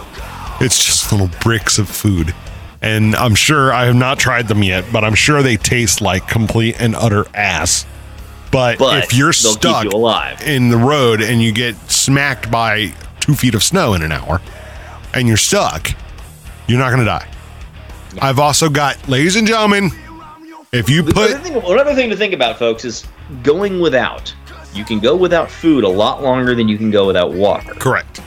[0.59, 2.35] It's just little bricks of food.
[2.81, 6.27] And I'm sure I have not tried them yet, but I'm sure they taste like
[6.27, 7.85] complete and utter ass.
[8.51, 10.41] But, But if you're stuck you alive.
[10.41, 14.41] in the road and you get smacked by two feet of snow in an hour
[15.13, 15.91] and you're stuck,
[16.67, 17.27] you're not going to die.
[18.21, 19.91] I've also got, ladies and gentlemen,
[20.71, 23.05] if you put another thing, one thing to think about, folks, is
[23.43, 24.33] going without.
[24.73, 27.73] You can go without food a lot longer than you can go without water.
[27.75, 28.21] correct,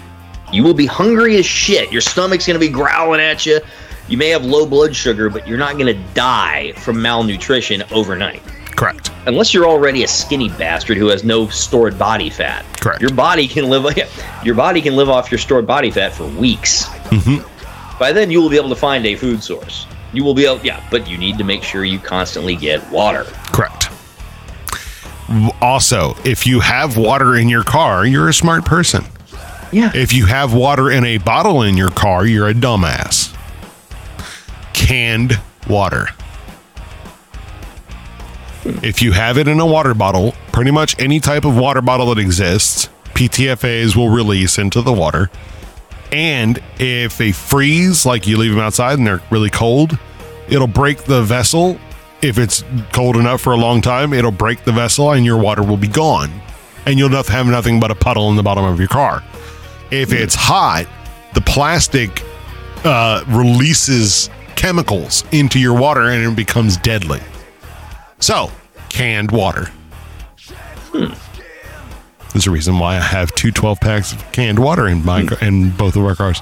[0.52, 1.92] You will be hungry as shit.
[1.92, 3.60] Your stomach's going to be growling at you.
[4.08, 8.42] You may have low blood sugar, but you're not going to die from malnutrition overnight.
[8.80, 12.64] Correct, Unless you're already a skinny bastard who has no stored body fat.
[12.80, 13.02] Correct.
[13.02, 13.84] Your body can live.
[14.44, 16.86] Your body can live off your stored body fat for weeks.
[17.10, 17.98] Mm-hmm.
[17.98, 19.86] By then, you will be able to find a food source.
[20.14, 23.24] You will be able, yeah, but you need to make sure you constantly get water.
[23.52, 23.90] correct.
[25.60, 29.04] Also, if you have water in your car, you're a smart person.
[29.70, 29.92] Yeah.
[29.94, 33.36] If you have water in a bottle in your car, you're a dumbass.
[34.72, 36.08] Canned water.
[38.82, 42.14] If you have it in a water bottle, pretty much any type of water bottle
[42.14, 45.30] that exists, PTFAs will release into the water.
[46.12, 49.98] And if they freeze, like you leave them outside and they're really cold,
[50.48, 51.78] it'll break the vessel.
[52.22, 55.62] If it's cold enough for a long time, it'll break the vessel and your water
[55.62, 56.30] will be gone.
[56.86, 59.22] And you'll have nothing but a puddle in the bottom of your car.
[59.90, 60.86] If it's hot,
[61.34, 62.22] the plastic
[62.84, 67.20] uh, releases chemicals into your water and it becomes deadly.
[68.18, 68.50] So,
[68.90, 69.70] canned water.
[70.92, 75.70] There's a reason why I have two 12 packs of canned water in my in
[75.70, 76.40] both of our cars.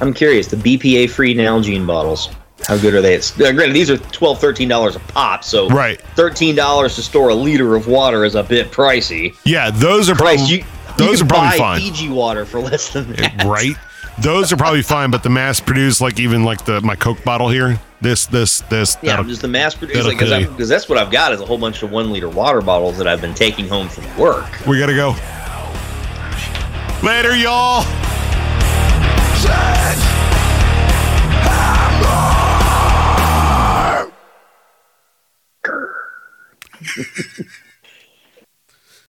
[0.00, 0.46] I'm curious.
[0.46, 2.30] The BPA free Nalgene bottles.
[2.66, 3.14] How good are they?
[3.14, 6.00] It's, uh, granted, these are $12, a pop, so Right.
[6.16, 9.34] $13 to store a liter of water is a bit pricey.
[9.44, 10.64] Yeah, those are Price, probably you,
[10.96, 11.80] those you are probably buy fine.
[11.80, 13.44] Fiji water for less than that.
[13.44, 13.76] right?
[14.20, 17.48] Those are probably fine, but the mass produced, like even like the my Coke bottle
[17.48, 20.66] here, this, this, this, Yeah, that'll- just the mass produced that'll because kill you.
[20.66, 23.20] that's what I've got is a whole bunch of one liter water bottles that I've
[23.20, 24.46] been taking home from work.
[24.66, 25.14] we gotta go.
[27.06, 27.84] Later, y'all.